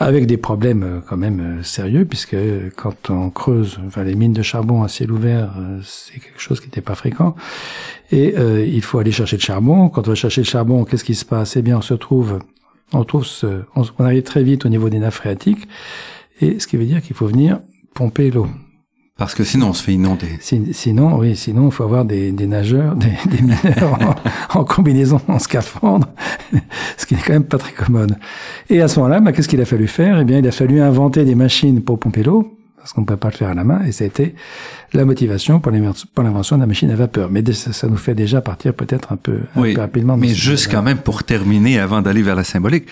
avec 0.00 0.26
des 0.26 0.36
problèmes 0.36 0.82
euh, 0.82 1.00
quand 1.06 1.16
même 1.16 1.40
euh, 1.40 1.62
sérieux, 1.62 2.04
puisque 2.04 2.36
quand 2.76 3.10
on 3.10 3.30
creuse, 3.30 3.78
enfin 3.86 4.02
les 4.02 4.16
mines 4.16 4.32
de 4.32 4.42
charbon 4.42 4.82
à 4.82 4.88
ciel 4.88 5.12
ouvert, 5.12 5.52
c'est 5.84 6.18
quelque 6.18 6.40
chose 6.40 6.58
qui 6.58 6.66
n'était 6.66 6.80
pas 6.80 6.96
fréquent. 6.96 7.36
Et 8.10 8.34
il 8.66 8.82
faut 8.82 8.98
aller 8.98 9.12
chercher 9.12 9.36
le 9.36 9.42
charbon. 9.42 9.88
Quand 9.88 10.08
on 10.08 10.10
va 10.10 10.16
chercher 10.16 10.40
le 10.40 10.46
charbon, 10.46 10.84
qu'est-ce 10.84 11.04
qui 11.04 11.14
se 11.14 11.24
passe? 11.24 11.56
Eh 11.56 11.62
bien, 11.62 11.78
on 11.78 11.82
se 11.82 11.94
trouve, 11.94 12.40
on 12.92 13.04
trouve, 13.04 13.24
ce, 13.24 13.62
on 13.76 14.04
arrive 14.04 14.24
très 14.24 14.42
vite 14.42 14.66
au 14.66 14.68
niveau 14.68 14.90
des 14.90 14.98
nappes 14.98 15.14
phréatiques, 15.14 15.68
et 16.40 16.58
ce 16.58 16.66
qui 16.66 16.76
veut 16.76 16.86
dire 16.86 17.02
qu'il 17.02 17.14
faut 17.14 17.28
venir 17.28 17.60
pomper 17.94 18.32
l'eau. 18.32 18.48
Parce 19.20 19.34
que 19.34 19.44
sinon, 19.44 19.68
on 19.68 19.72
se 19.74 19.82
fait 19.82 19.92
inonder. 19.92 20.38
Sinon, 20.40 21.18
oui, 21.18 21.36
sinon, 21.36 21.66
il 21.66 21.72
faut 21.72 21.84
avoir 21.84 22.06
des, 22.06 22.32
des 22.32 22.46
nageurs, 22.46 22.96
des, 22.96 23.12
des 23.30 23.42
mineurs 23.42 24.16
en, 24.54 24.60
en, 24.60 24.64
combinaison, 24.64 25.20
en 25.28 25.38
scaphandre, 25.38 26.08
ce 26.96 27.04
qui 27.04 27.14
n'est 27.14 27.20
quand 27.20 27.34
même 27.34 27.44
pas 27.44 27.58
très 27.58 27.72
commode. 27.72 28.16
Et 28.70 28.80
à 28.80 28.88
ce 28.88 28.98
moment-là, 28.98 29.20
bah, 29.20 29.32
qu'est-ce 29.32 29.46
qu'il 29.46 29.60
a 29.60 29.66
fallu 29.66 29.88
faire? 29.88 30.18
Eh 30.20 30.24
bien, 30.24 30.38
il 30.38 30.48
a 30.48 30.52
fallu 30.52 30.80
inventer 30.80 31.26
des 31.26 31.34
machines 31.34 31.82
pour 31.82 31.98
pomper 31.98 32.22
l'eau, 32.22 32.56
parce 32.78 32.94
qu'on 32.94 33.02
ne 33.02 33.06
peut 33.06 33.18
pas 33.18 33.28
le 33.28 33.34
faire 33.36 33.50
à 33.50 33.54
la 33.54 33.62
main, 33.62 33.84
et 33.84 33.92
ça 33.92 34.04
a 34.04 34.06
été 34.06 34.34
la 34.94 35.04
motivation 35.04 35.60
pour 35.60 35.70
l'invention 35.70 36.56
de 36.56 36.62
la 36.62 36.66
machine 36.66 36.90
à 36.90 36.96
vapeur. 36.96 37.28
Mais 37.30 37.44
ça, 37.52 37.74
ça 37.74 37.88
nous 37.88 37.98
fait 37.98 38.14
déjà 38.14 38.40
partir 38.40 38.72
peut-être 38.72 39.12
un 39.12 39.16
peu, 39.16 39.40
un 39.54 39.60
oui, 39.60 39.74
peu 39.74 39.82
rapidement. 39.82 40.16
Mais 40.16 40.28
juste 40.28 40.70
quand 40.70 40.82
même, 40.82 40.96
pour 40.96 41.24
terminer, 41.24 41.78
avant 41.78 42.00
d'aller 42.00 42.22
vers 42.22 42.36
la 42.36 42.44
symbolique, 42.44 42.86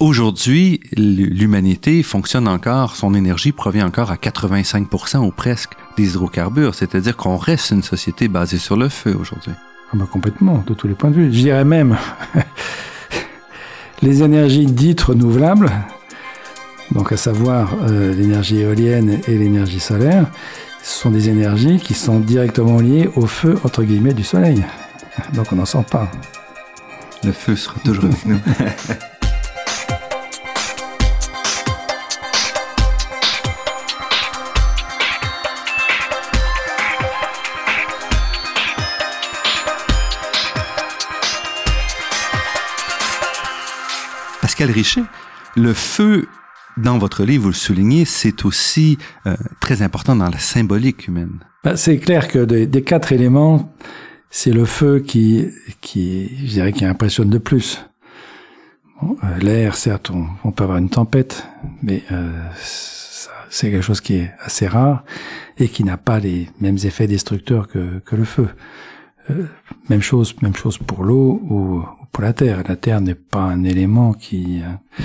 Aujourd'hui, 0.00 0.80
l'humanité 0.96 2.02
fonctionne 2.02 2.48
encore, 2.48 2.96
son 2.96 3.12
énergie 3.12 3.52
provient 3.52 3.86
encore 3.86 4.10
à 4.10 4.14
85% 4.14 5.18
ou 5.18 5.30
presque 5.30 5.72
des 5.98 6.08
hydrocarbures, 6.12 6.74
c'est-à-dire 6.74 7.18
qu'on 7.18 7.36
reste 7.36 7.70
une 7.70 7.82
société 7.82 8.26
basée 8.26 8.56
sur 8.56 8.78
le 8.78 8.88
feu 8.88 9.14
aujourd'hui. 9.20 9.52
Ah 9.92 9.96
bah 9.96 10.08
complètement, 10.10 10.64
de 10.66 10.72
tous 10.72 10.88
les 10.88 10.94
points 10.94 11.10
de 11.10 11.16
vue. 11.16 11.26
Je 11.26 11.40
dirais 11.40 11.66
même 11.66 11.98
les 14.02 14.22
énergies 14.22 14.64
dites 14.64 15.02
renouvelables, 15.02 15.70
donc 16.92 17.12
à 17.12 17.18
savoir 17.18 17.74
euh, 17.82 18.14
l'énergie 18.14 18.60
éolienne 18.60 19.20
et 19.28 19.36
l'énergie 19.36 19.80
solaire, 19.80 20.30
ce 20.82 20.98
sont 20.98 21.10
des 21.10 21.28
énergies 21.28 21.78
qui 21.78 21.92
sont 21.92 22.20
directement 22.20 22.80
liées 22.80 23.10
au 23.16 23.26
feu 23.26 23.58
entre 23.64 23.82
guillemets 23.82 24.14
du 24.14 24.24
soleil. 24.24 24.64
Donc 25.34 25.52
on 25.52 25.56
n'en 25.56 25.66
sent 25.66 25.84
pas. 25.90 26.10
Le 27.22 27.32
feu 27.32 27.54
sera 27.54 27.78
toujours 27.80 28.06
avec 28.06 28.24
nous. 28.24 28.38
Pascal 44.60 44.74
Richet, 44.74 45.02
le 45.56 45.72
feu, 45.72 46.28
dans 46.76 46.98
votre 46.98 47.24
livre, 47.24 47.44
vous 47.44 47.48
le 47.48 47.54
soulignez, 47.54 48.04
c'est 48.04 48.44
aussi 48.44 48.98
euh, 49.26 49.34
très 49.58 49.80
important 49.80 50.14
dans 50.14 50.28
la 50.28 50.38
symbolique 50.38 51.08
humaine. 51.08 51.38
Ben, 51.64 51.76
c'est 51.76 51.96
clair 51.96 52.28
que 52.28 52.40
des, 52.44 52.66
des 52.66 52.82
quatre 52.82 53.10
éléments, 53.12 53.74
c'est 54.28 54.52
le 54.52 54.66
feu 54.66 55.00
qui, 55.00 55.46
qui, 55.80 56.46
je 56.46 56.52
dirais, 56.52 56.72
qui 56.74 56.84
impressionne 56.84 57.30
le 57.30 57.40
plus. 57.40 57.86
Bon, 59.00 59.16
euh, 59.24 59.38
L'air, 59.38 59.76
certes, 59.76 60.10
on, 60.10 60.26
on, 60.44 60.52
peut 60.52 60.64
avoir 60.64 60.76
une 60.76 60.90
tempête, 60.90 61.46
mais 61.82 62.02
euh, 62.12 62.30
c'est 63.48 63.70
quelque 63.70 63.80
chose 63.82 64.02
qui 64.02 64.16
est 64.16 64.30
assez 64.42 64.66
rare 64.66 65.04
et 65.56 65.68
qui 65.68 65.84
n'a 65.84 65.96
pas 65.96 66.20
les 66.20 66.50
mêmes 66.60 66.78
effets 66.84 67.06
destructeurs 67.06 67.66
que, 67.66 68.00
que 68.00 68.14
le 68.14 68.24
feu. 68.24 68.50
Euh, 69.30 69.46
même 69.88 70.02
chose, 70.02 70.34
même 70.42 70.54
chose 70.54 70.76
pour 70.76 71.02
l'eau 71.02 71.40
ou, 71.48 71.82
pour 72.12 72.22
la 72.22 72.32
terre. 72.32 72.62
La 72.66 72.76
terre 72.76 73.00
n'est 73.00 73.14
pas 73.14 73.42
un 73.42 73.64
élément 73.64 74.12
qui 74.12 74.60
euh, 74.62 75.02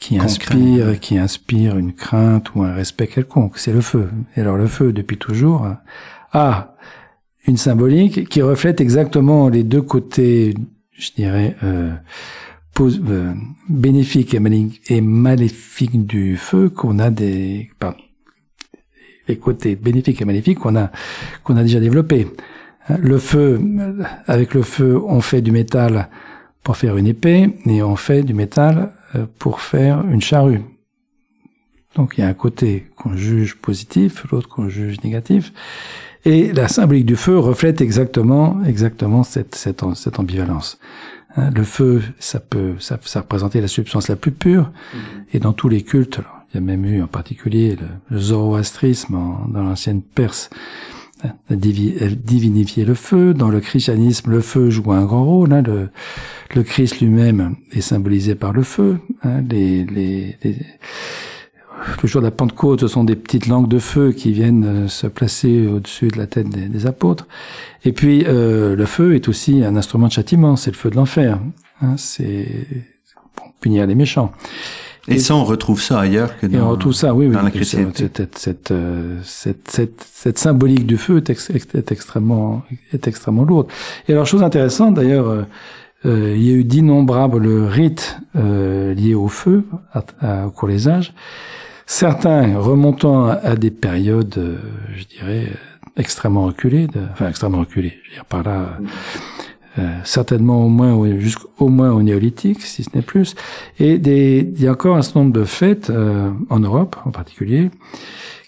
qui 0.00 0.18
inspire, 0.18 0.98
qui 0.98 1.18
inspire 1.18 1.76
une 1.76 1.92
crainte 1.92 2.54
ou 2.54 2.62
un 2.62 2.72
respect 2.72 3.06
quelconque. 3.06 3.58
C'est 3.58 3.72
le 3.72 3.82
feu. 3.82 4.10
Et 4.34 4.40
alors 4.40 4.56
le 4.56 4.66
feu, 4.66 4.92
depuis 4.92 5.18
toujours, 5.18 5.68
a 6.32 6.74
une 7.46 7.58
symbolique 7.58 8.28
qui 8.28 8.40
reflète 8.42 8.80
exactement 8.80 9.48
les 9.48 9.62
deux 9.62 9.82
côtés, 9.82 10.54
je 10.92 11.10
dirais, 11.12 11.54
euh, 11.62 11.92
euh, 12.80 13.34
bénéfiques 13.68 14.34
et, 14.34 15.00
maléfiques 15.00 16.06
du 16.06 16.38
feu 16.38 16.70
qu'on 16.70 16.98
a 16.98 17.10
des, 17.10 17.70
pardon, 17.78 17.98
les 19.28 19.36
côtés 19.36 19.76
bénéfiques 19.76 20.22
et 20.22 20.24
maléfiques 20.24 20.60
qu'on 20.60 20.76
a 20.76 20.90
qu'on 21.44 21.58
a 21.58 21.62
déjà 21.62 21.78
développés. 21.78 22.26
Le 22.98 23.18
feu, 23.18 23.60
avec 24.26 24.54
le 24.54 24.62
feu, 24.62 24.98
on 25.06 25.20
fait 25.20 25.42
du 25.42 25.52
métal 25.52 26.08
pour 26.62 26.76
faire 26.76 26.96
une 26.96 27.06
épée 27.06 27.56
et 27.66 27.82
on 27.82 27.96
fait 27.96 28.22
du 28.22 28.34
métal 28.34 28.92
euh, 29.14 29.26
pour 29.38 29.60
faire 29.60 30.04
une 30.06 30.20
charrue. 30.20 30.62
Donc 31.96 32.14
il 32.16 32.20
y 32.20 32.24
a 32.24 32.28
un 32.28 32.34
côté 32.34 32.86
qu'on 32.96 33.16
juge 33.16 33.56
positif, 33.56 34.24
l'autre 34.30 34.48
qu'on 34.48 34.68
juge 34.68 35.02
négatif. 35.02 35.52
Et 36.24 36.52
la 36.52 36.68
symbolique 36.68 37.06
du 37.06 37.16
feu 37.16 37.38
reflète 37.38 37.80
exactement, 37.80 38.62
exactement 38.64 39.22
cette, 39.22 39.54
cette, 39.54 39.82
cette 39.94 40.18
ambivalence. 40.18 40.78
Hein, 41.36 41.50
le 41.50 41.64
feu, 41.64 42.02
ça 42.18 42.40
peut, 42.40 42.74
ça, 42.78 42.98
ça 43.02 43.20
représenter 43.20 43.60
la 43.60 43.68
substance 43.68 44.08
la 44.08 44.16
plus 44.16 44.32
pure. 44.32 44.70
Mm-hmm. 44.70 44.98
Et 45.32 45.38
dans 45.40 45.52
tous 45.52 45.68
les 45.68 45.82
cultes, 45.82 46.20
il 46.52 46.56
y 46.56 46.58
a 46.58 46.60
même 46.60 46.84
eu 46.84 47.02
en 47.02 47.06
particulier 47.06 47.76
le, 47.76 47.86
le 48.10 48.20
zoroastrisme 48.20 49.14
dans 49.48 49.62
l'ancienne 49.62 50.02
Perse, 50.02 50.50
divinifier 51.50 52.84
le 52.84 52.94
feu. 52.94 53.34
Dans 53.34 53.48
le 53.48 53.60
christianisme, 53.60 54.30
le 54.30 54.40
feu 54.40 54.70
joue 54.70 54.92
un 54.92 55.04
grand 55.04 55.24
rôle. 55.24 55.52
Hein. 55.52 55.62
Le, 55.62 55.90
le, 56.54 56.62
Christ 56.62 57.00
lui-même 57.00 57.56
est 57.72 57.80
symbolisé 57.80 58.34
par 58.34 58.52
le 58.52 58.62
feu. 58.62 58.98
Hein. 59.22 59.42
Les, 59.48 59.84
les, 59.84 60.36
les, 60.42 60.56
la 62.20 62.30
Pentecôte, 62.30 62.80
ce 62.80 62.88
sont 62.88 63.04
des 63.04 63.16
petites 63.16 63.46
langues 63.46 63.68
de 63.68 63.78
feu 63.78 64.12
qui 64.12 64.32
viennent 64.32 64.64
euh, 64.64 64.88
se 64.88 65.06
placer 65.06 65.66
au-dessus 65.66 66.08
de 66.08 66.18
la 66.18 66.26
tête 66.26 66.48
des, 66.48 66.68
des 66.68 66.86
apôtres. 66.86 67.26
Et 67.84 67.92
puis, 67.92 68.24
euh, 68.26 68.76
le 68.76 68.86
feu 68.86 69.14
est 69.14 69.28
aussi 69.28 69.64
un 69.64 69.76
instrument 69.76 70.08
de 70.08 70.12
châtiment. 70.12 70.56
C'est 70.56 70.70
le 70.70 70.76
feu 70.76 70.90
de 70.90 70.96
l'enfer. 70.96 71.38
Hein. 71.82 71.94
C'est 71.96 72.46
pour 73.34 73.52
punir 73.60 73.86
les 73.86 73.94
méchants. 73.94 74.32
Et, 75.10 75.18
ça, 75.18 75.34
on 75.34 75.44
retrouve 75.44 75.82
ça 75.82 76.00
ailleurs 76.00 76.38
que 76.38 76.46
dans, 76.46 76.58
et 76.58 76.60
on 76.60 76.70
retrouve 76.70 76.92
ça, 76.92 77.14
oui, 77.14 77.26
oui, 77.26 77.34
dans 77.34 77.42
la 77.42 77.50
chrétienté. 77.50 78.10
Cette, 78.14 78.38
cette, 78.38 78.70
euh, 78.70 79.18
cette, 79.24 79.68
cette, 79.70 80.06
cette, 80.12 80.38
symbolique 80.38 80.86
du 80.86 80.96
feu 80.96 81.18
est, 81.18 81.30
ex, 81.30 81.50
est, 81.50 81.92
extrêmement, 81.92 82.62
est 82.92 83.06
extrêmement 83.08 83.44
lourde. 83.44 83.68
Et 84.08 84.12
alors, 84.12 84.26
chose 84.26 84.42
intéressante, 84.42 84.94
d'ailleurs, 84.94 85.28
euh, 85.28 85.42
euh 86.06 86.34
il 86.36 86.42
y 86.42 86.50
a 86.50 86.54
eu 86.54 86.64
d'innombrables 86.64 87.46
rites 87.64 88.18
euh, 88.36 88.94
liés 88.94 89.14
au 89.14 89.28
feu 89.28 89.64
à, 89.92 90.04
à, 90.20 90.46
au 90.46 90.50
cours 90.50 90.68
des 90.68 90.88
âges. 90.88 91.12
Certains 91.92 92.56
remontant 92.56 93.26
à, 93.26 93.56
des 93.56 93.72
périodes, 93.72 94.38
euh, 94.38 94.58
je 94.96 95.04
dirais, 95.06 95.48
extrêmement 95.96 96.44
reculées, 96.44 96.86
de, 96.86 97.00
enfin 97.12 97.28
extrêmement 97.28 97.58
reculées, 97.58 97.98
je 98.04 98.10
veux 98.10 98.14
dire 98.14 98.24
par 98.26 98.44
là, 98.44 98.78
euh, 99.78 99.98
certainement 100.02 100.64
au 100.64 100.68
moins 100.68 101.18
jusqu'au 101.20 101.68
moins 101.68 101.92
au 101.92 102.02
néolithique, 102.02 102.62
si 102.62 102.82
ce 102.82 102.90
n'est 102.92 103.02
plus. 103.02 103.36
Et 103.78 103.98
des, 103.98 104.52
il 104.56 104.62
y 104.62 104.66
a 104.66 104.72
encore 104.72 104.96
un 104.96 105.02
certain 105.02 105.20
nombre 105.20 105.32
de 105.32 105.44
fêtes 105.44 105.90
euh, 105.90 106.30
en 106.48 106.58
Europe, 106.58 106.96
en 107.04 107.10
particulier, 107.10 107.70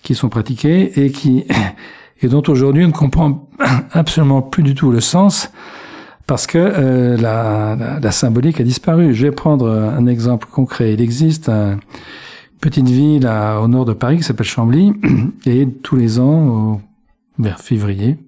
qui 0.02 0.16
sont 0.16 0.28
pratiquées 0.28 1.04
et 1.04 1.12
qui 1.12 1.44
et 2.22 2.28
dont 2.28 2.42
aujourd'hui 2.48 2.84
on 2.84 2.88
ne 2.88 2.92
comprend 2.92 3.48
absolument 3.92 4.42
plus 4.42 4.64
du 4.64 4.74
tout 4.74 4.90
le 4.90 5.00
sens 5.00 5.52
parce 6.26 6.48
que 6.48 6.58
euh, 6.58 7.16
la, 7.16 8.00
la, 8.00 8.10
symbolique 8.10 8.60
a 8.60 8.64
disparu. 8.64 9.14
Je 9.14 9.26
vais 9.26 9.32
prendre 9.32 9.68
un 9.68 10.06
exemple 10.06 10.48
concret. 10.50 10.92
Il 10.92 11.00
existe 11.00 11.48
une 11.48 11.78
petite 12.60 12.88
ville 12.88 13.28
au 13.60 13.68
nord 13.68 13.84
de 13.84 13.92
Paris 13.92 14.16
qui 14.16 14.22
s'appelle 14.24 14.46
Chambly 14.46 14.92
et 15.46 15.68
tous 15.68 15.94
les 15.94 16.18
ans, 16.18 16.80
vers 17.38 17.60
février, 17.60 18.18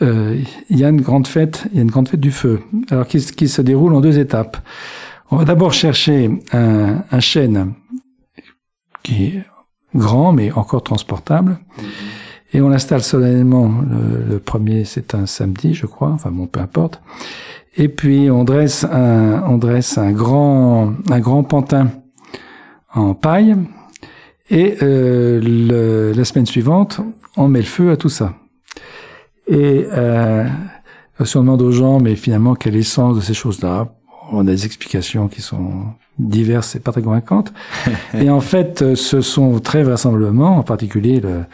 il 0.00 0.46
y 0.70 0.84
a 0.84 0.88
une 0.88 1.00
grande 1.00 1.26
fête, 1.26 1.66
il 1.70 1.76
y 1.76 1.78
a 1.80 1.82
une 1.82 1.90
grande 1.90 2.08
fête 2.08 2.20
du 2.20 2.30
feu. 2.30 2.60
Alors 2.90 3.06
qui, 3.06 3.18
qui 3.18 3.48
se 3.48 3.62
déroule 3.62 3.94
en 3.94 4.00
deux 4.00 4.18
étapes. 4.18 4.58
On 5.30 5.36
va 5.36 5.44
d'abord 5.44 5.72
chercher 5.72 6.30
un, 6.52 7.02
un, 7.10 7.20
chêne 7.20 7.74
qui 9.02 9.24
est 9.24 9.44
grand 9.94 10.32
mais 10.32 10.52
encore 10.52 10.82
transportable. 10.82 11.58
Et 12.52 12.60
on 12.60 12.68
l'installe 12.68 13.02
solennellement. 13.02 13.70
Le, 13.90 14.24
le 14.24 14.38
premier, 14.38 14.84
c'est 14.84 15.14
un 15.14 15.26
samedi, 15.26 15.74
je 15.74 15.86
crois. 15.86 16.10
Enfin 16.10 16.30
bon, 16.30 16.46
peu 16.46 16.60
importe. 16.60 17.02
Et 17.76 17.88
puis 17.88 18.30
on 18.30 18.44
dresse 18.44 18.84
un, 18.84 19.42
on 19.46 19.58
dresse 19.58 19.98
un 19.98 20.12
grand, 20.12 20.94
un 21.10 21.20
grand 21.20 21.44
pantin 21.44 21.90
en 22.92 23.14
paille. 23.14 23.56
Et 24.50 24.76
euh, 24.82 25.40
le, 25.42 26.12
la 26.12 26.24
semaine 26.24 26.46
suivante, 26.46 27.00
on 27.36 27.48
met 27.48 27.60
le 27.60 27.66
feu 27.66 27.90
à 27.90 27.96
tout 27.96 28.08
ça. 28.08 28.34
Et 29.48 29.86
euh, 29.92 30.44
si 31.24 31.36
on 31.36 31.40
demande 31.40 31.62
aux 31.62 31.72
gens, 31.72 32.00
mais 32.00 32.14
finalement, 32.16 32.54
quel 32.54 32.74
est 32.74 32.78
le 32.78 32.84
sens 32.84 33.16
de 33.16 33.20
ces 33.20 33.34
choses-là? 33.34 33.88
On 34.30 34.46
a 34.46 34.50
des 34.50 34.66
explications 34.66 35.28
qui 35.28 35.40
sont 35.40 35.86
diverses 36.18 36.76
et 36.76 36.80
pas 36.80 36.92
très 36.92 37.02
convaincantes. 37.02 37.52
et 38.14 38.28
en 38.28 38.40
fait, 38.40 38.94
ce 38.94 39.20
sont 39.20 39.58
très 39.60 39.82
vraisemblablement, 39.82 40.58
en 40.58 40.62
particulier 40.62 41.20
le, 41.20 41.44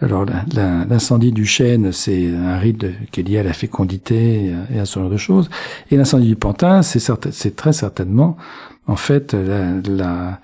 alors 0.00 0.26
l'incendie 0.54 1.32
du 1.32 1.46
chêne, 1.46 1.92
c'est 1.92 2.28
un 2.28 2.58
rite 2.58 2.86
qui 3.10 3.20
est 3.20 3.22
lié 3.22 3.38
à 3.38 3.42
la 3.42 3.52
fécondité 3.52 4.52
et 4.74 4.78
à 4.78 4.84
ce 4.84 4.98
genre 4.98 5.10
de 5.10 5.16
choses. 5.16 5.48
Et 5.90 5.96
l'incendie 5.96 6.28
du 6.28 6.36
pantin, 6.36 6.82
c'est 6.82 7.56
très 7.56 7.72
certainement 7.72 8.36
en 8.86 8.96
fait 8.96 9.34
la, 9.34 9.80
la, 9.88 10.40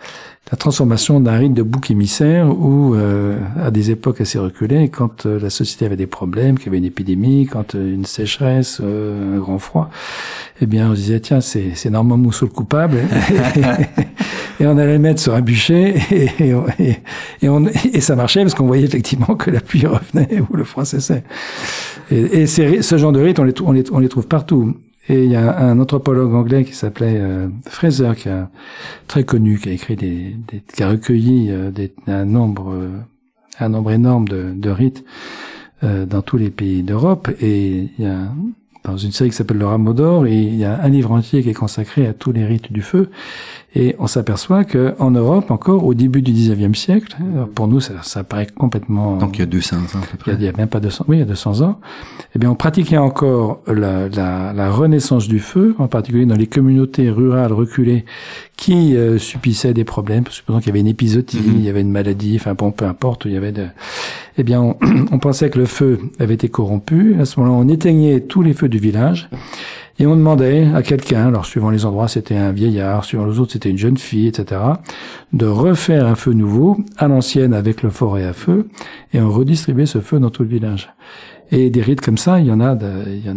la 0.50 0.56
transformation 0.56 1.20
d'un 1.20 1.36
rite 1.36 1.52
de 1.52 1.62
bouc 1.62 1.90
émissaire 1.90 2.48
où, 2.48 2.94
euh, 2.94 3.38
à 3.62 3.70
des 3.70 3.90
époques 3.90 4.20
assez 4.22 4.38
reculées, 4.38 4.88
quand 4.88 5.26
euh, 5.26 5.38
la 5.38 5.50
société 5.50 5.84
avait 5.84 5.96
des 5.96 6.06
problèmes, 6.06 6.56
qu'il 6.56 6.66
y 6.66 6.68
avait 6.70 6.78
une 6.78 6.86
épidémie, 6.86 7.46
quand 7.46 7.74
euh, 7.74 7.94
une 7.94 8.06
sécheresse, 8.06 8.80
euh, 8.82 9.36
un 9.36 9.38
grand 9.40 9.58
froid, 9.58 9.90
eh 10.62 10.66
bien, 10.66 10.90
on 10.90 10.94
se 10.94 11.00
disait, 11.00 11.20
tiens, 11.20 11.42
c'est, 11.42 11.72
c'est 11.74 11.90
Normand 11.90 12.16
Mousseau 12.16 12.46
le 12.46 12.52
coupable. 12.52 12.98
et 14.60 14.66
on 14.66 14.78
allait 14.78 14.94
le 14.94 14.98
mettre 14.98 15.20
sur 15.20 15.34
un 15.34 15.42
bûcher 15.42 15.96
et, 16.10 16.30
et, 16.40 16.96
et, 17.42 17.48
on, 17.48 17.66
et 17.66 18.00
ça 18.00 18.16
marchait 18.16 18.40
parce 18.40 18.54
qu'on 18.54 18.66
voyait 18.66 18.84
effectivement 18.84 19.34
que 19.36 19.50
la 19.50 19.60
pluie 19.60 19.86
revenait 19.86 20.40
ou 20.50 20.56
le 20.56 20.64
froid 20.64 20.86
cessait. 20.86 21.24
Et, 22.10 22.42
et 22.42 22.46
ce 22.46 22.96
genre 22.96 23.12
de 23.12 23.20
rites, 23.20 23.38
on 23.38 23.44
les, 23.44 23.52
on 23.62 23.72
les, 23.72 23.84
on 23.92 23.98
les 23.98 24.08
trouve 24.08 24.26
partout. 24.26 24.76
Et 25.08 25.24
il 25.24 25.30
y 25.30 25.36
a 25.36 25.58
un 25.58 25.78
anthropologue 25.80 26.34
anglais 26.34 26.64
qui 26.64 26.74
s'appelait 26.74 27.16
euh, 27.18 27.48
Fraser, 27.66 28.12
qui 28.16 28.28
a 28.28 28.50
très 29.06 29.24
connu, 29.24 29.58
qui 29.58 29.70
a 29.70 29.72
écrit 29.72 29.96
des, 29.96 30.36
des 30.48 30.62
qui 30.74 30.82
a 30.82 30.90
recueilli 30.90 31.50
euh, 31.50 31.70
des, 31.70 31.94
un 32.06 32.26
nombre, 32.26 32.72
euh, 32.72 32.90
un 33.58 33.70
nombre 33.70 33.90
énorme 33.90 34.28
de, 34.28 34.52
de 34.54 34.70
rites 34.70 35.04
dans 35.80 36.22
tous 36.22 36.38
les 36.38 36.50
pays 36.50 36.82
d'Europe. 36.82 37.30
Et 37.40 37.88
il 37.96 38.04
y 38.04 38.06
a 38.08 38.32
dans 38.82 38.96
une 38.96 39.12
série 39.12 39.30
qui 39.30 39.36
s'appelle 39.36 39.58
Le 39.58 39.66
Rameau 39.66 39.92
d'Or, 39.92 40.26
il 40.26 40.56
y 40.56 40.64
a 40.64 40.82
un 40.82 40.88
livre 40.88 41.12
entier 41.12 41.42
qui 41.42 41.50
est 41.50 41.54
consacré 41.54 42.06
à 42.06 42.14
tous 42.14 42.32
les 42.32 42.44
rites 42.44 42.72
du 42.72 42.82
feu. 42.82 43.10
Et 43.80 43.94
on 44.00 44.08
s'aperçoit 44.08 44.64
que 44.64 44.96
en 44.98 45.12
Europe, 45.12 45.52
encore 45.52 45.84
au 45.84 45.94
début 45.94 46.20
du 46.20 46.32
19e 46.32 46.74
siècle, 46.74 47.16
pour 47.54 47.68
nous, 47.68 47.78
ça, 47.78 47.94
ça 48.02 48.24
paraît 48.24 48.48
complètement... 48.48 49.16
Donc 49.18 49.36
il 49.36 49.38
y 49.38 49.42
a 49.42 49.46
200 49.46 49.76
ans 49.76 49.80
à 50.02 50.06
peu 50.10 50.18
près. 50.18 50.34
Il 50.34 50.42
y 50.42 50.48
a, 50.48 50.52
même 50.52 50.66
pas 50.66 50.80
200, 50.80 51.04
oui, 51.06 51.18
il 51.18 51.20
y 51.20 51.22
a 51.22 51.26
200 51.26 51.60
ans. 51.60 51.78
Eh 52.34 52.40
bien, 52.40 52.50
on 52.50 52.56
pratiquait 52.56 52.98
encore 52.98 53.60
la, 53.68 54.08
la, 54.08 54.52
la 54.52 54.70
renaissance 54.72 55.28
du 55.28 55.38
feu, 55.38 55.76
en 55.78 55.86
particulier 55.86 56.26
dans 56.26 56.34
les 56.34 56.48
communautés 56.48 57.08
rurales 57.08 57.52
reculées 57.52 58.04
qui 58.56 58.96
euh, 58.96 59.16
subissaient 59.16 59.74
des 59.74 59.84
problèmes, 59.84 60.24
supposons 60.28 60.58
qu'il 60.58 60.66
y 60.66 60.70
avait 60.70 60.80
une 60.80 60.88
épisodie, 60.88 61.38
mm-hmm. 61.38 61.54
il 61.54 61.62
y 61.62 61.68
avait 61.68 61.82
une 61.82 61.92
maladie, 61.92 62.34
enfin 62.34 62.54
bon, 62.54 62.72
peu 62.72 62.84
importe, 62.84 63.26
il 63.26 63.32
y 63.32 63.36
avait 63.36 63.52
de... 63.52 63.66
Eh 64.38 64.42
bien, 64.42 64.60
on, 64.60 64.76
on 65.12 65.20
pensait 65.20 65.50
que 65.50 65.58
le 65.58 65.66
feu 65.66 66.00
avait 66.18 66.34
été 66.34 66.48
corrompu. 66.48 67.14
À 67.20 67.24
ce 67.24 67.38
moment-là, 67.38 67.64
on 67.64 67.68
éteignait 67.68 68.22
tous 68.22 68.42
les 68.42 68.54
feux 68.54 68.68
du 68.68 68.78
village. 68.78 69.30
Et 70.00 70.06
on 70.06 70.14
demandait 70.14 70.68
à 70.74 70.82
quelqu'un, 70.82 71.26
alors 71.26 71.44
suivant 71.44 71.70
les 71.70 71.84
endroits 71.84 72.08
c'était 72.08 72.36
un 72.36 72.52
vieillard, 72.52 73.04
suivant 73.04 73.26
les 73.26 73.40
autres 73.40 73.52
c'était 73.52 73.70
une 73.70 73.78
jeune 73.78 73.96
fille, 73.96 74.28
etc., 74.28 74.60
de 75.32 75.46
refaire 75.46 76.06
un 76.06 76.14
feu 76.14 76.32
nouveau 76.32 76.78
à 76.96 77.08
l'ancienne 77.08 77.52
avec 77.52 77.82
le 77.82 77.90
forêt 77.90 78.24
à 78.24 78.32
feu, 78.32 78.68
et 79.12 79.20
on 79.20 79.30
redistribuait 79.30 79.86
ce 79.86 80.00
feu 80.00 80.20
dans 80.20 80.30
tout 80.30 80.42
le 80.42 80.48
village. 80.48 80.90
Et 81.50 81.70
des 81.70 81.80
rites 81.80 82.02
comme 82.02 82.18
ça, 82.18 82.38
il 82.40 82.46
y 82.46 82.52
en 82.52 82.60
a, 82.60 82.74
de, 82.74 82.86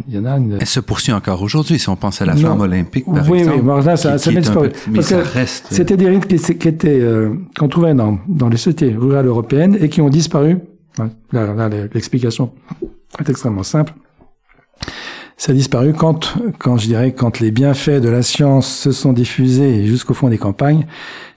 il 0.07 0.13
y 0.13 0.19
en 0.19 0.25
a 0.25 0.37
une... 0.37 0.57
Elle 0.59 0.67
se 0.67 0.81
poursuit 0.81 1.13
encore 1.13 1.41
aujourd'hui, 1.41 1.79
si 1.79 1.87
on 1.87 1.95
pense 1.95 2.21
à 2.21 2.25
la 2.25 2.35
flamme 2.35 2.59
olympique, 2.59 3.05
par 3.05 3.29
oui, 3.29 3.39
exemple. 3.39 3.61
Oui, 3.63 3.71
oui, 3.73 3.85
là, 3.85 3.95
ça, 3.95 4.17
ça 4.17 4.31
disparu. 4.31 4.69
Mais 4.89 5.01
ça 5.01 5.21
reste... 5.21 5.67
C'était 5.71 5.95
des 5.95 6.09
rites 6.09 6.27
qui, 6.27 6.57
qui 6.57 6.67
étaient, 6.67 6.99
euh, 6.99 7.29
qu'on 7.57 7.69
trouvait 7.69 7.93
dans, 7.93 8.19
dans 8.27 8.49
les 8.49 8.57
sociétés 8.57 8.93
rurales 8.93 9.27
européennes 9.27 9.77
et 9.79 9.87
qui 9.87 10.01
ont 10.01 10.09
disparu. 10.09 10.57
Là 11.31 11.69
l'explication 11.93 12.51
est 13.17 13.29
extrêmement 13.29 13.63
simple 13.63 13.93
ça 15.41 15.53
a 15.53 15.55
disparu 15.55 15.93
quand, 15.93 16.35
quand 16.59 16.77
je 16.77 16.85
dirais, 16.85 17.13
quand 17.13 17.39
les 17.39 17.49
bienfaits 17.49 17.99
de 17.99 18.09
la 18.09 18.21
science 18.21 18.71
se 18.71 18.91
sont 18.91 19.11
diffusés 19.11 19.87
jusqu'au 19.87 20.13
fond 20.13 20.29
des 20.29 20.37
campagnes 20.37 20.85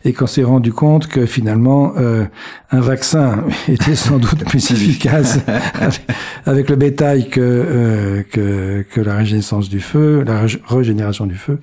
et 0.04 0.12
qu'on 0.12 0.26
s'est 0.26 0.42
rendu 0.42 0.74
compte 0.74 1.06
que 1.06 1.24
finalement 1.24 1.94
euh, 1.96 2.26
un 2.70 2.80
vaccin 2.80 3.44
était 3.68 3.94
sans 3.94 4.18
doute 4.18 4.44
plus 4.44 4.70
efficace 4.72 5.38
avec, 6.44 6.68
le 6.68 6.76
bétail 6.76 7.30
que, 7.30 7.40
euh, 7.40 8.22
que, 8.30 8.84
que 8.92 9.00
la 9.00 9.14
régénérescence 9.14 9.70
du 9.70 9.80
feu, 9.80 10.22
la 10.26 10.42
régénération 10.68 11.24
du 11.24 11.36
feu, 11.36 11.58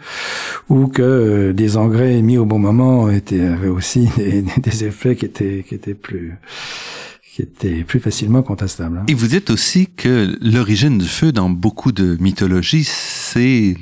ou 0.67 0.87
que 0.87 1.03
euh, 1.03 1.53
des 1.53 1.77
engrais 1.77 2.23
mis 2.23 2.39
au 2.39 2.45
bon 2.45 2.57
moment 2.57 3.07
étaient 3.11 3.45
avaient 3.45 3.67
aussi 3.67 4.09
des, 4.17 4.43
des 4.57 4.83
effets 4.83 5.15
qui 5.15 5.25
étaient 5.25 5.63
qui 5.69 5.75
étaient 5.75 5.93
plus 5.93 6.39
qui 7.41 7.67
était 7.67 7.83
plus 7.83 7.99
facilement 7.99 8.41
contestable. 8.41 8.99
Hein. 8.99 9.05
Et 9.07 9.13
vous 9.13 9.27
dites 9.27 9.49
aussi 9.49 9.87
que 9.87 10.37
l'origine 10.41 10.97
du 10.97 11.07
feu 11.07 11.31
dans 11.31 11.49
beaucoup 11.49 11.91
de 11.91 12.17
mythologies, 12.19 12.83
c'est 12.85 13.75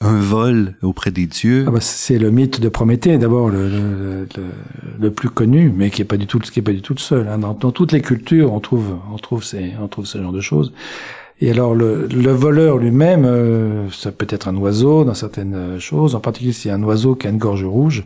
un 0.00 0.18
vol 0.18 0.74
auprès 0.82 1.10
des 1.12 1.26
dieux. 1.26 1.64
Ah 1.68 1.70
bah 1.70 1.80
c'est 1.80 2.18
le 2.18 2.30
mythe 2.30 2.60
de 2.60 2.68
Prométhée, 2.68 3.18
d'abord 3.18 3.48
le, 3.48 3.68
le, 3.68 3.78
le, 3.98 4.26
le, 5.00 5.10
plus 5.12 5.30
connu, 5.30 5.72
mais 5.74 5.90
qui 5.90 6.02
est 6.02 6.06
pas 6.06 6.16
du 6.16 6.26
tout, 6.26 6.40
qui 6.40 6.58
est 6.58 6.62
pas 6.62 6.72
du 6.72 6.82
tout 6.82 6.94
le 6.94 6.98
seul. 6.98 7.28
Hein. 7.28 7.38
Dans, 7.38 7.54
dans, 7.54 7.70
toutes 7.70 7.92
les 7.92 8.00
cultures, 8.00 8.52
on 8.52 8.58
trouve, 8.60 8.98
on 9.12 9.16
trouve 9.16 9.44
ces, 9.44 9.72
on 9.80 9.86
trouve 9.86 10.06
ce 10.06 10.18
genre 10.18 10.32
de 10.32 10.40
choses. 10.40 10.72
Et 11.40 11.50
alors 11.50 11.74
le, 11.74 12.06
le 12.06 12.32
voleur 12.32 12.78
lui-même, 12.78 13.24
euh, 13.24 13.90
ça 13.90 14.12
peut 14.12 14.26
être 14.28 14.48
un 14.48 14.56
oiseau 14.56 15.04
dans 15.04 15.14
certaines 15.14 15.54
euh, 15.54 15.78
choses, 15.78 16.14
en 16.14 16.20
particulier 16.20 16.52
si 16.52 16.68
un 16.70 16.82
oiseau 16.82 17.14
qui 17.14 17.26
a 17.28 17.30
une 17.30 17.38
gorge 17.38 17.64
rouge, 17.64 18.04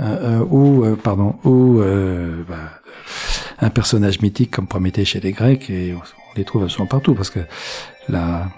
euh, 0.00 0.40
euh 0.40 0.44
ou 0.50 0.96
pardon, 0.96 1.34
ou 1.44 1.80
bah, 2.48 2.80
un 3.60 3.70
personnage 3.70 4.20
mythique 4.20 4.50
comme 4.50 4.66
Prométhée 4.66 5.04
chez 5.04 5.20
les 5.20 5.32
Grecs 5.32 5.68
et 5.70 5.94
on, 5.94 6.00
les 6.36 6.44
trouve 6.44 6.64
absolument 6.64 6.86
partout 6.86 7.14
parce 7.14 7.30
que 7.30 7.40
la, 8.08 8.48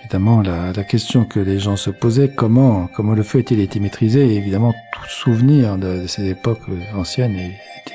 évidemment 0.00 0.42
la, 0.42 0.84
question 0.84 1.24
que 1.24 1.40
les 1.40 1.58
gens 1.58 1.76
se 1.76 1.90
posaient 1.90 2.30
comment 2.34 2.88
comment 2.94 3.14
le 3.14 3.22
feu 3.22 3.40
a-t-il 3.40 3.60
été 3.60 3.80
maîtrisé 3.80 4.36
évidemment 4.36 4.72
tout 4.92 5.08
souvenir 5.08 5.78
de, 5.78 6.06
ces 6.06 6.26
époques 6.28 6.62
anciennes 6.94 7.36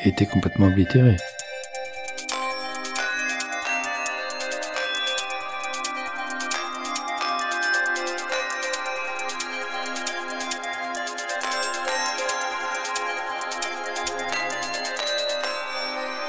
était 0.06 0.26
complètement 0.26 0.68
oblitéré. 0.68 1.16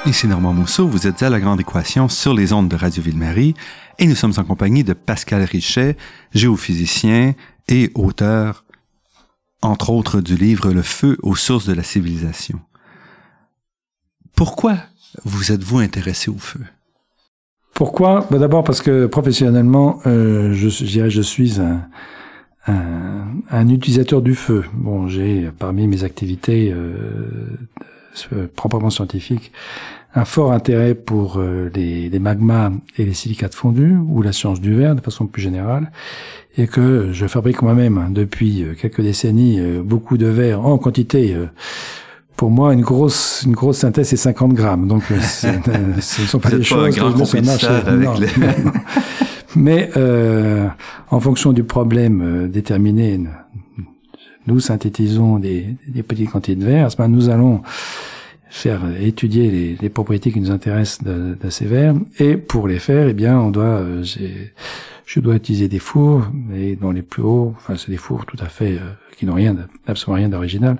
Ici 0.07 0.29
Normand 0.29 0.53
Mousseau, 0.53 0.87
vous 0.87 1.07
êtes 1.07 1.23
à 1.23 1.31
La 1.31 1.41
Grande 1.41 1.61
Équation 1.61 2.11
sur 2.11 2.35
les 2.35 2.53
ondes 2.53 2.69
de 2.69 2.77
Radio 2.77 3.03
Ville-Marie 3.03 3.55
et 3.99 4.07
nous 4.07 4.15
sommes 4.15 4.35
en 4.37 4.45
compagnie 4.45 4.85
de 4.85 4.93
Pascal 4.93 5.43
Richet, 5.45 5.97
géophysicien 6.35 7.33
et 7.69 7.91
auteur, 7.95 8.67
entre 9.63 9.89
autres, 9.89 10.21
du 10.21 10.37
livre 10.37 10.73
Le 10.73 10.83
feu 10.83 11.17
aux 11.23 11.35
sources 11.35 11.65
de 11.65 11.73
la 11.73 11.83
civilisation. 11.83 12.61
Pourquoi 14.37 14.77
vous 15.25 15.53
êtes-vous 15.53 15.79
intéressé 15.79 16.31
au 16.31 16.37
feu? 16.37 16.61
Pourquoi? 17.73 18.27
Ben 18.31 18.39
D'abord 18.39 18.63
parce 18.63 18.83
que 18.83 19.07
professionnellement, 19.07 20.01
euh, 20.05 20.53
je, 20.53 20.69
suis 20.69 21.01
un, 22.67 23.69
utilisateur 23.69 24.21
du 24.21 24.35
feu. 24.35 24.65
Bon, 24.75 25.09
j'ai 25.09 25.51
parmi 25.59 25.89
mes 25.89 26.05
activités 26.05 26.71
euh, 26.71 27.57
proprement 28.55 28.91
scientifiques 28.91 29.53
un 30.17 30.25
fort 30.25 30.53
intérêt 30.53 30.95
pour 30.95 31.39
euh, 31.39 31.71
les, 31.75 32.09
les, 32.09 32.19
magmas 32.21 32.71
et 32.97 33.05
les 33.05 33.15
silicates 33.15 33.55
fondus 33.55 33.97
ou 34.09 34.23
la 34.23 34.33
science 34.33 34.61
du 34.61 34.73
verre 34.73 34.95
de 34.95 35.01
façon 35.01 35.27
plus 35.27 35.43
générale 35.43 35.91
et 36.57 36.69
que 36.69 37.09
je 37.12 37.27
fabrique 37.27 37.62
moi-même 37.62 37.99
hein, 37.99 38.09
depuis 38.11 38.62
euh, 38.62 38.75
quelques 38.81 39.01
décennies 39.01 39.61
beaucoup 39.83 40.17
de 40.17 40.27
verre 40.27 40.65
en 40.65 40.79
quantité 40.79 41.37
pour 42.37 42.51
moi, 42.51 42.73
une 42.73 42.83
grosse, 42.83 43.45
une 43.47 43.53
grosse 43.53 43.79
synthèse, 43.79 44.09
c'est 44.09 44.17
50 44.17 44.55
grammes. 44.55 44.89
Donc, 44.89 45.05
ce 45.21 45.47
ne 45.47 46.27
sont 46.27 46.41
pas 46.41 46.51
des 46.51 46.65
choses 46.65 46.95
que 46.95 47.01
je 47.01 47.67
avec 47.67 48.19
les... 48.19 48.29
Mais 49.57 49.91
euh, 49.97 50.67
en 51.11 51.21
fonction 51.21 51.53
du 51.53 51.65
problème 51.65 52.23
euh, 52.23 52.49
déterminé, 52.49 53.21
nous 54.47 54.61
synthétisons 54.61 55.39
des, 55.39 55.67
des 55.89 56.03
petites 56.03 56.31
quantités 56.31 56.57
de 56.57 56.65
verre. 56.65 56.89
Moment, 56.99 57.17
nous 57.17 57.29
allons 57.29 57.63
faire 58.55 58.83
étudier 59.01 59.51
les, 59.51 59.77
les, 59.81 59.89
propriétés 59.89 60.31
qui 60.31 60.41
nous 60.41 60.53
intéressent 60.53 61.03
de, 61.03 61.37
de, 61.43 61.51
ces 61.51 61.65
verres. 61.65 61.97
Et 62.21 62.37
pour 62.37 62.69
les 62.69 62.79
faire, 62.79 63.09
eh 63.09 63.13
bien, 63.13 63.37
on 63.39 63.51
doit, 63.51 63.65
euh, 63.65 64.05
je 65.07 65.21
dois 65.21 65.35
utiliser 65.35 65.67
des 65.67 65.81
fours, 65.81 66.23
et 66.55 66.77
dans 66.77 66.93
les 66.93 67.03
plus 67.03 67.23
hauts, 67.23 67.53
enfin, 67.57 67.75
c'est 67.77 67.91
des 67.91 67.97
fours 67.97 68.27
tout 68.27 68.37
à 68.41 68.47
fait 68.47 68.75
euh, 68.75 68.93
qui 69.19 69.27
n'ont 69.27 69.35
rien, 69.35 69.57
absolument 69.89 70.17
rien 70.17 70.29
d'original, 70.29 70.77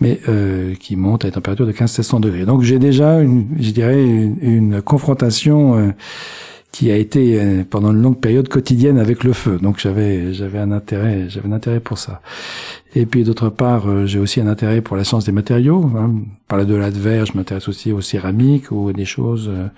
mais 0.00 0.20
euh, 0.28 0.74
qui 0.74 0.96
montent 0.96 1.24
à 1.24 1.28
une 1.28 1.34
température 1.34 1.66
de 1.66 1.72
15-1600 1.72 2.20
degrés. 2.20 2.44
Donc, 2.44 2.60
j'ai 2.60 2.78
déjà, 2.78 3.20
une, 3.20 3.48
je 3.58 3.70
dirais, 3.70 4.04
une, 4.04 4.36
une 4.42 4.82
confrontation 4.82 5.94
qui 6.72 6.90
a 6.90 6.96
été 6.96 7.40
euh, 7.40 7.64
pendant 7.68 7.92
une 7.92 8.02
longue 8.02 8.20
période 8.20 8.48
quotidienne 8.48 8.98
avec 8.98 9.24
le 9.24 9.32
feu. 9.32 9.58
Donc 9.60 9.78
j'avais 9.78 10.32
j'avais 10.34 10.58
un 10.58 10.70
intérêt 10.70 11.28
j'avais 11.28 11.48
un 11.48 11.52
intérêt 11.52 11.80
pour 11.80 11.98
ça. 11.98 12.20
Et 12.94 13.06
puis 13.06 13.24
d'autre 13.24 13.48
part, 13.48 13.88
euh, 13.88 14.06
j'ai 14.06 14.18
aussi 14.18 14.40
un 14.40 14.46
intérêt 14.46 14.80
pour 14.80 14.96
la 14.96 15.04
science 15.04 15.24
des 15.24 15.32
matériaux. 15.32 15.90
Hein. 15.96 16.22
Par 16.46 16.64
de 16.64 16.74
la 16.74 16.90
de 16.90 16.98
verre, 16.98 17.26
je 17.26 17.36
m'intéresse 17.36 17.68
aussi 17.68 17.92
aux 17.92 18.00
céramiques 18.00 18.70
ou 18.70 18.88
à 18.88 18.92
des 18.92 19.04
choses, 19.04 19.48
euh, 19.48 19.68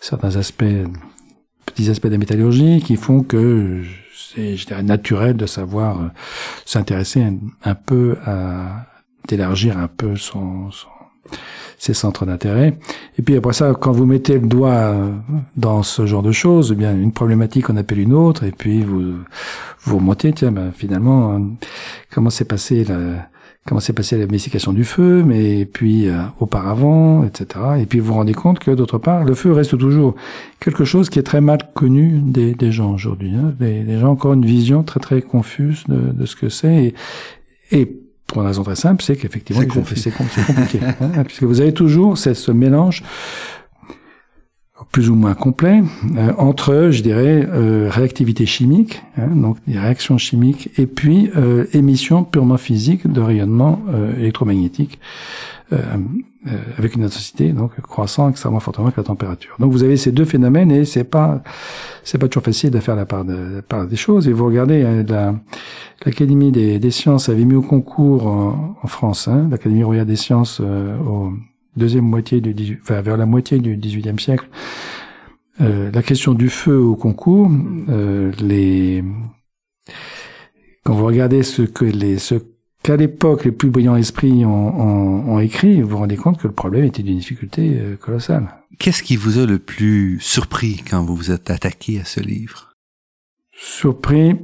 certains 0.00 0.36
aspects, 0.36 0.64
petits 1.66 1.90
aspects 1.90 2.06
de 2.06 2.12
la 2.12 2.18
métallurgie 2.18 2.82
qui 2.82 2.96
font 2.96 3.22
que 3.22 3.82
c'est 4.14 4.56
je 4.56 4.66
dirais 4.66 4.82
naturel 4.82 5.36
de 5.36 5.46
savoir 5.46 6.10
s'intéresser 6.64 7.22
un, 7.22 7.36
un, 7.64 7.74
peu 7.74 8.16
à 8.24 8.86
d'élargir 9.26 9.78
un 9.78 9.88
peu 9.88 10.16
son, 10.16 10.70
son 10.70 10.88
ces 11.78 11.94
centres 11.94 12.26
d'intérêt. 12.26 12.76
Et 13.18 13.22
puis 13.22 13.36
après 13.36 13.52
ça, 13.52 13.72
quand 13.78 13.92
vous 13.92 14.06
mettez 14.06 14.34
le 14.34 14.46
doigt 14.46 14.94
dans 15.56 15.82
ce 15.82 16.06
genre 16.06 16.22
de 16.22 16.32
choses, 16.32 16.70
eh 16.72 16.74
bien 16.74 16.94
une 16.94 17.12
problématique 17.12 17.70
on 17.70 17.76
appelle 17.76 18.00
une 18.00 18.12
autre, 18.12 18.44
et 18.44 18.52
puis 18.52 18.82
vous 18.82 19.14
vous 19.82 19.96
remontez, 19.96 20.32
tiens, 20.32 20.52
ben, 20.52 20.72
finalement, 20.74 21.34
euh, 21.34 21.38
comment 22.10 22.30
s'est 22.30 22.44
passé 22.44 22.84
la 22.84 23.28
comment 23.66 23.80
s'est 23.80 23.92
passé 23.92 24.16
la 24.16 24.24
domestication 24.24 24.72
du 24.72 24.84
feu, 24.84 25.22
mais 25.22 25.66
puis 25.66 26.08
euh, 26.08 26.22
auparavant, 26.40 27.24
etc. 27.24 27.60
Et 27.80 27.84
puis 27.84 27.98
vous 28.00 28.06
vous 28.06 28.14
rendez 28.14 28.32
compte 28.32 28.60
que 28.60 28.70
d'autre 28.70 28.96
part, 28.96 29.24
le 29.24 29.34
feu 29.34 29.52
reste 29.52 29.76
toujours 29.76 30.14
quelque 30.58 30.86
chose 30.86 31.10
qui 31.10 31.18
est 31.18 31.22
très 31.22 31.42
mal 31.42 31.58
connu 31.74 32.18
des, 32.22 32.72
gens 32.72 32.94
aujourd'hui. 32.94 33.34
Hein. 33.34 33.54
Les, 33.60 33.98
gens 33.98 34.08
ont 34.08 34.12
encore 34.12 34.32
une 34.32 34.46
vision 34.46 34.84
très 34.84 35.00
très 35.00 35.20
confuse 35.20 35.84
de, 35.86 36.12
de 36.12 36.24
ce 36.24 36.34
que 36.34 36.48
c'est. 36.48 36.76
Et, 36.76 36.94
et 37.70 38.00
pour 38.28 38.42
une 38.42 38.46
raison 38.46 38.62
très 38.62 38.76
simple, 38.76 39.02
c'est 39.02 39.16
qu'effectivement, 39.16 39.62
c'est 39.96 40.10
compliqué, 40.46 40.78
hein, 41.00 41.24
puisque 41.24 41.42
vous 41.42 41.60
avez 41.60 41.72
toujours 41.72 42.16
ce 42.16 42.52
mélange 42.52 43.02
plus 44.92 45.10
ou 45.10 45.14
moins 45.14 45.34
complet 45.34 45.82
euh, 46.16 46.32
entre, 46.38 46.88
je 46.90 47.02
dirais, 47.02 47.46
euh, 47.48 47.88
réactivité 47.90 48.46
chimique, 48.46 49.02
hein, 49.16 49.28
donc 49.28 49.56
des 49.66 49.78
réactions 49.78 50.18
chimiques, 50.18 50.70
et 50.78 50.86
puis 50.86 51.30
euh, 51.36 51.66
émission 51.72 52.22
purement 52.24 52.58
physique 52.58 53.10
de 53.10 53.20
rayonnement 53.20 53.80
électromagnétique 54.18 54.98
avec 56.78 56.94
une 56.94 57.04
intensité 57.04 57.52
donc 57.52 57.78
croissant 57.82 58.30
extrêmement 58.30 58.60
fortement 58.60 58.86
avec 58.86 58.96
la 58.96 59.02
température. 59.02 59.56
Donc 59.58 59.72
vous 59.72 59.82
avez 59.82 59.96
ces 59.98 60.12
deux 60.12 60.24
phénomènes 60.24 60.70
et 60.70 60.86
c'est 60.86 61.04
pas 61.04 61.42
c'est 62.04 62.16
pas 62.16 62.28
toujours 62.28 62.44
facile 62.44 62.70
de 62.70 62.80
faire 62.80 62.96
la 62.96 63.04
part, 63.04 63.24
de, 63.24 63.56
la 63.56 63.62
part 63.62 63.86
des 63.86 63.96
choses. 63.96 64.28
Et 64.28 64.32
vous 64.32 64.46
regardez 64.46 64.82
euh, 64.82 65.32
l'Académie 66.06 66.52
des, 66.52 66.78
des, 66.78 66.90
sciences 66.90 67.28
avait 67.28 67.44
mis 67.44 67.54
au 67.54 67.62
concours 67.62 68.26
en, 68.26 68.76
en 68.82 68.86
France, 68.86 69.28
hein, 69.28 69.48
l'Académie 69.50 69.84
royale 69.84 70.06
des 70.06 70.16
sciences 70.16 70.60
euh, 70.62 70.96
au 70.98 71.32
deuxième 71.76 72.04
moitié 72.04 72.40
du 72.40 72.54
18, 72.54 72.78
enfin 72.82 73.00
vers 73.02 73.16
la 73.16 73.26
moitié 73.26 73.58
du 73.58 73.76
XVIIIe 73.76 74.18
siècle. 74.18 74.48
Euh, 75.60 75.90
la 75.92 76.02
question 76.02 76.34
du 76.34 76.50
feu 76.50 76.78
au 76.78 76.94
concours, 76.94 77.50
euh, 77.88 78.30
les 78.40 79.02
quand 80.84 80.94
vous 80.94 81.04
regardez 81.04 81.42
ce 81.42 81.62
que 81.62 81.84
les 81.84 82.18
ce 82.18 82.36
qu'à 82.82 82.96
l'époque 82.96 83.44
les 83.44 83.52
plus 83.52 83.70
brillants 83.70 83.96
esprits 83.96 84.44
ont, 84.44 85.30
ont, 85.30 85.38
écrit, 85.40 85.82
vous 85.82 85.88
vous 85.88 85.96
rendez 85.98 86.16
compte 86.16 86.38
que 86.38 86.46
le 86.46 86.54
problème 86.54 86.84
était 86.84 87.02
d'une 87.02 87.18
difficulté 87.18 87.78
euh, 87.78 87.96
colossale. 87.96 88.48
Qu'est-ce 88.78 89.02
qui 89.02 89.16
vous 89.16 89.38
a 89.38 89.46
le 89.46 89.58
plus 89.58 90.18
surpris 90.20 90.82
quand 90.88 91.04
vous 91.04 91.16
vous 91.16 91.30
êtes 91.30 91.50
attaqué 91.50 92.00
à 92.00 92.04
ce 92.04 92.20
livre? 92.20 92.72
Surpris? 93.52 94.36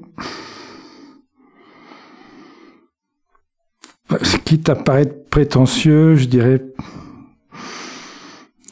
Quitte 4.45 4.69
à 4.69 4.75
paraître 4.75 5.29
prétentieux, 5.31 6.17
je 6.17 6.27
dirais 6.27 6.63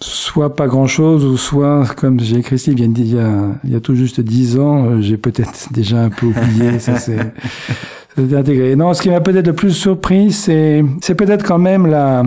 soit 0.03 0.55
pas 0.55 0.67
grand-chose, 0.67 1.25
ou 1.25 1.37
soit, 1.37 1.87
comme 1.97 2.21
j'ai 2.21 2.39
écrit 2.39 2.57
il 2.57 2.81
y, 2.81 3.19
a, 3.19 3.61
il 3.65 3.71
y 3.71 3.77
a 3.77 3.81
tout 3.81 3.95
juste 3.95 4.21
dix 4.21 4.59
ans, 4.59 4.87
euh, 4.87 5.01
j'ai 5.01 5.17
peut-être 5.17 5.53
déjà 5.73 6.03
un 6.03 6.11
peu 6.11 6.27
oublié. 6.27 6.79
ça, 6.79 6.99
c'est 6.99 7.35
intégré. 8.17 8.77
Non, 8.77 8.95
ce 8.95 9.03
qui 9.03 9.11
m'a 9.11 9.21
peut-être 9.21 9.47
le 9.47 9.55
plus 9.55 9.73
surpris, 9.73 10.33
c'est 10.33 10.85
c'est 11.01 11.15
peut-être 11.15 11.45
quand 11.45 11.59
même 11.59 11.87
la 11.87 12.25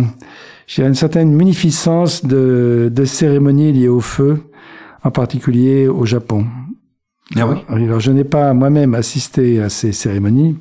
j'ai 0.68 0.84
une 0.84 0.96
certaine 0.96 1.32
munificence 1.32 2.26
de, 2.26 2.92
de 2.94 3.06
cérémonies 3.06 3.72
liées 3.72 3.88
au 3.88 4.02
feu, 4.02 4.42
en 5.04 5.12
particulier 5.12 5.88
au 5.88 6.06
Japon. 6.06 6.46
Ah 7.36 7.48
oui? 7.48 7.58
Alors 7.70 8.00
je 8.00 8.12
n'ai 8.12 8.24
pas 8.24 8.54
moi-même 8.54 8.96
assisté 8.96 9.62
à 9.62 9.70
ces 9.70 9.92
cérémonies, 9.92 10.58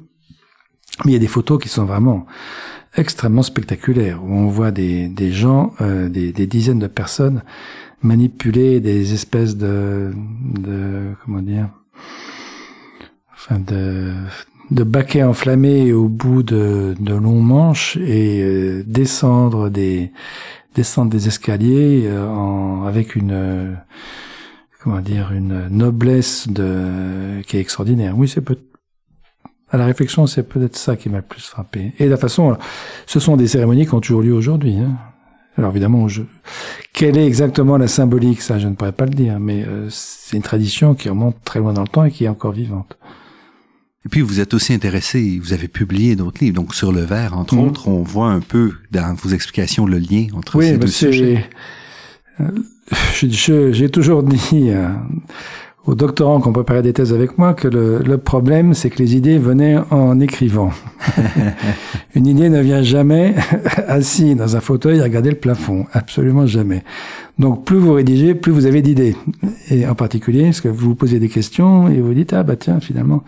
mais 1.05 1.12
il 1.12 1.14
y 1.14 1.16
a 1.16 1.20
des 1.20 1.27
photos 1.27 1.59
qui 1.62 1.68
sont 1.68 1.85
vraiment 1.85 2.27
extrêmement 2.97 3.43
spectaculaires 3.43 4.22
où 4.22 4.33
on 4.33 4.49
voit 4.49 4.70
des 4.70 5.09
des 5.09 5.33
gens, 5.33 5.72
euh, 5.81 6.09
des, 6.09 6.33
des 6.33 6.47
dizaines 6.47 6.79
de 6.79 6.87
personnes 6.87 7.43
manipuler 8.05 8.81
des 8.81 9.14
espèces 9.14 9.57
de 9.57 10.12
de 10.53 11.14
comment 11.25 11.41
dire 11.41 11.70
enfin 13.35 13.59
de 13.59 14.12
de 14.71 14.85
baquets 14.85 15.23
enflammés 15.23 15.93
au 15.93 16.09
bout 16.09 16.43
de, 16.43 16.95
de 16.99 17.15
longs 17.15 17.43
manches 17.43 17.97
et 17.97 18.43
euh, 18.43 18.83
descendre 18.87 19.69
des 19.69 20.11
descendre 20.75 21.11
des 21.11 21.29
escaliers 21.29 22.05
euh, 22.07 22.27
en, 22.29 22.85
avec 22.85 23.15
une 23.15 23.33
euh, 23.33 23.75
comment 24.83 25.01
dire 25.01 25.33
une 25.33 25.69
noblesse 25.69 26.49
de 26.49 27.43
qui 27.47 27.57
est 27.57 27.61
extraordinaire. 27.61 28.17
Oui, 28.17 28.29
c'est 28.29 28.41
peut 28.41 28.59
à 29.71 29.77
la 29.77 29.87
réflexion, 29.87 30.27
c'est 30.27 30.45
peut-être 30.45 30.77
ça 30.77 30.95
qui 30.95 31.09
m'a 31.09 31.17
le 31.17 31.23
plus 31.25 31.43
frappé. 31.43 31.95
Et 31.99 32.07
la 32.07 32.17
façon, 32.17 32.57
ce 33.07 33.19
sont 33.19 33.37
des 33.37 33.49
cérémonies 33.49 33.87
qui 33.87 33.95
ont 33.95 34.01
toujours 34.01 34.23
lieu 34.23 34.33
aujourd'hui. 34.33 34.77
Hein. 34.77 34.93
Alors 35.59 35.71
évidemment, 35.73 36.07
je... 36.07 36.23
quelle 36.93 37.19
est 37.19 37.27
exactement 37.27 37.77
la 37.77 37.89
symbolique, 37.89 38.41
ça 38.41 38.61
je 38.61 38.69
ne 38.69 38.75
pourrais 38.75 38.93
pas 38.93 39.07
le 39.07 39.15
dire, 39.15 39.41
mais 39.41 39.65
c'est 39.89 40.37
une 40.37 40.43
tradition 40.45 40.95
qui 40.95 41.09
remonte 41.09 41.37
très 41.45 41.59
loin 41.59 41.73
dans 41.73 41.83
le 41.83 41.89
temps 41.89 42.05
et 42.05 42.12
qui 42.12 42.25
est 42.25 42.29
encore 42.29 42.53
vivante. 42.53 42.97
Et 44.07 44.09
puis 44.11 44.20
vous 44.20 44.40
êtes 44.40 44.52
aussi 44.52 44.74
intéressé, 44.74 45.40
vous 45.42 45.55
avez 45.55 45.68
publié 45.68 46.14
d'autres 46.14 46.44
livres, 46.44 46.57
donc 46.57 46.74
sur 46.74 46.92
le 46.92 47.00
verre, 47.00 47.36
entre 47.38 47.55
mhm. 47.55 47.68
autres, 47.68 47.88
on 47.88 48.02
voit 48.02 48.28
un 48.28 48.40
peu 48.40 48.72
dans 48.90 49.14
vos 49.14 49.30
explications 49.30 49.86
le 49.86 49.98
lien 49.98 50.26
entre 50.36 50.61
ces 50.61 50.76
deux 50.76 50.86
sujets. 50.86 51.48
Euh, 52.40 52.44
j'ai 53.12 53.88
toujours 53.88 54.22
dit 54.22 54.68
euh, 54.68 54.88
aux 55.86 55.94
doctorants 55.94 56.40
qui 56.40 56.48
ont 56.48 56.52
préparé 56.52 56.82
des 56.82 56.92
thèses 56.92 57.14
avec 57.14 57.38
moi 57.38 57.55
que 57.55 57.66
le, 57.66 57.98
le 57.98 58.18
problème, 58.18 58.74
c'est 58.74 58.90
que 58.90 58.98
les 58.98 59.16
idées 59.16 59.38
venaient 59.38 59.78
en 59.90 60.20
écrivant. 60.20 60.70
Une 62.14 62.26
idée 62.26 62.50
ne 62.50 62.61
vient 62.61 62.82
jamais 62.82 63.34
assis 63.88 64.34
dans 64.34 64.55
un 64.55 64.61
fauteuil 64.61 65.00
à 65.00 65.05
regarder 65.05 65.30
le 65.30 65.36
plafond, 65.36 65.86
absolument 65.92 66.46
jamais. 66.46 66.84
Donc 67.38 67.64
plus 67.64 67.78
vous 67.78 67.94
rédigez, 67.94 68.34
plus 68.34 68.52
vous 68.52 68.66
avez 68.66 68.82
d'idées. 68.82 69.16
Et 69.70 69.86
en 69.86 69.94
particulier, 69.94 70.44
parce 70.44 70.61
que 70.61 70.68
vous 70.68 70.90
vous 70.90 70.94
posez 70.94 71.18
des 71.18 71.30
questions 71.30 71.88
et 71.88 72.00
vous 72.00 72.12
dites 72.12 72.34
ah 72.34 72.42
bah 72.42 72.57
tiens 72.57 72.80
finalement 72.80 73.24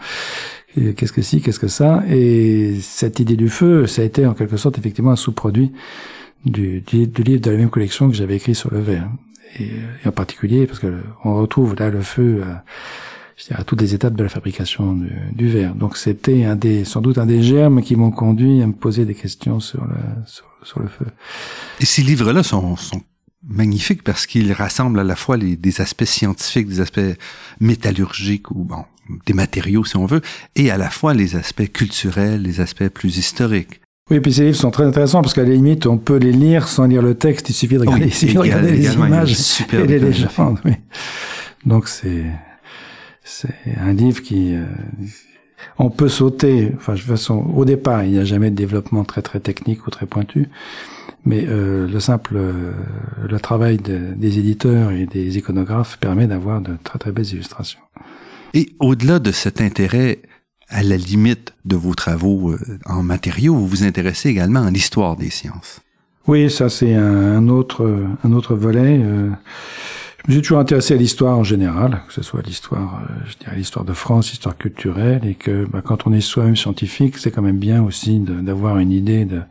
qu'est-ce 0.96 1.12
que 1.12 1.22
si, 1.22 1.40
qu'est-ce 1.40 1.58
que 1.58 1.68
ça? 1.68 2.02
Et 2.08 2.78
cette 2.80 3.20
idée 3.20 3.36
du 3.36 3.48
feu, 3.48 3.86
ça 3.86 4.02
a 4.02 4.04
été 4.04 4.26
en 4.26 4.34
quelque 4.34 4.56
sorte 4.56 4.78
effectivement 4.78 5.12
un 5.12 5.16
sous-produit 5.16 5.72
du, 6.44 6.82
livre 6.92 7.40
de 7.40 7.50
la 7.50 7.56
même 7.56 7.70
collection 7.70 8.08
que 8.08 8.14
j'avais 8.14 8.36
écrit 8.36 8.54
sur 8.54 8.72
le 8.72 8.80
verre. 8.80 9.08
Et, 9.58 9.70
en 10.06 10.12
particulier 10.12 10.66
parce 10.66 10.80
que 10.80 10.92
on 11.24 11.36
retrouve 11.36 11.76
là 11.76 11.88
le 11.88 12.02
feu 12.02 12.42
à, 12.42 12.64
à 13.54 13.64
toutes 13.64 13.80
les 13.80 13.94
étapes 13.94 14.14
de 14.14 14.22
la 14.22 14.28
fabrication 14.28 14.98
du, 15.32 15.48
verre. 15.48 15.74
Donc 15.74 15.96
c'était 15.96 16.44
un 16.44 16.56
des, 16.56 16.84
sans 16.84 17.00
doute 17.00 17.18
un 17.18 17.26
des 17.26 17.42
germes 17.42 17.82
qui 17.82 17.96
m'ont 17.96 18.10
conduit 18.10 18.62
à 18.62 18.66
me 18.66 18.72
poser 18.72 19.04
des 19.04 19.14
questions 19.14 19.60
sur 19.60 19.84
le, 19.84 20.88
feu. 20.88 21.06
Et 21.80 21.86
ces 21.86 22.02
livres-là 22.02 22.42
sont, 22.42 22.76
magnifiques 23.48 24.02
parce 24.02 24.26
qu'ils 24.26 24.52
rassemblent 24.52 24.98
à 24.98 25.04
la 25.04 25.14
fois 25.14 25.36
des 25.38 25.80
aspects 25.80 26.04
scientifiques, 26.04 26.66
des 26.66 26.80
aspects 26.80 27.00
métallurgiques 27.60 28.50
ou 28.50 28.64
bon, 28.64 28.84
des 29.26 29.32
matériaux 29.32 29.84
si 29.84 29.96
on 29.96 30.06
veut, 30.06 30.20
et 30.54 30.70
à 30.70 30.76
la 30.76 30.90
fois 30.90 31.14
les 31.14 31.36
aspects 31.36 31.70
culturels, 31.72 32.42
les 32.42 32.60
aspects 32.60 32.88
plus 32.88 33.18
historiques. 33.18 33.80
Oui, 34.08 34.20
puis 34.20 34.32
ces 34.32 34.44
livres 34.44 34.56
sont 34.56 34.70
très 34.70 34.84
intéressants 34.84 35.20
parce 35.20 35.34
qu'à 35.34 35.42
la 35.42 35.50
limite, 35.50 35.86
on 35.86 35.98
peut 35.98 36.16
les 36.16 36.30
lire 36.30 36.68
sans 36.68 36.86
lire 36.86 37.02
le 37.02 37.14
texte. 37.16 37.50
Il 37.50 37.54
suffit 37.54 37.74
de 37.74 37.80
regarder, 37.80 38.04
les 38.70 38.94
images 38.94 39.64
et 39.72 39.86
les 39.86 39.98
légendes. 39.98 40.60
Oui. 40.64 40.72
Donc 41.64 41.88
c'est 41.88 42.24
c'est 43.24 43.76
un 43.80 43.92
livre 43.92 44.22
qui 44.22 44.54
euh, 44.54 44.64
on 45.78 45.90
peut 45.90 46.08
sauter. 46.08 46.72
Enfin, 46.76 46.94
de 46.94 46.98
toute 46.98 47.08
façon, 47.08 47.34
au 47.54 47.64
départ, 47.64 48.04
il 48.04 48.12
n'y 48.12 48.18
a 48.18 48.24
jamais 48.24 48.50
de 48.50 48.54
développement 48.54 49.04
très 49.04 49.22
très 49.22 49.40
technique 49.40 49.88
ou 49.88 49.90
très 49.90 50.06
pointu, 50.06 50.48
mais 51.24 51.44
euh, 51.48 51.88
le 51.88 51.98
simple 51.98 52.36
euh, 52.36 52.72
le 53.28 53.40
travail 53.40 53.78
des 53.78 54.38
éditeurs 54.38 54.92
et 54.92 55.06
des 55.06 55.36
iconographes 55.36 55.98
permet 55.98 56.28
d'avoir 56.28 56.60
de 56.60 56.76
très 56.84 57.00
très 57.00 57.10
belles 57.10 57.26
illustrations. 57.26 57.80
Et 58.54 58.70
au-delà 58.80 59.18
de 59.18 59.32
cet 59.32 59.60
intérêt 59.60 60.20
à 60.68 60.82
la 60.82 60.96
limite 60.96 61.54
de 61.64 61.76
vos 61.76 61.94
travaux 61.94 62.50
euh, 62.50 62.58
en 62.86 63.02
matériaux, 63.02 63.54
vous 63.54 63.66
vous 63.66 63.84
intéressez 63.84 64.28
également 64.30 64.64
à 64.64 64.70
l'histoire 64.70 65.16
des 65.16 65.30
sciences. 65.30 65.80
Oui, 66.26 66.50
ça 66.50 66.68
c'est 66.68 66.94
un 66.94 67.48
autre 67.48 68.04
un 68.24 68.32
autre 68.32 68.56
volet. 68.56 69.00
Euh, 69.00 69.30
je 70.26 70.32
me 70.32 70.38
suis 70.38 70.42
toujours 70.42 70.58
intéressé 70.58 70.94
à 70.94 70.96
l'histoire 70.96 71.38
en 71.38 71.44
général, 71.44 72.02
que 72.08 72.12
ce 72.12 72.22
soit 72.22 72.42
l'histoire, 72.42 73.00
euh, 73.08 73.14
je 73.26 73.36
dirais 73.38 73.54
l'histoire 73.54 73.84
de 73.84 73.92
France, 73.92 74.30
l'histoire 74.30 74.56
culturelle, 74.56 75.24
et 75.24 75.34
que 75.34 75.66
bah, 75.66 75.82
quand 75.84 76.08
on 76.08 76.12
est 76.12 76.20
soi-même 76.20 76.56
scientifique, 76.56 77.16
c'est 77.18 77.30
quand 77.30 77.42
même 77.42 77.58
bien 77.58 77.80
aussi 77.84 78.18
d'avoir 78.18 78.78
une 78.78 78.90
idée 78.90 79.24
de 79.24 79.42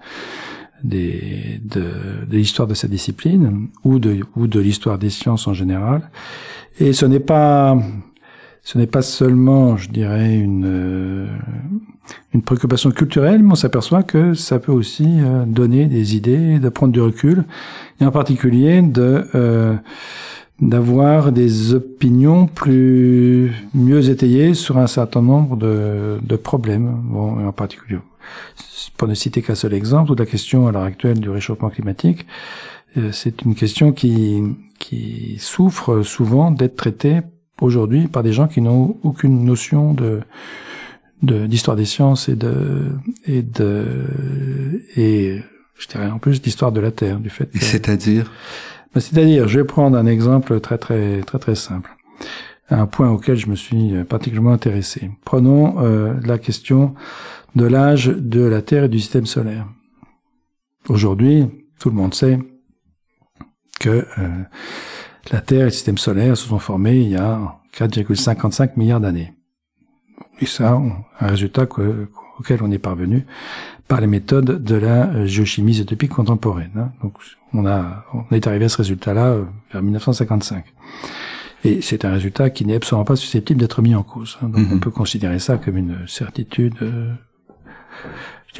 des, 0.83 1.61
de, 1.63 2.25
de 2.29 2.37
l'histoire 2.37 2.67
de 2.67 2.73
sa 2.73 2.89
discipline 2.89 3.69
ou 3.85 3.99
de 3.99 4.19
ou 4.35 4.47
de 4.47 4.59
l'histoire 4.59 4.99
des 4.99 5.09
sciences 5.09 5.47
en 5.47 5.53
général. 5.53 6.11
Et 6.79 6.91
ce 6.91 7.05
n'est 7.05 7.21
pas 7.21 7.77
ce 8.65 8.79
n'est 8.79 8.87
pas 8.87 9.03
seulement, 9.03 9.77
je 9.77 9.89
dirais, 9.91 10.35
une, 10.37 10.65
euh, 10.65 11.27
une 12.33 12.41
préoccupation 12.41 12.89
culturelle, 12.89 13.43
mais 13.43 13.51
on 13.51 13.55
s'aperçoit 13.55 14.01
que 14.01 14.33
ça 14.33 14.57
peut 14.57 14.71
aussi 14.71 15.05
euh, 15.07 15.45
donner 15.45 15.85
des 15.85 16.15
idées, 16.15 16.57
de 16.57 16.69
prendre 16.69 16.91
du 16.91 16.99
recul, 16.99 17.45
et 18.01 18.05
en 18.05 18.11
particulier 18.11 18.81
de 18.81 19.23
euh, 19.35 19.75
d'avoir 20.61 21.31
des 21.31 21.73
opinions 21.75 22.47
plus 22.47 23.51
mieux 23.75 24.09
étayées 24.09 24.55
sur 24.55 24.79
un 24.79 24.87
certain 24.87 25.21
nombre 25.21 25.57
de, 25.57 26.17
de 26.23 26.35
problèmes. 26.35 27.01
Bon, 27.03 27.45
en 27.45 27.51
particulier, 27.51 27.99
pour 28.97 29.07
ne 29.07 29.13
citer 29.13 29.41
qu'un 29.43 29.53
seul 29.53 29.73
exemple, 29.73 30.15
la 30.17 30.25
question 30.25 30.65
à 30.67 30.71
l'heure 30.71 30.83
actuelle 30.83 31.19
du 31.19 31.29
réchauffement 31.29 31.69
climatique, 31.69 32.25
c'est 33.11 33.41
une 33.41 33.53
question 33.53 33.91
qui 33.91 34.41
qui 34.79 35.37
souffre 35.39 36.03
souvent 36.03 36.51
d'être 36.51 36.77
traitée 36.77 37.21
aujourd'hui 37.61 38.07
par 38.07 38.23
des 38.23 38.33
gens 38.33 38.47
qui 38.47 38.61
n'ont 38.61 38.97
aucune 39.03 39.43
notion 39.43 39.93
de 39.93 40.21
d'histoire 41.21 41.75
des 41.75 41.85
sciences 41.85 42.29
et 42.29 42.35
de 42.35 42.91
et 43.25 43.41
de 43.41 43.85
et 44.95 45.41
je 45.77 45.87
dirais 45.87 46.09
en 46.09 46.19
plus 46.19 46.41
d'histoire 46.41 46.71
de 46.71 46.79
la 46.79 46.91
Terre 46.91 47.19
du 47.19 47.29
fait. 47.29 47.49
C'est-à-dire. 47.55 48.31
Ben, 48.93 49.01
c'est-à-dire, 49.01 49.47
je 49.47 49.59
vais 49.59 49.65
prendre 49.65 49.97
un 49.97 50.05
exemple 50.05 50.59
très 50.59 50.77
très 50.77 51.21
très 51.21 51.39
très 51.39 51.55
simple, 51.55 51.89
un 52.69 52.85
point 52.85 53.09
auquel 53.09 53.37
je 53.37 53.47
me 53.47 53.55
suis 53.55 53.93
particulièrement 54.07 54.53
intéressé. 54.53 55.09
Prenons 55.25 55.83
euh, 55.83 56.13
la 56.23 56.37
question 56.37 56.93
de 57.55 57.65
l'âge 57.65 58.07
de 58.07 58.43
la 58.43 58.61
Terre 58.61 58.83
et 58.85 58.89
du 58.89 58.99
système 58.99 59.25
solaire. 59.25 59.67
Aujourd'hui, 60.87 61.47
tout 61.79 61.89
le 61.89 61.95
monde 61.95 62.13
sait 62.13 62.39
que 63.79 64.05
euh, 64.17 64.43
la 65.31 65.41
Terre 65.41 65.61
et 65.61 65.65
le 65.65 65.69
système 65.71 65.97
solaire 65.97 66.37
se 66.37 66.47
sont 66.47 66.59
formés 66.59 66.97
il 66.97 67.09
y 67.09 67.15
a 67.15 67.59
4,55 67.77 68.71
milliards 68.77 68.99
d'années. 68.99 69.33
Et 70.39 70.45
ça, 70.45 70.81
un 71.19 71.27
résultat 71.27 71.67
auquel 72.39 72.61
on 72.61 72.71
est 72.71 72.79
parvenu 72.79 73.25
par 73.87 74.01
les 74.01 74.07
méthodes 74.07 74.63
de 74.63 74.75
la 74.75 75.25
géochimie 75.25 75.73
isotopique 75.73 76.11
contemporaine. 76.11 76.71
Hein. 76.75 76.91
Donc, 77.03 77.13
on 77.53 77.65
a, 77.65 78.03
on 78.13 78.35
est 78.35 78.47
arrivé 78.47 78.65
à 78.65 78.69
ce 78.69 78.77
résultat-là 78.77 79.27
euh, 79.27 79.45
vers 79.71 79.81
1955. 79.81 80.65
Et 81.63 81.81
c'est 81.81 82.03
un 82.03 82.11
résultat 82.11 82.49
qui 82.49 82.65
n'est 82.65 82.75
absolument 82.75 83.05
pas 83.05 83.15
susceptible 83.15 83.59
d'être 83.59 83.81
mis 83.81 83.95
en 83.95 84.03
cause. 84.03 84.37
Hein. 84.41 84.49
Donc, 84.49 84.67
on 84.71 84.75
mhm. 84.75 84.79
peut 84.79 84.91
considérer 84.91 85.39
ça 85.39 85.57
comme 85.57 85.77
une 85.77 86.07
certitude 86.07 86.75
euh, 86.81 87.13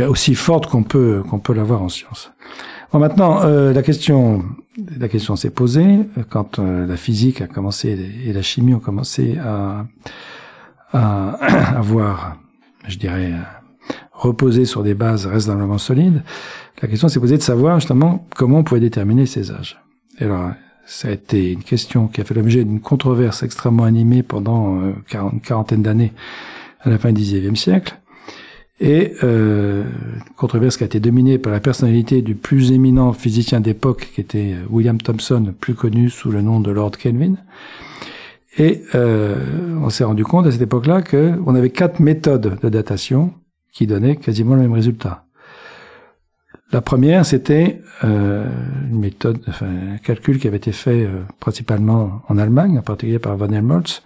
aussi 0.08 0.36
forte 0.36 0.68
qu'on 0.68 0.84
peut 0.84 1.24
qu'on 1.30 1.40
peut 1.40 1.54
l'avoir 1.54 1.82
en 1.82 1.90
science. 1.90 2.32
Bon, 2.96 3.00
maintenant, 3.00 3.42
euh, 3.42 3.74
la 3.74 3.82
question, 3.82 4.46
la 4.98 5.10
question 5.10 5.36
s'est 5.36 5.50
posée 5.50 6.00
euh, 6.18 6.24
quand 6.30 6.60
euh, 6.60 6.88
la 6.88 6.96
physique 6.96 7.42
a 7.42 7.48
commencé 7.48 7.90
et 8.26 8.32
la 8.32 8.42
chimie 8.42 8.74
ont 8.74 8.80
commencé 8.80 9.38
à, 9.38 9.86
à 10.94 11.32
avoir, 11.78 12.38
je 12.88 12.98
dirais, 12.98 13.34
reposer 14.14 14.64
sur 14.64 14.82
des 14.82 14.94
bases 14.94 15.26
raisonnablement 15.26 15.78
solides. 15.78 16.24
La 16.82 16.88
question 16.88 17.10
s'est 17.10 17.20
posée 17.20 17.36
de 17.36 17.42
savoir 17.42 17.82
justement 17.82 18.26
comment 18.34 18.60
on 18.60 18.64
pouvait 18.64 18.80
déterminer 18.80 19.26
ces 19.26 19.52
âges. 19.52 19.78
Et 20.22 20.24
alors, 20.24 20.52
ça 20.86 21.10
a 21.10 21.12
été 21.12 21.52
une 21.52 21.64
question 21.64 22.08
qui 22.08 22.22
a 22.22 22.24
fait 22.24 22.34
l'objet 22.34 22.64
d'une 22.64 22.80
controverse 22.80 23.44
extrêmement 23.44 23.84
animée 23.84 24.24
pendant 24.24 24.80
une 25.12 25.42
quarantaine 25.42 25.82
d'années 25.82 26.14
à 26.80 26.90
la 26.90 26.98
fin 26.98 27.12
du 27.12 27.22
XIXe 27.22 27.60
siècle 27.60 28.00
et 28.80 29.14
euh, 29.24 29.84
controverse 30.36 30.78
qui 30.78 30.84
a 30.84 30.88
été 30.88 31.00
dominée 31.00 31.38
par 31.38 31.52
la 31.52 31.60
personnalité 31.60 32.22
du 32.22 32.36
plus 32.36 32.72
éminent 32.72 33.14
physicien 33.14 33.62
d'époque, 33.62 34.10
qui 34.14 34.22
était 34.22 34.54
euh, 34.54 34.66
William 34.70 34.98
Thomson, 35.00 35.54
plus 35.60 35.76
connu 35.76 36.10
sous 36.10 36.30
le 36.30 36.42
nom 36.42 36.60
de 36.60 36.72
Lord 36.72 36.92
Kelvin. 36.92 37.36
Et 38.58 38.84
euh, 38.96 39.36
on 39.82 39.90
s'est 39.90 40.04
rendu 40.04 40.24
compte 40.24 40.48
à 40.48 40.52
cette 40.52 40.62
époque-là 40.62 41.02
qu'on 41.02 41.56
avait 41.56 41.70
quatre 41.70 42.00
méthodes 42.00 42.58
de 42.62 42.70
datation 42.70 43.34
qui 43.74 43.88
donnaient 43.88 44.16
quasiment 44.16 44.56
le 44.56 44.62
même 44.62 44.74
résultat. 44.74 45.26
La 46.72 46.82
première, 46.82 47.26
c'était 47.26 47.82
euh, 48.04 48.50
une 48.90 49.00
méthode, 49.00 49.40
enfin, 49.48 49.68
un 49.94 49.98
calcul 49.98 50.40
qui 50.40 50.48
avait 50.48 50.58
été 50.58 50.72
fait 50.72 51.06
euh, 51.06 51.22
principalement 51.40 52.22
en 52.28 52.38
Allemagne, 52.38 52.80
en 52.80 52.82
particulier 52.82 53.20
par 53.20 53.38
Van 53.38 53.52
Helmholtz, 53.52 54.02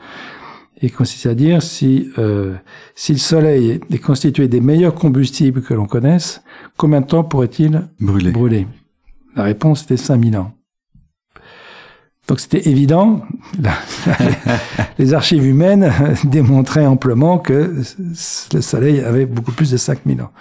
et 0.82 0.90
consiste 0.90 1.26
à 1.26 1.36
dire 1.36 1.62
si, 1.62 2.12
euh, 2.18 2.56
si 2.96 3.12
le 3.12 3.18
Soleil 3.18 3.80
est 3.92 3.98
constitué 3.98 4.48
des 4.48 4.62
meilleurs 4.62 4.96
combustibles 4.96 5.62
que 5.62 5.74
l'on 5.74 5.86
connaisse, 5.86 6.42
combien 6.78 7.02
de 7.02 7.06
temps 7.06 7.24
pourrait-il 7.24 7.88
brûler. 8.00 8.32
brûler? 8.32 8.68
La 9.36 9.44
réponse 9.44 9.84
était 9.84 9.98
5000 9.98 10.38
ans. 10.38 10.54
Donc 12.28 12.40
c'était 12.40 12.70
évident, 12.70 13.24
les 15.00 15.14
archives 15.16 15.46
humaines 15.46 15.92
démontraient 16.26 16.86
amplement 16.86 17.40
que 17.40 17.76
le 18.54 18.62
Soleil 18.62 19.00
avait 19.00 19.26
beaucoup 19.26 19.52
plus 19.52 19.72
de 19.72 19.78
5000 19.78 20.22
ans. 20.22 20.32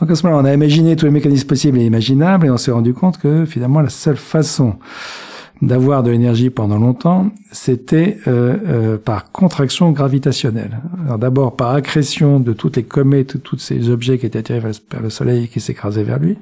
Donc 0.00 0.10
à 0.10 0.16
ce 0.16 0.26
moment-là, 0.26 0.42
on 0.42 0.44
a 0.44 0.52
imaginé 0.52 0.96
tous 0.96 1.06
les 1.06 1.12
mécanismes 1.12 1.46
possibles 1.46 1.78
et 1.78 1.84
imaginables 1.84 2.46
et 2.46 2.50
on 2.50 2.56
s'est 2.56 2.72
rendu 2.72 2.92
compte 2.92 3.18
que 3.18 3.46
finalement 3.46 3.80
la 3.80 3.88
seule 3.88 4.16
façon 4.16 4.76
d'avoir 5.62 6.02
de 6.02 6.10
l'énergie 6.10 6.50
pendant 6.50 6.78
longtemps, 6.78 7.30
c'était 7.50 8.18
euh, 8.26 8.56
euh, 8.66 8.98
par 8.98 9.32
contraction 9.32 9.90
gravitationnelle. 9.90 10.80
D'abord 11.18 11.56
par 11.56 11.70
accrétion 11.70 12.40
de 12.40 12.52
toutes 12.52 12.76
les 12.76 12.82
comètes, 12.82 13.42
tous 13.42 13.58
ces 13.58 13.88
objets 13.88 14.18
qui 14.18 14.26
étaient 14.26 14.38
attirés 14.38 14.60
vers 14.60 15.02
le 15.02 15.10
Soleil 15.10 15.44
et 15.44 15.48
qui 15.48 15.60
s'écrasaient 15.60 16.04
vers 16.04 16.18
lui. 16.18 16.36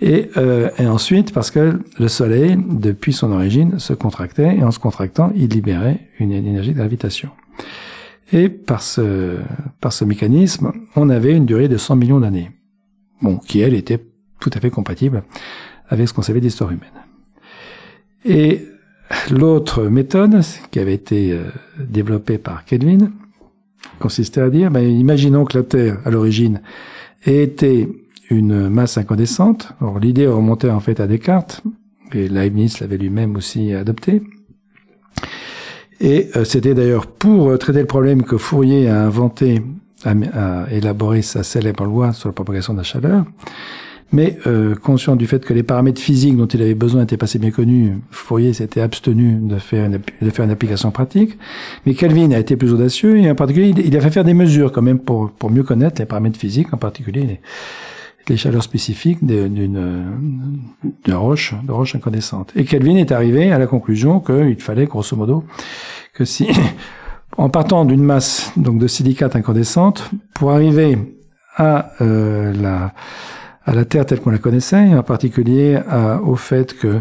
Et, 0.00 0.30
euh, 0.36 0.70
et, 0.78 0.86
ensuite 0.86 1.32
parce 1.32 1.50
que 1.50 1.80
le 1.98 2.08
Soleil, 2.08 2.58
depuis 2.68 3.12
son 3.12 3.32
origine, 3.32 3.78
se 3.78 3.92
contractait 3.92 4.56
et 4.56 4.64
en 4.64 4.70
se 4.70 4.78
contractant, 4.78 5.32
il 5.34 5.48
libérait 5.48 6.00
une 6.18 6.32
énergie 6.32 6.70
de 6.70 6.76
gravitation. 6.76 7.30
Et 8.32 8.48
par 8.48 8.82
ce, 8.82 9.36
par 9.80 9.92
ce 9.92 10.04
mécanisme, 10.04 10.72
on 10.96 11.10
avait 11.10 11.34
une 11.34 11.46
durée 11.46 11.68
de 11.68 11.76
100 11.76 11.96
millions 11.96 12.20
d'années. 12.20 12.50
Bon, 13.22 13.38
qui 13.38 13.60
elle 13.60 13.74
était 13.74 14.04
tout 14.40 14.50
à 14.52 14.60
fait 14.60 14.70
compatible 14.70 15.22
avec 15.88 16.08
ce 16.08 16.12
qu'on 16.12 16.22
savait 16.22 16.40
d'histoire 16.40 16.70
humaine. 16.70 17.03
Et 18.24 18.66
l'autre 19.30 19.84
méthode, 19.84 20.40
qui 20.70 20.78
avait 20.78 20.94
été 20.94 21.32
euh, 21.32 21.44
développée 21.78 22.38
par 22.38 22.64
Kelvin, 22.64 23.10
consistait 23.98 24.40
à 24.40 24.50
dire, 24.50 24.70
ben, 24.70 24.84
imaginons 24.84 25.44
que 25.44 25.58
la 25.58 25.64
Terre, 25.64 25.98
à 26.04 26.10
l'origine, 26.10 26.62
ait 27.26 27.42
été 27.42 27.88
une 28.30 28.68
masse 28.68 28.96
incandescente. 28.96 29.72
L'idée 30.00 30.26
remontait 30.26 30.70
en 30.70 30.80
fait 30.80 31.00
à 31.00 31.06
Descartes, 31.06 31.62
et 32.12 32.28
Leibniz 32.28 32.80
l'avait 32.80 32.96
lui-même 32.96 33.36
aussi 33.36 33.74
adopté. 33.74 34.22
Et 36.00 36.30
euh, 36.36 36.44
c'était 36.44 36.74
d'ailleurs 36.74 37.06
pour 37.06 37.50
euh, 37.50 37.56
traiter 37.56 37.80
le 37.80 37.86
problème 37.86 38.22
que 38.22 38.36
Fourier 38.36 38.88
a 38.88 39.04
inventé, 39.04 39.62
a 40.04 40.66
élaboré 40.70 41.22
sa 41.22 41.42
célèbre 41.42 41.84
loi 41.84 42.12
sur 42.12 42.28
la 42.28 42.32
propagation 42.32 42.72
de 42.72 42.78
la 42.78 42.84
chaleur. 42.84 43.24
Mais 44.12 44.38
euh, 44.46 44.74
conscient 44.74 45.16
du 45.16 45.26
fait 45.26 45.44
que 45.44 45.52
les 45.52 45.62
paramètres 45.62 46.00
physiques 46.00 46.36
dont 46.36 46.46
il 46.46 46.62
avait 46.62 46.74
besoin 46.74 47.02
étaient 47.02 47.16
pas 47.16 47.24
assez 47.24 47.38
bien 47.38 47.50
connus, 47.50 47.94
Fourier 48.10 48.52
s'était 48.52 48.80
abstenu 48.80 49.38
de 49.40 49.58
faire, 49.58 49.86
une, 49.86 50.00
de 50.22 50.30
faire 50.30 50.44
une 50.44 50.50
application 50.50 50.90
pratique. 50.90 51.36
Mais 51.84 51.94
Kelvin 51.94 52.30
a 52.30 52.38
été 52.38 52.56
plus 52.56 52.72
audacieux 52.72 53.18
et 53.18 53.30
en 53.30 53.34
particulier, 53.34 53.74
il 53.76 53.96
a 53.96 54.00
fait 54.00 54.10
faire 54.10 54.24
des 54.24 54.34
mesures 54.34 54.70
quand 54.70 54.82
même 54.82 55.00
pour, 55.00 55.30
pour 55.32 55.50
mieux 55.50 55.64
connaître 55.64 56.00
les 56.00 56.06
paramètres 56.06 56.38
physiques, 56.38 56.72
en 56.72 56.76
particulier 56.76 57.22
les, 57.22 57.40
les 58.28 58.36
chaleurs 58.36 58.62
spécifiques 58.62 59.24
d'une 59.24 60.28
roche, 61.08 61.54
de 61.62 61.72
roche 61.72 61.94
incandescente. 61.94 62.52
Et 62.56 62.64
Kelvin 62.64 62.96
est 62.96 63.12
arrivé 63.12 63.52
à 63.52 63.58
la 63.58 63.66
conclusion 63.66 64.20
qu'il 64.20 64.60
fallait, 64.60 64.86
grosso 64.86 65.16
modo, 65.16 65.44
que 66.14 66.24
si, 66.24 66.48
en 67.36 67.48
partant 67.48 67.84
d'une 67.84 68.02
masse 68.02 68.52
donc 68.56 68.78
de 68.78 68.86
silicate 68.86 69.36
incandescente, 69.36 70.10
pour 70.34 70.52
arriver 70.52 70.98
à 71.56 71.92
euh, 72.00 72.52
la 72.54 72.92
à 73.66 73.74
la 73.74 73.84
Terre 73.84 74.06
telle 74.06 74.20
qu'on 74.20 74.30
la 74.30 74.38
connaissait, 74.38 74.94
en 74.94 75.02
particulier 75.02 75.80
au 76.24 76.36
fait 76.36 76.76
que 76.76 77.00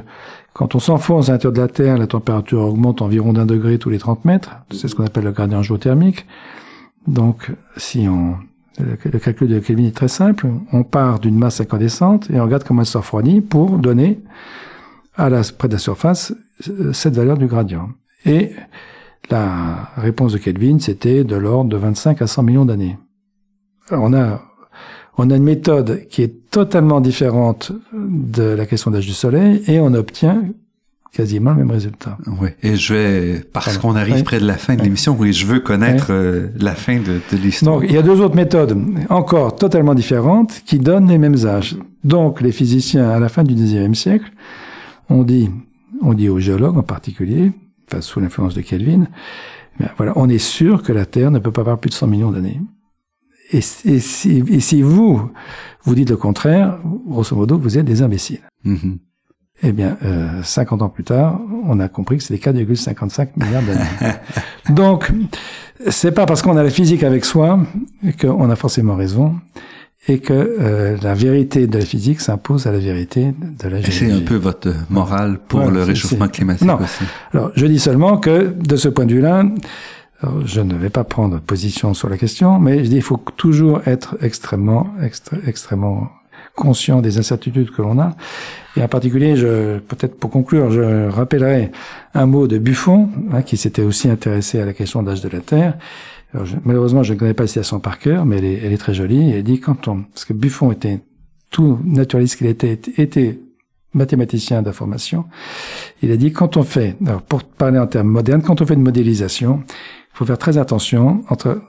quand 0.53 0.75
on 0.75 0.79
s'enfonce 0.79 1.29
à 1.29 1.33
l'intérieur 1.33 1.53
de 1.53 1.61
la 1.61 1.67
Terre, 1.67 1.97
la 1.97 2.07
température 2.07 2.61
augmente 2.61 3.01
environ 3.01 3.33
d'un 3.33 3.45
degré 3.45 3.77
tous 3.79 3.89
les 3.89 3.97
30 3.97 4.23
mètres. 4.23 4.51
C'est 4.71 4.87
ce 4.87 4.95
qu'on 4.95 5.05
appelle 5.05 5.25
le 5.25 5.31
gradient 5.31 5.61
géothermique. 5.61 6.25
Donc, 7.07 7.51
si 7.75 8.07
on 8.07 8.37
le 8.79 9.19
calcul 9.19 9.47
de 9.47 9.59
Kelvin 9.59 9.85
est 9.85 9.95
très 9.95 10.07
simple. 10.07 10.47
On 10.71 10.83
part 10.83 11.19
d'une 11.19 11.37
masse 11.37 11.61
incandescente 11.61 12.29
et 12.31 12.39
on 12.39 12.43
regarde 12.43 12.63
comment 12.63 12.81
elle 12.81 12.87
se 12.87 12.97
refroidit 12.97 13.41
pour 13.41 13.77
donner 13.77 14.19
à 15.15 15.29
la, 15.29 15.41
près 15.57 15.67
de 15.67 15.73
la 15.73 15.79
surface 15.79 16.33
cette 16.91 17.15
valeur 17.15 17.37
du 17.37 17.47
gradient. 17.47 17.89
Et 18.25 18.51
la 19.29 19.89
réponse 19.95 20.33
de 20.33 20.37
Kelvin, 20.37 20.79
c'était 20.79 21.23
de 21.23 21.35
l'ordre 21.35 21.69
de 21.69 21.77
25 21.77 22.21
à 22.21 22.27
100 22.27 22.43
millions 22.43 22.65
d'années. 22.65 22.97
On 23.91 24.13
a, 24.13 24.41
on 25.17 25.29
a 25.29 25.35
une 25.35 25.43
méthode 25.43 26.07
qui 26.09 26.21
est 26.21 26.49
totalement 26.49 27.01
différente 27.01 27.71
de 27.93 28.43
la 28.43 28.65
question 28.65 28.91
d'âge 28.91 29.05
du 29.05 29.13
Soleil 29.13 29.61
et 29.67 29.79
on 29.79 29.93
obtient 29.93 30.43
quasiment 31.13 31.51
le 31.51 31.57
même 31.57 31.71
résultat. 31.71 32.17
Oui, 32.41 32.49
et 32.63 32.75
je 32.75 32.93
vais, 32.93 33.39
parce 33.53 33.77
qu'on 33.77 33.95
arrive 33.95 34.23
près 34.23 34.39
de 34.39 34.47
la 34.47 34.57
fin 34.57 34.75
de 34.75 34.81
l'émission, 34.81 35.15
oui, 35.17 35.31
je 35.31 35.45
veux 35.45 35.59
connaître 35.59 36.07
euh, 36.09 36.47
la 36.59 36.73
fin 36.73 36.97
de, 36.97 37.21
de 37.31 37.37
l'histoire. 37.37 37.79
Donc, 37.79 37.85
il 37.87 37.93
y 37.93 37.97
a 37.97 38.01
deux 38.01 38.19
autres 38.19 38.35
méthodes, 38.35 38.75
encore 39.09 39.55
totalement 39.55 39.93
différentes, 39.93 40.63
qui 40.65 40.79
donnent 40.79 41.07
les 41.07 41.19
mêmes 41.19 41.45
âges. 41.45 41.77
Donc, 42.03 42.41
les 42.41 42.51
physiciens, 42.51 43.11
à 43.11 43.19
la 43.19 43.29
fin 43.29 43.43
du 43.43 43.53
XIXe 43.53 43.97
siècle, 43.97 44.31
ont 45.09 45.23
dit, 45.23 45.51
on 46.01 46.15
dit 46.15 46.29
aux 46.29 46.39
géologues 46.39 46.79
en 46.79 46.83
particulier, 46.83 47.51
enfin, 47.87 48.01
sous 48.01 48.19
l'influence 48.19 48.55
de 48.55 48.61
Kelvin, 48.61 49.05
ben, 49.79 49.89
voilà, 49.97 50.13
on 50.15 50.29
est 50.29 50.39
sûr 50.39 50.81
que 50.81 50.91
la 50.91 51.05
Terre 51.05 51.29
ne 51.29 51.39
peut 51.39 51.51
pas 51.51 51.61
avoir 51.61 51.77
plus 51.77 51.89
de 51.89 51.95
100 51.95 52.07
millions 52.07 52.31
d'années. 52.31 52.59
Et, 53.51 53.57
et, 53.57 53.99
si, 53.99 54.43
et, 54.47 54.59
si, 54.59 54.81
vous, 54.81 55.29
vous 55.83 55.95
dites 55.95 56.09
le 56.09 56.17
contraire, 56.17 56.77
grosso 57.07 57.35
modo, 57.35 57.57
vous 57.57 57.77
êtes 57.77 57.85
des 57.85 58.01
imbéciles. 58.01 58.41
Mm-hmm. 58.65 58.97
Eh 59.65 59.71
bien, 59.71 59.97
euh, 60.03 60.43
50 60.43 60.81
ans 60.81 60.89
plus 60.89 61.03
tard, 61.03 61.39
on 61.65 61.79
a 61.79 61.87
compris 61.87 62.17
que 62.17 62.23
c'était 62.23 62.51
4,55 62.51 63.29
milliards 63.37 63.61
d'années. 63.61 64.15
Donc, 64.69 65.11
c'est 65.89 66.11
pas 66.11 66.25
parce 66.25 66.41
qu'on 66.41 66.57
a 66.57 66.63
la 66.63 66.69
physique 66.69 67.03
avec 67.03 67.23
soi 67.23 67.59
qu'on 68.19 68.49
a 68.49 68.55
forcément 68.55 68.95
raison 68.95 69.35
et 70.07 70.19
que 70.19 70.33
euh, 70.33 70.97
la 71.01 71.13
vérité 71.13 71.67
de 71.67 71.77
la 71.77 71.85
physique 71.85 72.19
s'impose 72.19 72.67
à 72.67 72.71
la 72.71 72.79
vérité 72.79 73.33
de 73.39 73.69
la 73.69 73.79
géologie. 73.79 73.91
C'est 73.91 74.11
un 74.11 74.19
peu 74.19 74.35
votre 74.35 74.73
morale 74.89 75.39
pour 75.47 75.71
le 75.71 75.83
réchauffement 75.83 76.27
climatique 76.27 76.67
non. 76.67 76.79
aussi. 76.81 77.05
Alors, 77.31 77.51
je 77.55 77.65
dis 77.65 77.79
seulement 77.79 78.17
que 78.17 78.53
de 78.53 78.75
ce 78.75 78.89
point 78.89 79.05
de 79.05 79.13
vue-là, 79.13 79.45
je 80.45 80.61
ne 80.61 80.75
vais 80.75 80.89
pas 80.89 81.03
prendre 81.03 81.39
position 81.39 81.93
sur 81.93 82.09
la 82.09 82.17
question, 82.17 82.59
mais 82.59 82.83
je 82.83 82.89
dis 82.89 82.95
il 82.97 83.01
faut 83.01 83.19
toujours 83.37 83.81
être 83.85 84.17
extrêmement, 84.21 84.87
extrêmement 85.45 86.09
conscient 86.55 87.01
des 87.01 87.17
incertitudes 87.17 87.71
que 87.71 87.81
l'on 87.81 87.99
a. 87.99 88.15
Et 88.75 88.83
en 88.83 88.87
particulier, 88.87 89.35
je, 89.35 89.79
peut-être 89.79 90.17
pour 90.17 90.29
conclure, 90.29 90.71
je 90.71 91.09
rappellerai 91.09 91.71
un 92.13 92.25
mot 92.25 92.47
de 92.47 92.57
Buffon, 92.57 93.09
hein, 93.31 93.41
qui 93.41 93.57
s'était 93.57 93.81
aussi 93.81 94.09
intéressé 94.09 94.59
à 94.59 94.65
la 94.65 94.73
question 94.73 95.03
d'âge 95.03 95.21
de 95.21 95.29
la 95.29 95.39
Terre. 95.39 95.77
malheureusement, 96.63 97.03
je 97.03 97.13
ne 97.13 97.19
connais 97.19 97.33
pas 97.33 97.43
la 97.43 97.47
citation 97.47 97.79
par 97.79 97.99
cœur, 97.99 98.25
mais 98.25 98.37
elle 98.37 98.45
est, 98.45 98.61
elle 98.63 98.73
est 98.73 98.77
très 98.77 98.93
jolie. 98.93 99.31
Elle 99.31 99.43
dit 99.43 99.59
quand 99.59 99.87
on, 99.87 100.03
parce 100.03 100.25
que 100.25 100.33
Buffon 100.33 100.71
était 100.71 100.99
tout 101.49 101.79
naturaliste 101.83 102.37
qu'il 102.37 102.47
était, 102.47 102.79
était 102.97 103.39
mathématicien 103.93 104.61
d'information. 104.61 105.25
Il 106.01 106.11
a 106.11 106.17
dit 106.17 106.31
quand 106.31 106.57
on 106.57 106.63
fait, 106.63 106.95
alors 107.05 107.21
pour 107.21 107.43
parler 107.43 107.79
en 107.79 107.87
termes 107.87 108.07
modernes, 108.07 108.41
quand 108.41 108.61
on 108.61 108.65
fait 108.65 108.73
une 108.73 108.81
modélisation, 108.81 109.63
il 110.13 110.17
faut 110.17 110.25
faire 110.27 110.37
très 110.37 110.59
attention 110.59 111.23
entre 111.29 111.59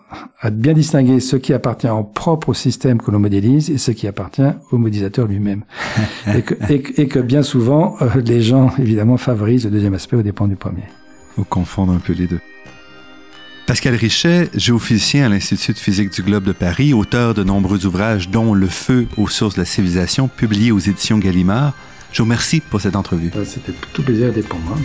à 0.41 0.51
bien 0.51 0.75
distinguer 0.75 1.19
ce 1.21 1.37
qui 1.37 1.55
appartient 1.55 1.89
au 1.89 2.05
propre 2.05 2.53
système 2.53 3.01
que 3.01 3.11
l'on 3.11 3.19
modélise 3.19 3.71
et 3.71 3.79
ce 3.79 3.91
qui 3.91 4.07
appartient 4.07 4.43
au 4.71 4.77
modélisateur 4.77 5.27
lui-même. 5.27 5.65
et, 6.35 6.43
que, 6.43 6.55
et, 7.01 7.09
que, 7.09 7.21
bien 7.21 7.43
souvent, 7.43 7.97
euh, 8.03 8.21
les 8.23 8.43
gens, 8.43 8.71
évidemment, 8.79 9.17
favorisent 9.17 9.65
le 9.65 9.71
deuxième 9.71 9.95
aspect 9.95 10.17
au 10.17 10.23
dépend 10.23 10.47
du 10.47 10.57
premier. 10.57 10.85
Ou 11.39 11.45
confondre 11.45 11.95
un 11.95 11.99
peu 11.99 12.13
les 12.13 12.27
deux. 12.27 12.41
Pascal 13.67 13.95
Richet, 13.95 14.51
géophysicien 14.55 15.25
à 15.25 15.29
l'Institut 15.31 15.73
de 15.73 15.79
physique 15.79 16.13
du 16.13 16.23
Globe 16.23 16.45
de 16.45 16.53
Paris, 16.53 16.93
auteur 16.93 17.33
de 17.33 17.43
nombreux 17.43 17.87
ouvrages 17.87 18.29
dont 18.29 18.53
Le 18.53 18.67
feu 18.67 19.07
aux 19.17 19.27
sources 19.27 19.55
de 19.55 19.61
la 19.61 19.65
civilisation, 19.65 20.29
publié 20.29 20.71
aux 20.71 20.79
éditions 20.79 21.17
Gallimard, 21.17 21.73
je 22.13 22.19
vous 22.19 22.27
remercie 22.27 22.61
pour 22.61 22.83
cette 22.83 22.95
entrevue. 22.95 23.31
C'était 23.47 23.73
tout 23.95 24.03
plaisir 24.03 24.35
d'être 24.35 24.49
pour 24.49 24.61
moi. 24.61 24.77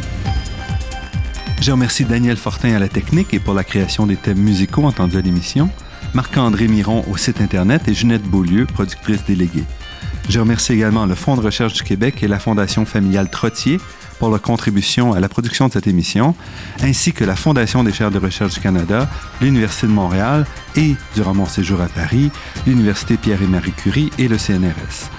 Je 1.70 1.74
remercie 1.74 2.04
Daniel 2.04 2.36
Fortin 2.36 2.74
à 2.74 2.80
la 2.80 2.88
technique 2.88 3.32
et 3.32 3.38
pour 3.38 3.54
la 3.54 3.64
création 3.64 4.08
des 4.08 4.16
thèmes 4.16 4.40
musicaux 4.40 4.86
entendus 4.86 5.18
à 5.18 5.22
l'émission, 5.22 5.70
Marc-André 6.16 6.68
Miron 6.68 7.06
au 7.08 7.16
site 7.16 7.42
Internet 7.42 7.88
et 7.88 7.94
Jeanette 7.94 8.24
Beaulieu, 8.24 8.66
productrice 8.66 9.24
déléguée. 9.24 9.66
Je 10.30 10.40
remercie 10.40 10.74
également 10.74 11.06
le 11.06 11.14
Fonds 11.14 11.36
de 11.36 11.42
recherche 11.42 11.74
du 11.74 11.84
Québec 11.84 12.24
et 12.24 12.28
la 12.28 12.40
Fondation 12.40 12.86
familiale 12.86 13.30
Trottier 13.30 13.80
pour 14.18 14.32
leur 14.32 14.42
contribution 14.42 15.14
à 15.14 15.20
la 15.20 15.30
production 15.30 15.68
de 15.68 15.74
cette 15.74 15.86
émission, 15.86 16.34
ainsi 16.82 17.14
que 17.14 17.24
la 17.24 17.36
Fondation 17.36 17.84
des 17.84 17.94
chaires 17.94 18.10
de 18.10 18.18
recherche 18.18 18.56
du 18.56 18.62
Canada, 18.62 19.08
l'Université 19.40 19.86
de 19.86 19.92
Montréal 19.92 20.48
et, 20.76 20.96
durant 21.14 21.36
mon 21.36 21.46
séjour 21.46 21.82
à 21.82 21.88
Paris, 21.88 22.32
l'Université 22.66 23.16
Pierre 23.16 23.44
et 23.44 23.48
Marie 23.48 23.74
Curie 23.74 24.10
et 24.18 24.28
le 24.28 24.40
CNRS. 24.40 25.19